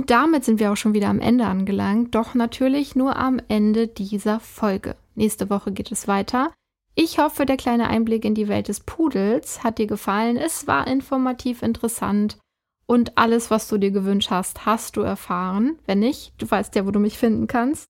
Und 0.00 0.08
damit 0.08 0.46
sind 0.46 0.60
wir 0.60 0.72
auch 0.72 0.78
schon 0.78 0.94
wieder 0.94 1.08
am 1.08 1.20
Ende 1.20 1.44
angelangt, 1.44 2.14
doch 2.14 2.32
natürlich 2.34 2.96
nur 2.96 3.16
am 3.16 3.38
Ende 3.48 3.86
dieser 3.86 4.40
Folge. 4.40 4.96
Nächste 5.14 5.50
Woche 5.50 5.72
geht 5.72 5.92
es 5.92 6.08
weiter. 6.08 6.54
Ich 6.94 7.18
hoffe, 7.18 7.44
der 7.44 7.58
kleine 7.58 7.88
Einblick 7.88 8.24
in 8.24 8.34
die 8.34 8.48
Welt 8.48 8.68
des 8.68 8.80
Pudels 8.80 9.62
hat 9.62 9.76
dir 9.76 9.86
gefallen. 9.86 10.38
Es 10.38 10.66
war 10.66 10.86
informativ 10.86 11.60
interessant 11.62 12.38
und 12.86 13.18
alles, 13.18 13.50
was 13.50 13.68
du 13.68 13.76
dir 13.76 13.90
gewünscht 13.90 14.30
hast, 14.30 14.64
hast 14.64 14.96
du 14.96 15.02
erfahren. 15.02 15.78
Wenn 15.84 15.98
nicht, 15.98 16.32
du 16.38 16.50
weißt 16.50 16.74
ja, 16.76 16.86
wo 16.86 16.92
du 16.92 16.98
mich 16.98 17.18
finden 17.18 17.46
kannst. 17.46 17.84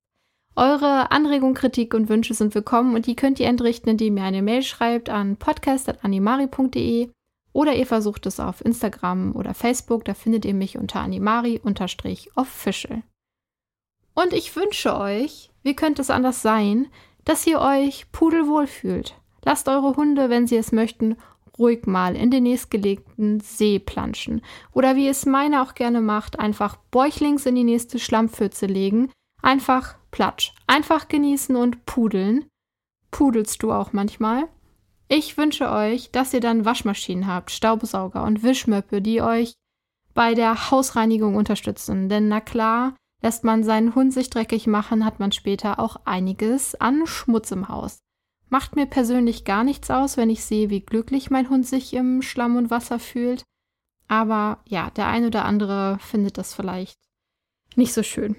Eure 0.57 1.13
Anregungen, 1.13 1.55
Kritik 1.55 1.95
und 1.95 2.09
Wünsche 2.09 2.35
sind 2.35 2.57
willkommen 2.57 2.97
und 2.97 3.07
die 3.07 3.15
könnt 3.15 3.39
ihr 3.39 3.47
entrichten, 3.47 3.89
indem 3.89 4.17
ihr 4.17 4.25
eine 4.25 4.43
Mail 4.43 4.65
schreibt 4.65 5.11
an 5.11 5.37
podcast.animari.de 5.37 7.11
oder 7.53 7.75
ihr 7.75 7.87
versucht 7.87 8.27
es 8.27 8.41
auf 8.41 8.65
Instagram 8.65 9.35
oder 9.35 9.55
Facebook, 9.55 10.05
da 10.05 10.15
findet 10.15 10.45
ihr 10.45 10.55
mich 10.55 10.79
unter 10.79 11.01
animari-official. 11.01 13.03
Und 14.15 14.33
ich 14.33 14.55
wünsche 14.57 14.97
euch, 14.97 15.51
wie 15.63 15.75
könnte 15.75 16.03
es 16.03 16.11
anders 16.11 16.43
sein, 16.43 16.89
dass 17.25 17.47
ihr 17.47 17.61
euch 17.61 18.11
pudelwohl 18.13 18.67
fühlt. 18.67 19.15
Lasst 19.45 19.69
eure 19.69 19.97
Hunde, 19.97 20.31
wenn 20.31 20.47
sie 20.47 20.57
es 20.57 20.73
möchten, 20.73 21.17
ruhig 21.59 21.87
mal 21.87 22.17
in 22.17 22.31
den 22.31 22.45
nächstgelegten 22.45 23.41
See 23.41 23.79
planschen. 23.79 24.43
Oder 24.73 24.97
wie 24.97 25.09
es 25.09 25.27
meine 25.27 25.63
auch 25.63 25.75
gerne 25.75 26.01
macht, 26.01 26.39
einfach 26.39 26.77
bäuchlings 26.91 27.47
in 27.47 27.55
die 27.55 27.65
nächste 27.65 27.99
Schlammpfütze 27.99 28.67
legen. 28.67 29.11
Einfach 29.43 29.97
platsch. 30.11 30.53
Einfach 30.67 31.09
genießen 31.09 31.57
und 31.57 31.87
pudeln. 31.87 32.47
Pudelst 33.11 33.63
du 33.63 33.73
auch 33.73 33.93
manchmal? 33.93 34.49
Ich 35.13 35.37
wünsche 35.37 35.69
euch, 35.73 36.13
dass 36.13 36.33
ihr 36.33 36.41
dann 36.41 36.65
Waschmaschinen 36.65 37.27
habt, 37.27 37.51
Staubsauger 37.51 38.23
und 38.23 38.45
Wischmöppe, 38.45 39.03
die 39.03 39.21
euch 39.21 39.55
bei 40.15 40.35
der 40.35 40.71
Hausreinigung 40.71 41.35
unterstützen. 41.35 42.09
Denn 42.09 42.29
na 42.29 42.41
klar, 42.41 42.95
lässt 43.21 43.43
man 43.43 43.65
seinen 43.65 43.97
Hund 43.97 44.13
sich 44.13 44.31
dreckig 44.31 44.69
machen, 44.69 45.05
hat 45.05 45.19
man 45.19 45.33
später 45.33 45.81
auch 45.81 45.97
einiges 46.05 46.77
an 46.77 47.09
Schmutz 47.09 47.51
im 47.51 47.69
Haus. 47.69 47.99
Macht 48.51 48.77
mir 48.77 48.87
persönlich 48.87 49.45
gar 49.45 49.65
nichts 49.65 49.91
aus, 49.91 50.17
wenn 50.17 50.31
ich 50.31 50.45
sehe, 50.45 50.71
wie 50.71 50.81
glücklich 50.81 51.29
mein 51.29 51.51
Hund 51.51 51.67
sich 51.67 51.93
im 51.93 52.23
Schlamm 52.23 52.55
und 52.55 52.71
Wasser 52.71 53.01
fühlt. 53.01 53.43
Aber 54.07 54.61
ja, 54.65 54.91
der 54.91 55.09
ein 55.09 55.25
oder 55.25 55.45
andere 55.45 55.99
findet 56.01 56.39
das 56.39 56.55
vielleicht 56.55 57.01
nicht 57.75 57.95
so 57.95 58.05
schön. 58.05 58.37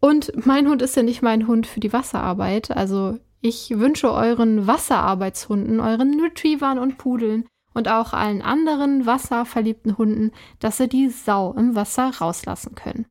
Und 0.00 0.46
mein 0.46 0.68
Hund 0.68 0.80
ist 0.80 0.96
ja 0.96 1.02
nicht 1.02 1.20
mein 1.20 1.46
Hund 1.46 1.66
für 1.66 1.80
die 1.80 1.92
Wasserarbeit. 1.92 2.70
Also 2.70 3.18
ich 3.44 3.78
wünsche 3.78 4.10
euren 4.10 4.66
Wasserarbeitshunden, 4.66 5.78
euren 5.78 6.18
Retrievern 6.18 6.78
und 6.78 6.96
Pudeln 6.96 7.46
und 7.74 7.88
auch 7.88 8.14
allen 8.14 8.40
anderen 8.40 9.04
wasserverliebten 9.04 9.98
Hunden, 9.98 10.32
dass 10.60 10.78
sie 10.78 10.88
die 10.88 11.10
Sau 11.10 11.52
im 11.52 11.74
Wasser 11.74 12.10
rauslassen 12.18 12.74
können. 12.74 13.04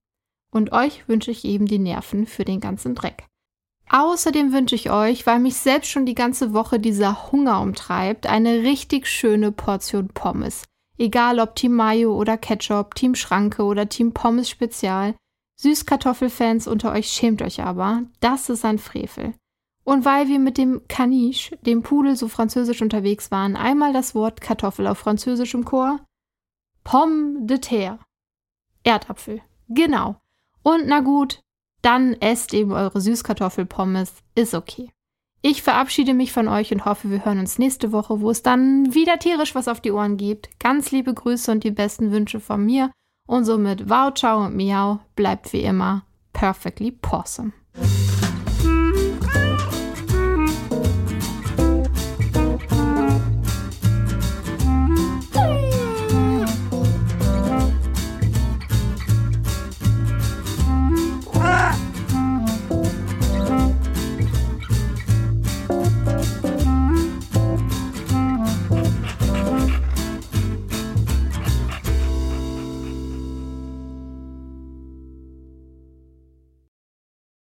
Und 0.52 0.72
euch 0.72 1.08
wünsche 1.08 1.30
ich 1.30 1.46
eben 1.46 1.68
die 1.68 1.78
Nerven 1.78 2.26
für 2.26 2.46
den 2.46 2.60
ganzen 2.60 2.96
Dreck. 2.96 3.28
Außerdem 3.92 4.52
wünsche 4.52 4.74
ich 4.74 4.90
euch, 4.90 5.28
weil 5.28 5.38
mich 5.38 5.58
selbst 5.58 5.92
schon 5.92 6.08
die 6.08 6.16
ganze 6.16 6.52
Woche 6.52 6.80
dieser 6.80 7.32
Hunger 7.32 7.62
umtreibt, 7.62 8.26
eine 8.26 8.64
richtig 8.64 9.06
schöne 9.06 9.52
Portion 9.52 10.08
Pommes. 10.08 10.64
Egal 10.98 11.40
ob 11.40 11.56
Team 11.56 11.76
Mayo 11.76 12.18
oder 12.18 12.38
Ketchup, 12.38 12.96
Team 12.96 13.14
Schranke 13.14 13.62
oder 13.62 13.88
Team 13.88 14.14
Pommes 14.14 14.50
Spezial. 14.50 15.14
Süßkartoffelfans 15.62 16.68
unter 16.68 16.92
euch 16.92 17.10
schämt 17.10 17.44
euch 17.44 17.62
aber, 17.62 18.02
das 18.20 18.50
ist 18.50 18.66
ein 18.66 18.80
Frevel. 18.80 19.36
Und 19.84 20.06
weil 20.06 20.28
wir 20.28 20.40
mit 20.40 20.58
dem 20.58 20.82
Caniche, 20.88 21.58
dem 21.58 21.84
Pudel, 21.84 22.16
so 22.16 22.28
französisch 22.28 22.82
unterwegs 22.82 23.32
waren, 23.32 23.56
einmal 23.56 23.92
das 23.92 24.16
Wort 24.16 24.40
Kartoffel 24.40 24.88
auf 24.88 24.98
Französisch 24.98 25.54
im 25.54 25.66
Chor. 25.66 26.00
Pomme 26.84 27.46
de 27.46 27.60
terre. 27.60 28.00
Erdapfel. 28.84 29.42
Genau. 29.68 30.18
Und 30.62 30.88
na 30.88 31.02
gut, 31.02 31.42
dann 31.82 32.14
esst 32.14 32.54
eben 32.54 32.72
eure 32.72 33.02
Süßkartoffelpommes. 33.02 34.14
Ist 34.36 34.54
okay. 34.54 34.92
Ich 35.42 35.62
verabschiede 35.62 36.14
mich 36.14 36.32
von 36.32 36.48
euch 36.48 36.72
und 36.72 36.86
hoffe, 36.86 37.10
wir 37.10 37.26
hören 37.26 37.40
uns 37.40 37.60
nächste 37.60 37.92
Woche, 37.92 38.22
wo 38.22 38.30
es 38.30 38.44
dann 38.44 38.94
wieder 38.94 39.20
tierisch 39.20 39.56
was 39.56 39.68
auf 39.68 39.82
die 39.82 39.92
Ohren 39.92 40.16
gibt. 40.16 40.58
Ganz 40.60 40.92
liebe 40.92 41.14
Grüße 41.14 41.52
und 41.52 41.66
die 41.66 41.72
besten 41.72 42.12
Wünsche 42.12 42.40
von 42.40 42.66
mir. 42.66 42.92
Und 43.28 43.44
somit 43.44 43.90
wow, 43.90 44.14
ciao 44.14 44.46
und 44.46 44.56
miau. 44.56 45.00
Bleibt 45.16 45.52
wie 45.52 45.64
immer 45.64 46.06
perfectly 46.32 46.92
possum. 46.92 47.54